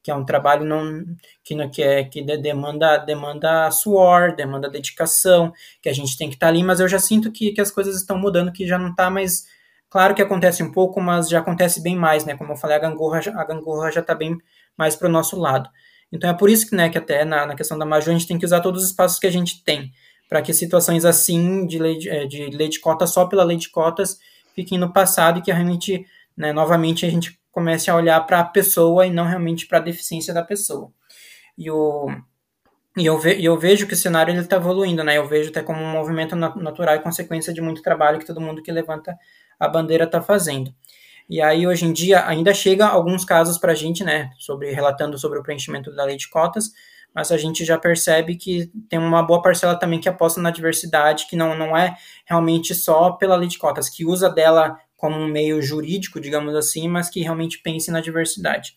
que 0.02 0.11
é 0.11 0.14
um 0.14 0.24
trabalho 0.24 0.64
não, 0.64 1.04
que, 1.44 1.68
que, 1.68 1.82
é, 1.82 2.04
que 2.04 2.22
demanda, 2.22 2.96
demanda 2.98 3.70
suor, 3.70 4.34
demanda 4.34 4.70
dedicação, 4.70 5.52
que 5.82 5.88
a 5.88 5.92
gente 5.92 6.16
tem 6.16 6.28
que 6.28 6.36
estar 6.36 6.46
tá 6.46 6.50
ali, 6.50 6.62
mas 6.62 6.80
eu 6.80 6.88
já 6.88 6.98
sinto 6.98 7.30
que, 7.30 7.52
que 7.52 7.61
as 7.61 7.70
coisas 7.70 7.96
estão 7.96 8.18
mudando, 8.18 8.52
que 8.52 8.66
já 8.66 8.78
não 8.78 8.90
está 8.90 9.11
mais. 9.11 9.44
Claro 9.91 10.14
que 10.14 10.22
acontece 10.22 10.62
um 10.62 10.70
pouco, 10.70 11.01
mas 11.01 11.28
já 11.28 11.41
acontece 11.41 11.82
bem 11.82 11.97
mais, 11.97 12.24
né? 12.24 12.36
Como 12.36 12.53
eu 12.53 12.57
falei, 12.57 12.76
a 12.76 12.80
gangorra, 12.80 13.20
a 13.34 13.45
gangorra 13.45 13.91
já 13.91 14.01
está 14.01 14.14
bem 14.14 14.38
mais 14.78 14.95
para 14.95 15.09
o 15.09 15.11
nosso 15.11 15.36
lado. 15.36 15.68
Então 16.12 16.30
é 16.30 16.34
por 16.34 16.49
isso 16.49 16.68
que, 16.68 16.76
né, 16.76 16.88
que 16.88 16.99
até 16.99 17.24
na, 17.24 17.47
na 17.47 17.55
questão 17.57 17.76
da 17.76 17.84
Maju 17.84 18.11
a 18.11 18.12
gente 18.12 18.26
tem 18.26 18.38
que 18.38 18.45
usar 18.45 18.61
todos 18.61 18.82
os 18.82 18.91
espaços 18.91 19.18
que 19.18 19.26
a 19.26 19.32
gente 19.32 19.62
tem, 19.64 19.93
para 20.28 20.41
que 20.43 20.55
situações 20.55 21.05
assim 21.05 21.66
de 21.66 21.78
lei 21.78 21.99
de, 21.99 22.09
é, 22.09 22.24
de 22.26 22.47
lei 22.51 22.68
de 22.68 22.80
cotas 22.80 23.11
só 23.11 23.26
pela 23.26 23.45
lei 23.45 23.57
de 23.57 23.68
cotas 23.68 24.18
fiquem 24.55 24.78
no 24.78 24.93
passado 24.93 25.38
e 25.38 25.43
que 25.43 25.53
realmente, 25.53 26.07
né, 26.36 26.53
novamente 26.53 27.05
a 27.05 27.11
gente 27.11 27.38
comece 27.51 27.91
a 27.91 27.97
olhar 27.97 28.20
para 28.26 28.41
a 28.41 28.45
pessoa 28.45 29.07
e 29.07 29.11
não 29.11 29.24
realmente 29.24 29.66
para 29.66 29.78
a 29.78 29.82
deficiência 29.82 30.32
da 30.32 30.43
pessoa. 30.43 30.93
E, 31.59 31.70
o, 31.70 32.09
e 32.97 33.07
eu, 33.07 33.18
ve, 33.18 33.43
eu 33.43 33.57
vejo 33.59 33.86
que 33.86 33.95
o 33.95 33.97
cenário 33.97 34.34
está 34.38 34.57
evoluindo, 34.57 35.05
né? 35.05 35.16
Eu 35.16 35.26
vejo 35.28 35.51
até 35.51 35.62
como 35.62 35.80
um 35.80 35.93
movimento 35.93 36.34
natural 36.34 36.97
e 36.97 37.01
consequência 37.01 37.53
de 37.53 37.61
muito 37.61 37.82
trabalho 37.82 38.18
que 38.18 38.26
todo 38.26 38.41
mundo 38.41 38.62
que 38.62 38.72
levanta 38.72 39.16
a 39.59 39.68
bandeira 39.68 40.05
está 40.05 40.20
fazendo. 40.20 40.74
E 41.28 41.41
aí, 41.41 41.66
hoje 41.66 41.84
em 41.84 41.93
dia, 41.93 42.26
ainda 42.26 42.53
chega 42.53 42.86
alguns 42.88 43.24
casos 43.24 43.57
para 43.59 43.70
a 43.70 43.74
gente, 43.74 44.03
né, 44.03 44.30
sobre, 44.36 44.72
relatando 44.72 45.16
sobre 45.16 45.38
o 45.38 45.43
preenchimento 45.43 45.95
da 45.95 46.05
lei 46.05 46.16
de 46.16 46.28
cotas, 46.28 46.72
mas 47.14 47.30
a 47.30 47.36
gente 47.36 47.64
já 47.64 47.78
percebe 47.78 48.34
que 48.34 48.70
tem 48.88 48.99
uma 48.99 49.22
boa 49.22 49.41
parcela 49.41 49.76
também 49.76 50.01
que 50.01 50.09
aposta 50.09 50.41
na 50.41 50.51
diversidade, 50.51 51.26
que 51.28 51.36
não, 51.36 51.57
não 51.57 51.76
é 51.76 51.95
realmente 52.24 52.74
só 52.74 53.12
pela 53.12 53.36
lei 53.36 53.49
de 53.49 53.59
cotas, 53.59 53.88
que 53.88 54.05
usa 54.05 54.28
dela 54.28 54.76
como 54.97 55.16
um 55.16 55.28
meio 55.28 55.62
jurídico, 55.62 56.20
digamos 56.20 56.55
assim, 56.57 56.88
mas 56.88 57.09
que 57.09 57.20
realmente 57.20 57.62
pense 57.62 57.91
na 57.93 58.01
diversidade. 58.01 58.74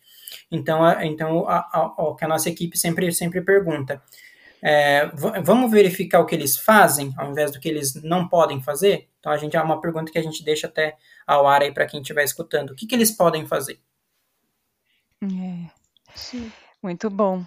Então, 0.53 0.83
a, 0.83 1.03
então 1.03 1.49
a, 1.49 1.67
a, 1.73 2.03
o 2.03 2.15
que 2.15 2.23
a 2.23 2.27
nossa 2.27 2.47
equipe 2.47 2.77
sempre, 2.77 3.11
sempre 3.11 3.41
pergunta, 3.41 4.01
é, 4.61 5.07
vamos 5.43 5.71
verificar 5.71 6.19
o 6.19 6.25
que 6.25 6.35
eles 6.35 6.55
fazem, 6.55 7.11
ao 7.17 7.31
invés 7.31 7.51
do 7.51 7.59
que 7.59 7.67
eles 7.67 7.95
não 8.03 8.29
podem 8.29 8.61
fazer? 8.61 9.09
Então, 9.19 9.31
a 9.31 9.37
gente 9.37 9.57
é 9.57 9.61
uma 9.61 9.81
pergunta 9.81 10.11
que 10.11 10.17
a 10.19 10.21
gente 10.21 10.43
deixa 10.43 10.67
até 10.67 10.95
ao 11.25 11.47
ar 11.47 11.63
aí 11.63 11.73
para 11.73 11.87
quem 11.87 12.01
estiver 12.01 12.23
escutando. 12.23 12.69
O 12.69 12.75
que, 12.75 12.85
que 12.85 12.93
eles 12.93 13.11
podem 13.11 13.47
fazer? 13.47 13.79
É. 15.23 15.69
Sim. 16.13 16.51
Muito 16.81 17.09
bom. 17.09 17.43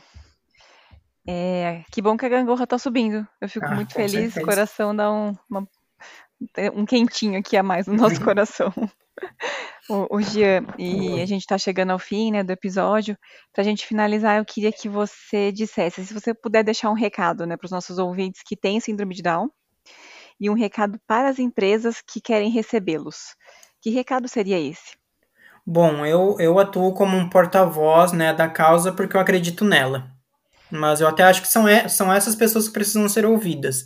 É, 1.27 1.85
que 1.93 2.03
bom 2.03 2.17
que 2.17 2.27
a 2.27 2.29
gangorra 2.29 2.65
está 2.65 2.79
subindo. 2.79 3.27
Eu 3.41 3.49
fico 3.49 3.67
ah, 3.67 3.75
muito 3.75 3.93
feliz, 3.93 4.37
o 4.37 4.43
coração 4.43 4.95
dá 4.95 5.13
um, 5.13 5.37
uma, 5.49 5.69
um 6.75 6.85
quentinho 6.85 7.39
aqui 7.39 7.57
a 7.57 7.63
mais 7.63 7.87
no 7.87 7.95
nosso 7.95 8.21
coração. 8.25 8.73
O, 9.89 10.21
Jean, 10.21 10.65
e 10.79 11.21
a 11.21 11.27
gente 11.27 11.43
está 11.43 11.57
chegando 11.57 11.91
ao 11.91 11.99
fim 11.99 12.33
né, 12.33 12.43
do 12.43 12.51
episódio. 12.51 13.17
Para 13.53 13.63
a 13.63 13.65
gente 13.65 13.87
finalizar, 13.87 14.39
eu 14.39 14.45
queria 14.45 14.73
que 14.73 14.89
você 14.89 15.53
dissesse, 15.53 16.05
se 16.05 16.13
você 16.13 16.35
puder 16.35 16.65
deixar 16.65 16.91
um 16.91 16.95
recado 16.95 17.47
né, 17.47 17.57
para 17.57 17.67
os 17.67 17.71
nossos 17.71 17.99
ouvintes 17.99 18.43
que 18.45 18.57
têm 18.57 18.81
síndrome 18.81 19.15
de 19.15 19.23
Down 19.23 19.51
e 20.41 20.51
um 20.51 20.55
recado 20.55 20.99
para 21.07 21.29
as 21.29 21.39
empresas 21.39 22.03
que 22.07 22.21
querem 22.21 22.51
recebê-los. 22.51 23.35
Que 23.81 23.91
recado 23.91 24.29
seria 24.29 24.59
esse? 24.59 24.97
Bom, 25.65 26.05
eu, 26.05 26.37
eu 26.39 26.59
atuo 26.59 26.93
como 26.93 27.17
um 27.17 27.29
porta-voz 27.29 28.13
né, 28.13 28.33
da 28.33 28.49
causa 28.49 28.93
porque 28.93 29.17
eu 29.17 29.21
acredito 29.21 29.65
nela. 29.65 30.11
Mas 30.71 31.01
eu 31.01 31.09
até 31.09 31.23
acho 31.23 31.43
que 31.43 31.49
são, 31.49 31.65
são 31.89 32.13
essas 32.13 32.35
pessoas 32.35 32.67
que 32.67 32.75
precisam 32.75 33.09
ser 33.09 33.25
ouvidas. 33.25 33.85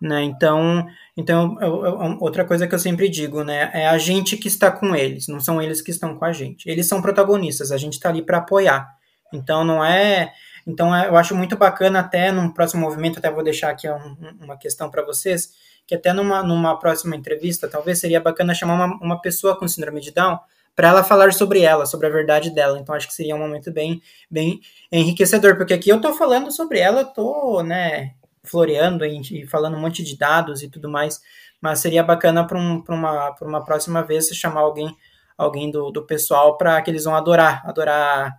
Né? 0.00 0.22
Então, 0.22 0.86
então 1.18 1.58
eu, 1.60 1.84
eu, 1.84 2.18
outra 2.20 2.44
coisa 2.44 2.64
que 2.68 2.72
eu 2.72 2.78
sempre 2.78 3.08
digo, 3.08 3.42
né, 3.42 3.72
é 3.74 3.88
a 3.88 3.98
gente 3.98 4.36
que 4.36 4.46
está 4.46 4.70
com 4.70 4.94
eles, 4.94 5.26
não 5.26 5.40
são 5.40 5.60
eles 5.60 5.82
que 5.82 5.90
estão 5.90 6.16
com 6.16 6.24
a 6.24 6.32
gente. 6.32 6.70
Eles 6.70 6.86
são 6.86 7.02
protagonistas, 7.02 7.72
a 7.72 7.76
gente 7.76 7.94
está 7.94 8.08
ali 8.08 8.22
para 8.22 8.38
apoiar. 8.38 8.88
Então 9.32 9.64
não 9.64 9.84
é, 9.84 10.32
então 10.64 10.94
é, 10.94 11.08
eu 11.08 11.16
acho 11.16 11.34
muito 11.34 11.56
bacana 11.56 11.98
até 11.98 12.30
num 12.30 12.48
próximo 12.48 12.82
movimento, 12.82 13.18
até 13.18 13.28
vou 13.32 13.42
deixar 13.42 13.70
aqui 13.70 13.90
um, 13.90 14.16
uma 14.40 14.56
questão 14.56 14.88
para 14.88 15.04
vocês, 15.04 15.54
que 15.88 15.96
até 15.96 16.12
numa, 16.12 16.40
numa 16.40 16.78
próxima 16.78 17.16
entrevista, 17.16 17.66
talvez 17.66 17.98
seria 17.98 18.20
bacana 18.20 18.54
chamar 18.54 18.74
uma, 18.74 18.98
uma 19.02 19.20
pessoa 19.20 19.58
com 19.58 19.66
síndrome 19.66 20.00
de 20.00 20.12
Down 20.12 20.38
para 20.76 20.90
ela 20.90 21.02
falar 21.02 21.32
sobre 21.32 21.62
ela, 21.62 21.84
sobre 21.84 22.06
a 22.06 22.10
verdade 22.10 22.50
dela. 22.50 22.78
Então 22.78 22.94
acho 22.94 23.08
que 23.08 23.14
seria 23.14 23.34
um 23.34 23.40
momento 23.40 23.72
bem, 23.72 24.00
bem 24.30 24.60
enriquecedor, 24.92 25.56
porque 25.56 25.74
aqui 25.74 25.90
eu 25.90 25.96
estou 25.96 26.14
falando 26.14 26.52
sobre 26.52 26.78
ela, 26.78 27.00
eu 27.00 27.06
tô, 27.06 27.60
né, 27.64 28.12
floreando 28.44 29.04
e 29.04 29.46
falando 29.46 29.76
um 29.76 29.80
monte 29.80 30.02
de 30.02 30.16
dados 30.16 30.62
e 30.62 30.68
tudo 30.68 30.88
mais, 30.88 31.20
mas 31.60 31.80
seria 31.80 32.02
bacana 32.02 32.46
para 32.46 32.58
um, 32.58 32.82
uma, 32.88 33.34
uma 33.42 33.64
próxima 33.64 34.02
vez 34.02 34.28
chamar 34.28 34.60
alguém 34.60 34.96
alguém 35.36 35.70
do, 35.70 35.92
do 35.92 36.04
pessoal 36.04 36.58
para 36.58 36.82
que 36.82 36.90
eles 36.90 37.04
vão 37.04 37.14
adorar, 37.14 37.62
adorar 37.64 38.36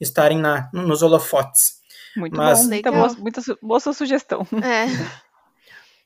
estarem 0.00 0.38
na, 0.38 0.68
nos 0.72 1.02
holofotes. 1.02 1.82
Muito 2.16 2.36
mas, 2.36 2.62
bom, 2.62 2.68
muita 2.68 2.92
boa, 2.92 3.08
muita 3.14 3.42
boa 3.62 3.80
sua 3.80 3.92
sugestão. 3.92 4.46
É. 4.62 4.86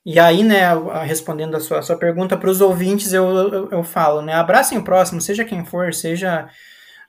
E 0.06 0.18
aí, 0.18 0.42
né, 0.42 0.62
respondendo 1.04 1.54
a 1.54 1.60
sua, 1.60 1.80
a 1.80 1.82
sua 1.82 1.98
pergunta 1.98 2.34
para 2.34 2.48
os 2.48 2.62
ouvintes, 2.62 3.12
eu, 3.12 3.26
eu, 3.26 3.70
eu, 3.70 3.84
falo, 3.84 4.22
né, 4.22 4.32
abracem 4.32 4.78
o 4.78 4.82
próximo, 4.82 5.20
seja 5.20 5.44
quem 5.44 5.66
for, 5.66 5.92
seja 5.92 6.48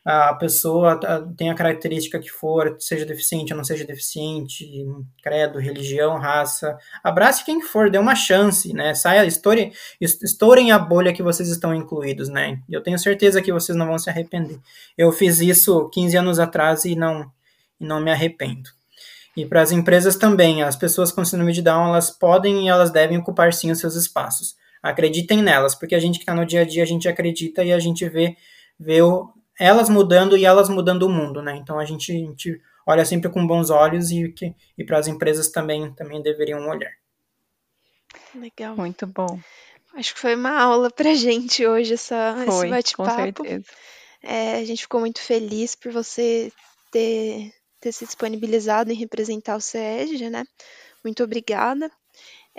a 0.05 0.33
pessoa 0.33 0.99
tem 1.35 1.49
a 1.49 1.55
característica 1.55 2.19
que 2.19 2.29
for, 2.29 2.75
seja 2.79 3.05
deficiente 3.05 3.53
ou 3.53 3.57
não 3.57 3.63
seja 3.63 3.85
deficiente, 3.85 4.65
credo, 5.21 5.59
religião, 5.59 6.17
raça, 6.17 6.77
abrace 7.03 7.43
quem 7.43 7.61
for, 7.61 7.89
dê 7.89 7.97
uma 7.97 8.15
chance, 8.15 8.73
né, 8.73 8.93
saia, 8.95 9.25
estourem, 9.25 9.73
estourem 9.99 10.71
a 10.71 10.79
bolha 10.79 11.13
que 11.13 11.21
vocês 11.21 11.49
estão 11.49 11.75
incluídos, 11.75 12.29
né, 12.29 12.59
eu 12.69 12.81
tenho 12.81 12.97
certeza 12.97 13.41
que 13.41 13.51
vocês 13.51 13.77
não 13.77 13.87
vão 13.87 13.99
se 13.99 14.09
arrepender. 14.09 14.59
Eu 14.97 15.11
fiz 15.11 15.41
isso 15.41 15.89
15 15.89 16.17
anos 16.17 16.39
atrás 16.39 16.85
e 16.85 16.95
não, 16.95 17.29
não 17.79 17.99
me 17.99 18.11
arrependo. 18.11 18.69
E 19.35 19.45
para 19.45 19.61
as 19.61 19.71
empresas 19.71 20.15
também, 20.15 20.63
as 20.63 20.75
pessoas 20.75 21.11
com 21.11 21.23
síndrome 21.23 21.53
de 21.53 21.61
Down, 21.61 21.89
elas 21.89 22.09
podem 22.09 22.65
e 22.65 22.69
elas 22.69 22.91
devem 22.91 23.17
ocupar 23.17 23.53
sim 23.53 23.71
os 23.71 23.79
seus 23.79 23.95
espaços. 23.95 24.55
Acreditem 24.81 25.41
nelas, 25.41 25.75
porque 25.75 25.95
a 25.95 25.99
gente 25.99 26.17
que 26.17 26.23
está 26.23 26.33
no 26.33 26.45
dia 26.45 26.61
a 26.61 26.65
dia, 26.65 26.83
a 26.83 26.85
gente 26.85 27.07
acredita 27.07 27.63
e 27.63 27.71
a 27.71 27.79
gente 27.79 28.07
vê, 28.09 28.35
vê 28.77 29.01
o, 29.01 29.29
elas 29.59 29.89
mudando 29.89 30.37
e 30.37 30.45
elas 30.45 30.69
mudando 30.69 31.03
o 31.03 31.09
mundo, 31.09 31.41
né? 31.41 31.55
Então 31.57 31.77
a 31.77 31.85
gente, 31.85 32.11
a 32.11 32.15
gente 32.15 32.61
olha 32.87 33.05
sempre 33.05 33.29
com 33.29 33.45
bons 33.45 33.69
olhos 33.69 34.09
e, 34.09 34.29
que, 34.29 34.55
e 34.77 34.83
para 34.83 34.97
as 34.97 35.07
empresas 35.07 35.49
também, 35.49 35.93
também 35.93 36.21
deveriam 36.21 36.67
olhar. 36.67 36.91
Legal. 38.33 38.75
Muito 38.75 39.05
bom. 39.05 39.39
Acho 39.95 40.13
que 40.13 40.19
foi 40.19 40.35
uma 40.35 40.61
aula 40.61 40.89
pra 40.89 41.13
gente 41.13 41.65
hoje, 41.65 41.95
essa, 41.95 42.35
foi, 42.45 42.67
esse 42.67 42.69
bate-papo. 42.69 43.43
Com 43.43 43.43
certeza. 43.43 43.65
É, 44.21 44.55
a 44.55 44.65
gente 44.65 44.83
ficou 44.83 44.99
muito 44.99 45.21
feliz 45.21 45.75
por 45.75 45.91
você 45.91 46.51
ter 46.91 47.51
ter 47.79 47.91
se 47.91 48.05
disponibilizado 48.05 48.91
em 48.91 48.95
representar 48.95 49.55
o 49.55 49.61
SESG, 49.61 50.29
né? 50.29 50.43
Muito 51.03 51.23
obrigada. 51.23 51.89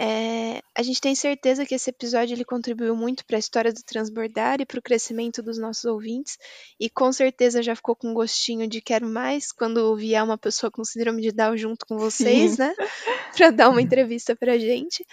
É, 0.03 0.63
a 0.75 0.83
gente 0.83 0.99
tem 0.99 1.15
certeza 1.15 1.67
que 1.67 1.75
esse 1.75 1.91
episódio 1.91 2.33
ele 2.33 2.45
contribuiu 2.45 2.97
muito 2.97 3.23
para 3.27 3.37
a 3.37 3.39
história 3.39 3.71
do 3.71 3.83
transbordar 3.83 4.59
e 4.59 4.65
para 4.65 4.79
o 4.79 4.83
crescimento 4.83 5.43
dos 5.43 5.59
nossos 5.59 5.85
ouvintes, 5.85 6.39
e 6.81 6.89
com 6.89 7.13
certeza 7.13 7.63
já 7.63 7.77
ficou 7.77 7.95
com 7.95 8.15
gostinho 8.15 8.67
de 8.67 8.81
quero 8.81 9.07
mais 9.07 9.53
quando 9.53 9.95
vier 9.95 10.25
uma 10.25 10.39
pessoa 10.39 10.71
com 10.71 10.83
síndrome 10.83 11.21
de 11.21 11.33
Down 11.33 11.55
junto 11.55 11.85
com 11.85 11.99
vocês, 11.99 12.57
né? 12.57 12.73
Para 13.37 13.51
dar 13.51 13.69
uma 13.69 13.83
entrevista 13.83 14.35
para 14.35 14.55
a 14.55 14.59
gente. 14.59 15.05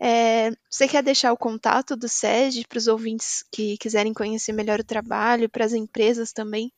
É, 0.00 0.52
você 0.70 0.86
quer 0.86 1.02
deixar 1.02 1.32
o 1.32 1.36
contato 1.36 1.96
do 1.96 2.08
SESG 2.08 2.68
para 2.68 2.78
os 2.78 2.86
ouvintes 2.86 3.44
que 3.50 3.76
quiserem 3.78 4.14
conhecer 4.14 4.52
melhor 4.52 4.78
o 4.78 4.84
trabalho, 4.84 5.50
para 5.50 5.64
as 5.64 5.72
empresas 5.72 6.32
também? 6.32 6.72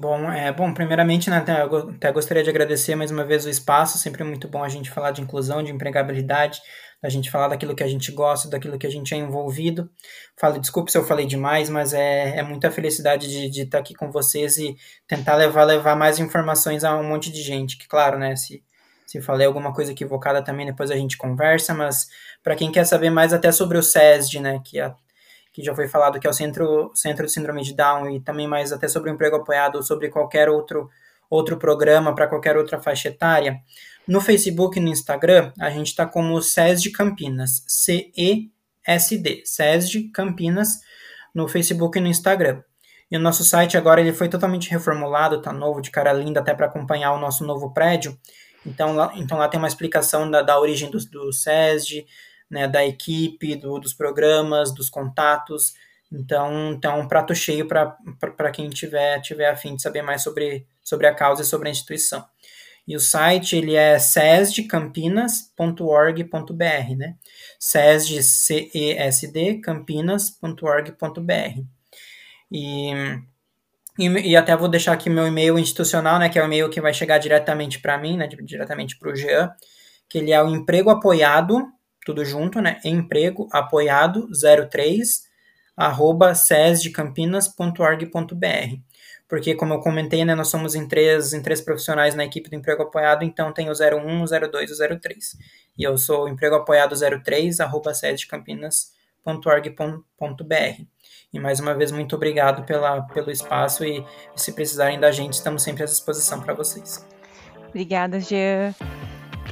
Bom, 0.00 0.30
é, 0.30 0.52
bom, 0.52 0.72
primeiramente, 0.72 1.28
né, 1.28 1.38
até, 1.38 1.52
até 1.60 2.12
gostaria 2.12 2.44
de 2.44 2.48
agradecer 2.48 2.94
mais 2.94 3.10
uma 3.10 3.24
vez 3.24 3.44
o 3.44 3.50
espaço, 3.50 3.98
sempre 3.98 4.22
é 4.22 4.24
muito 4.24 4.46
bom 4.46 4.62
a 4.62 4.68
gente 4.68 4.90
falar 4.90 5.10
de 5.10 5.20
inclusão, 5.20 5.60
de 5.60 5.72
empregabilidade, 5.72 6.60
a 7.02 7.08
gente 7.08 7.28
falar 7.28 7.48
daquilo 7.48 7.74
que 7.74 7.82
a 7.82 7.88
gente 7.88 8.12
gosta, 8.12 8.48
daquilo 8.48 8.78
que 8.78 8.86
a 8.86 8.90
gente 8.90 9.12
é 9.12 9.16
envolvido. 9.16 9.90
Falo, 10.38 10.60
desculpe 10.60 10.92
se 10.92 10.98
eu 10.98 11.04
falei 11.04 11.26
demais, 11.26 11.68
mas 11.68 11.92
é, 11.92 12.38
é 12.38 12.42
muita 12.44 12.70
felicidade 12.70 13.28
de, 13.28 13.50
de 13.50 13.62
estar 13.62 13.78
aqui 13.78 13.92
com 13.92 14.12
vocês 14.12 14.56
e 14.58 14.76
tentar 15.08 15.34
levar, 15.34 15.64
levar 15.64 15.96
mais 15.96 16.20
informações 16.20 16.84
a 16.84 16.96
um 16.96 17.02
monte 17.02 17.32
de 17.32 17.42
gente, 17.42 17.76
que 17.76 17.88
claro, 17.88 18.18
né, 18.20 18.36
se, 18.36 18.62
se 19.04 19.20
falei 19.20 19.48
alguma 19.48 19.74
coisa 19.74 19.90
equivocada 19.90 20.42
também, 20.44 20.66
depois 20.66 20.92
a 20.92 20.96
gente 20.96 21.16
conversa, 21.16 21.74
mas 21.74 22.06
para 22.40 22.54
quem 22.54 22.70
quer 22.70 22.84
saber 22.84 23.10
mais 23.10 23.32
até 23.32 23.50
sobre 23.50 23.76
o 23.78 23.82
SESD, 23.82 24.38
né, 24.38 24.60
que 24.64 24.78
é 24.78 24.94
que 25.58 25.64
já 25.64 25.74
foi 25.74 25.88
falado, 25.88 26.20
que 26.20 26.26
é 26.26 26.30
o 26.30 26.32
Centro, 26.32 26.92
Centro 26.94 27.26
de 27.26 27.32
Síndrome 27.32 27.64
de 27.64 27.74
Down, 27.74 28.08
e 28.10 28.20
também 28.20 28.46
mais 28.46 28.72
até 28.72 28.86
sobre 28.86 29.10
o 29.10 29.12
emprego 29.12 29.34
apoiado 29.34 29.74
ou 29.74 29.82
sobre 29.82 30.08
qualquer 30.08 30.48
outro, 30.48 30.88
outro 31.28 31.56
programa 31.56 32.14
para 32.14 32.28
qualquer 32.28 32.56
outra 32.56 32.80
faixa 32.80 33.08
etária. 33.08 33.56
No 34.06 34.20
Facebook 34.20 34.78
e 34.78 34.80
no 34.80 34.88
Instagram, 34.88 35.52
a 35.58 35.68
gente 35.68 35.88
está 35.88 36.06
como 36.06 36.40
SESD 36.40 36.92
Campinas, 36.92 37.64
C-E-S-D, 37.66 39.42
SESD 39.44 40.10
Campinas, 40.14 40.78
no 41.34 41.48
Facebook 41.48 41.98
e 41.98 42.00
no 42.00 42.06
Instagram. 42.06 42.62
E 43.10 43.16
o 43.16 43.20
nosso 43.20 43.42
site 43.42 43.76
agora 43.76 44.00
ele 44.00 44.12
foi 44.12 44.28
totalmente 44.28 44.70
reformulado, 44.70 45.42
tá 45.42 45.52
novo, 45.52 45.80
de 45.80 45.90
cara 45.90 46.12
linda, 46.12 46.38
até 46.38 46.54
para 46.54 46.66
acompanhar 46.66 47.12
o 47.14 47.18
nosso 47.18 47.44
novo 47.44 47.74
prédio. 47.74 48.16
Então 48.64 48.94
lá, 48.94 49.12
então 49.16 49.38
lá 49.38 49.48
tem 49.48 49.58
uma 49.58 49.66
explicação 49.66 50.30
da, 50.30 50.40
da 50.40 50.60
origem 50.60 50.88
do, 50.88 50.98
do 51.06 51.32
SESD, 51.32 52.06
né, 52.50 52.66
da 52.66 52.86
equipe, 52.86 53.54
do, 53.56 53.78
dos 53.78 53.92
programas, 53.92 54.72
dos 54.72 54.88
contatos. 54.88 55.74
Então, 56.10 56.72
então 56.72 57.00
um 57.00 57.08
prato 57.08 57.34
cheio 57.34 57.66
para 57.66 58.50
quem 58.50 58.70
tiver, 58.70 59.20
tiver 59.20 59.50
afim 59.50 59.76
de 59.76 59.82
saber 59.82 60.00
mais 60.02 60.22
sobre, 60.22 60.66
sobre 60.82 61.06
a 61.06 61.14
causa 61.14 61.42
e 61.42 61.44
sobre 61.44 61.68
a 61.68 61.70
instituição. 61.70 62.24
E 62.86 62.96
o 62.96 63.00
site 63.00 63.54
ele 63.54 63.74
é 63.74 63.98
sesdcampinas.org.br, 63.98 66.96
né? 66.96 67.16
SESD, 67.58 68.22
C-E-S-D, 68.22 69.60
campinas.org.br. 69.60 71.60
E, 72.50 72.90
e, 73.98 74.06
e, 74.06 74.34
até 74.34 74.56
vou 74.56 74.68
deixar 74.68 74.94
aqui 74.94 75.10
meu 75.10 75.26
e-mail 75.26 75.58
institucional, 75.58 76.18
né? 76.18 76.30
Que 76.30 76.38
é 76.38 76.42
o 76.42 76.46
e-mail 76.46 76.70
que 76.70 76.80
vai 76.80 76.94
chegar 76.94 77.18
diretamente 77.18 77.78
para 77.78 77.98
mim, 77.98 78.16
né? 78.16 78.26
Diretamente 78.26 78.98
para 78.98 79.12
o 79.12 79.14
Jean, 79.14 79.52
que 80.08 80.16
ele 80.16 80.32
é 80.32 80.42
o 80.42 80.48
emprego 80.48 80.88
apoiado 80.88 81.70
tudo 82.08 82.24
junto, 82.24 82.62
né? 82.62 82.80
Emprego 82.82 83.46
apoiado 83.52 84.30
03 84.70 85.28
arroba 85.76 86.34
sesdecampinas.org.br. 86.34 88.80
Porque, 89.28 89.54
como 89.54 89.74
eu 89.74 89.80
comentei, 89.80 90.24
né, 90.24 90.34
nós 90.34 90.48
somos 90.48 90.74
em 90.74 90.88
três, 90.88 91.34
em 91.34 91.42
três 91.42 91.60
profissionais 91.60 92.14
na 92.14 92.24
equipe 92.24 92.48
do 92.48 92.56
emprego 92.56 92.82
apoiado, 92.82 93.24
então 93.24 93.52
tem 93.52 93.68
o 93.68 93.72
01, 93.72 94.22
o 94.22 94.24
02 94.50 94.70
e 94.70 94.72
o 94.72 94.76
03. 94.98 95.36
E 95.76 95.84
eu 95.84 95.98
sou 95.98 96.30
emprego 96.30 96.56
apoiado 96.56 96.94
03, 96.96 97.60
arroba 97.60 97.92
sesdecampinas.org.br. 97.92 100.82
E 101.30 101.38
mais 101.38 101.60
uma 101.60 101.74
vez, 101.74 101.92
muito 101.92 102.16
obrigado 102.16 102.64
pela, 102.64 103.02
pelo 103.02 103.30
espaço 103.30 103.84
e, 103.84 103.98
e 103.98 104.40
se 104.40 104.54
precisarem 104.54 104.98
da 104.98 105.12
gente, 105.12 105.34
estamos 105.34 105.62
sempre 105.62 105.82
à 105.82 105.86
disposição 105.86 106.40
para 106.40 106.54
vocês. 106.54 107.06
Obrigada, 107.68 108.18
Jean. 108.18 108.74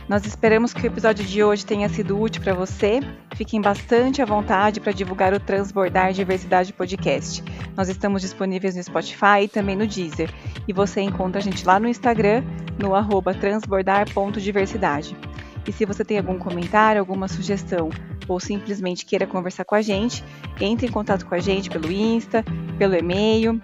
Nós 0.09 0.25
esperamos 0.25 0.73
que 0.73 0.83
o 0.83 0.87
episódio 0.87 1.25
de 1.25 1.43
hoje 1.43 1.67
tenha 1.67 1.89
sido 1.89 2.21
útil 2.21 2.41
para 2.41 2.55
você. 2.55 3.01
Fiquem 3.35 3.61
bastante 3.61 4.23
à 4.23 4.25
vontade 4.25 4.81
para 4.81 4.93
divulgar 4.93 5.35
o 5.35 5.41
Transbordar 5.41 6.13
Diversidade 6.13 6.73
Podcast. 6.73 7.43
Nós 7.77 7.89
estamos 7.89 8.23
disponíveis 8.23 8.77
no 8.77 8.83
Spotify 8.85 9.43
e 9.43 9.49
também 9.49 9.75
no 9.75 9.85
Deezer. 9.85 10.33
E 10.69 10.73
você 10.73 11.01
encontra 11.01 11.41
a 11.41 11.43
gente 11.43 11.67
lá 11.67 11.81
no 11.81 11.89
Instagram, 11.89 12.45
no 12.79 12.95
arroba 12.95 13.35
transbordar.diversidade. 13.35 15.17
E 15.67 15.73
se 15.73 15.85
você 15.85 16.05
tem 16.05 16.19
algum 16.19 16.39
comentário, 16.39 17.01
alguma 17.01 17.27
sugestão 17.27 17.91
ou 18.29 18.39
simplesmente 18.39 19.05
queira 19.05 19.27
conversar 19.27 19.65
com 19.65 19.75
a 19.75 19.83
gente, 19.83 20.23
entre 20.61 20.87
em 20.87 20.91
contato 20.91 21.27
com 21.27 21.35
a 21.35 21.41
gente 21.41 21.69
pelo 21.69 21.91
Insta, 21.91 22.45
pelo 22.79 22.95
e-mail. 22.95 23.61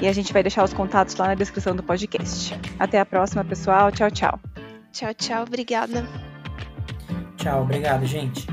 E 0.00 0.08
a 0.08 0.12
gente 0.12 0.32
vai 0.32 0.42
deixar 0.42 0.64
os 0.64 0.72
contatos 0.72 1.14
lá 1.16 1.26
na 1.28 1.34
descrição 1.34 1.76
do 1.76 1.82
podcast. 1.82 2.58
Até 2.78 2.98
a 2.98 3.04
próxima, 3.04 3.44
pessoal. 3.44 3.92
Tchau, 3.92 4.10
tchau. 4.10 4.40
Tchau, 4.96 5.12
tchau. 5.12 5.42
Obrigada. 5.42 6.08
Tchau, 7.36 7.60
obrigado, 7.60 8.06
gente. 8.06 8.46